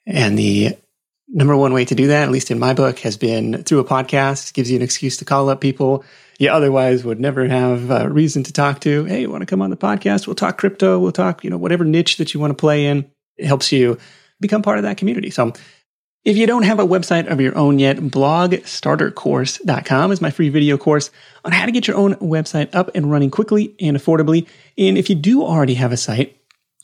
And 0.06 0.38
the 0.38 0.78
number 1.28 1.58
one 1.58 1.74
way 1.74 1.86
to 1.86 1.96
do 1.96 2.08
that, 2.08 2.24
at 2.24 2.32
least 2.32 2.52
in 2.52 2.60
my 2.60 2.74
book, 2.74 3.00
has 3.00 3.18
been 3.18 3.64
through 3.64 3.80
a 3.80 3.86
podcast. 3.86 4.54
Gives 4.54 4.70
you 4.70 4.78
an 4.78 4.84
excuse 4.84 5.18
to 5.18 5.26
call 5.26 5.50
up 5.50 5.62
people 5.62 6.06
you 6.38 6.50
otherwise 6.50 7.04
would 7.06 7.20
never 7.20 7.48
have 7.48 7.90
a 7.90 8.10
reason 8.10 8.44
to 8.44 8.54
talk 8.54 8.82
to. 8.82 9.06
Hey, 9.06 9.22
you 9.22 9.30
want 9.30 9.42
to 9.42 9.46
come 9.46 9.62
on 9.62 9.70
the 9.70 9.78
podcast? 9.78 10.28
We'll 10.28 10.36
talk 10.36 10.58
crypto. 10.58 11.00
We'll 11.00 11.12
talk, 11.12 11.44
you 11.44 11.50
know, 11.50 11.58
whatever 11.58 11.86
niche 11.86 12.18
that 12.18 12.34
you 12.34 12.40
want 12.40 12.52
to 12.52 12.56
play 12.56 12.88
in. 12.88 13.10
It 13.38 13.46
helps 13.46 13.72
you 13.72 13.98
become 14.42 14.62
part 14.62 14.78
of 14.78 14.84
that 14.84 14.98
community. 14.98 15.30
So 15.30 15.54
if 16.26 16.38
you 16.38 16.48
don't 16.48 16.64
have 16.64 16.80
a 16.80 16.86
website 16.86 17.28
of 17.28 17.40
your 17.40 17.56
own 17.56 17.78
yet, 17.78 17.98
blogstartercourse.com 17.98 20.12
is 20.12 20.22
my 20.22 20.32
free 20.32 20.50
video 20.50 20.76
course 20.78 21.12
on 21.46 21.52
how 21.52 21.68
to 21.68 21.72
get 21.72 21.88
your 21.88 21.98
own 21.98 22.16
website 22.16 22.74
up 22.74 22.90
and 22.96 23.12
running 23.12 23.30
quickly 23.30 23.76
and 23.80 23.96
affordably. 23.96 24.48
And 24.76 24.98
if 24.98 25.08
you 25.08 25.16
do 25.16 25.44
already 25.44 25.76
have 25.76 25.92
a 25.92 25.98
site, 25.98 26.36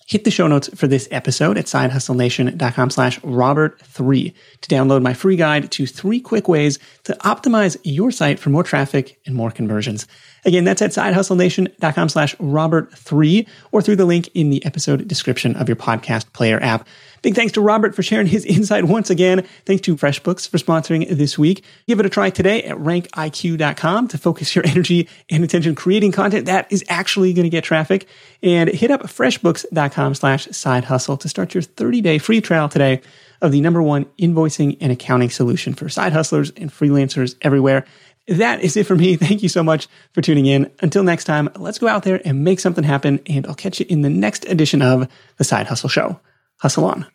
hit 0.06 0.26
the 0.26 0.32
show 0.32 0.46
notes 0.46 0.70
for 0.76 0.88
this 0.88 1.08
episode 1.10 1.58
at 1.58 1.66
sidehustlenation.com 1.66 2.92
slash 2.92 3.20
robert3 3.22 4.34
to 4.62 4.70
download 4.70 5.02
my 5.02 5.16
free 5.16 5.38
guide 5.38 5.72
to 5.72 5.88
three 5.88 6.20
quick 6.20 6.48
ways 6.48 6.78
to 7.06 7.18
optimize 7.22 7.78
your 7.84 8.12
site 8.12 8.38
for 8.38 8.52
more 8.52 8.64
traffic 8.64 9.20
and 9.26 9.36
more 9.36 9.50
conversions. 9.50 10.06
Again, 10.46 10.64
that's 10.64 10.82
at 10.82 10.92
sidehustlenation.com 10.92 12.10
slash 12.10 12.36
robert3 12.38 13.48
or 13.72 13.82
through 13.82 13.96
the 13.96 14.06
link 14.06 14.30
in 14.34 14.50
the 14.50 14.66
episode 14.66 15.08
description 15.08 15.56
of 15.56 15.70
your 15.70 15.76
podcast 15.76 16.32
player 16.34 16.62
app. 16.62 16.88
Big 17.22 17.36
thanks 17.36 17.54
to 17.54 17.62
Robert 17.62 17.96
for 17.96 18.02
sharing 18.02 18.28
his 18.28 18.46
insight 18.58 18.86
once 18.86 19.10
again. 19.10 19.46
Thanks 19.66 19.82
to 19.84 19.96
FreshBooks 19.96 20.50
for 20.50 20.58
sponsoring 20.58 21.08
this 21.10 21.38
week. 21.38 21.64
Give 21.88 22.00
it 22.00 22.06
a 22.06 22.10
try 22.10 22.32
today 22.32 22.64
at 22.64 22.78
rankiq.com 22.78 24.08
to 24.08 24.18
focus 24.18 24.56
your 24.56 24.66
energy 24.68 25.08
and 25.30 25.44
attention 25.44 25.76
creating 25.76 26.12
content 26.12 26.48
that 26.48 26.72
is 26.72 26.84
actually 26.90 27.34
going 27.34 27.44
to 27.44 27.50
get 27.50 27.64
traffic. 27.64 28.08
And 28.42 28.70
hit 28.70 28.90
up 28.90 29.04
freshbooks.com 29.04 30.16
slash 30.16 30.48
side 30.48 30.86
hustle 30.86 31.18
to 31.18 31.30
start 31.30 31.54
your 31.54 31.62
30 31.62 32.02
day 32.02 32.18
free 32.18 32.42
trial 32.42 32.68
today 32.70 33.02
of 33.42 33.52
the 33.52 33.62
number 33.62 33.82
one 33.82 34.06
invoicing 34.20 34.78
and 34.82 34.92
accounting 34.92 35.30
solution 35.30 35.74
for 35.74 35.90
side 35.90 36.14
hustlers 36.14 36.52
and 36.52 36.72
freelancers 36.72 37.36
everywhere. 37.42 37.86
That 38.32 38.62
is 38.62 38.78
it 38.78 38.88
for 38.88 38.96
me. 38.96 39.16
Thank 39.18 39.44
you 39.44 39.50
so 39.50 39.62
much 39.62 39.88
for 40.14 40.22
tuning 40.22 40.46
in. 40.46 40.72
Until 40.80 41.04
next 41.04 41.26
time, 41.26 41.50
let's 41.58 41.80
go 41.80 41.88
out 41.88 42.04
there 42.04 42.22
and 42.24 42.44
make 42.44 42.62
something 42.62 42.84
happen. 42.84 43.20
And 43.28 43.46
I'll 43.46 43.56
catch 43.56 43.80
you 43.80 43.86
in 43.90 44.02
the 44.02 44.10
next 44.10 44.46
edition 44.46 44.82
of 44.82 45.08
the 45.38 45.44
Side 45.44 45.68
Hustle 45.68 45.90
Show. 45.90 46.20
Hustle 46.58 46.86
on. 46.86 47.06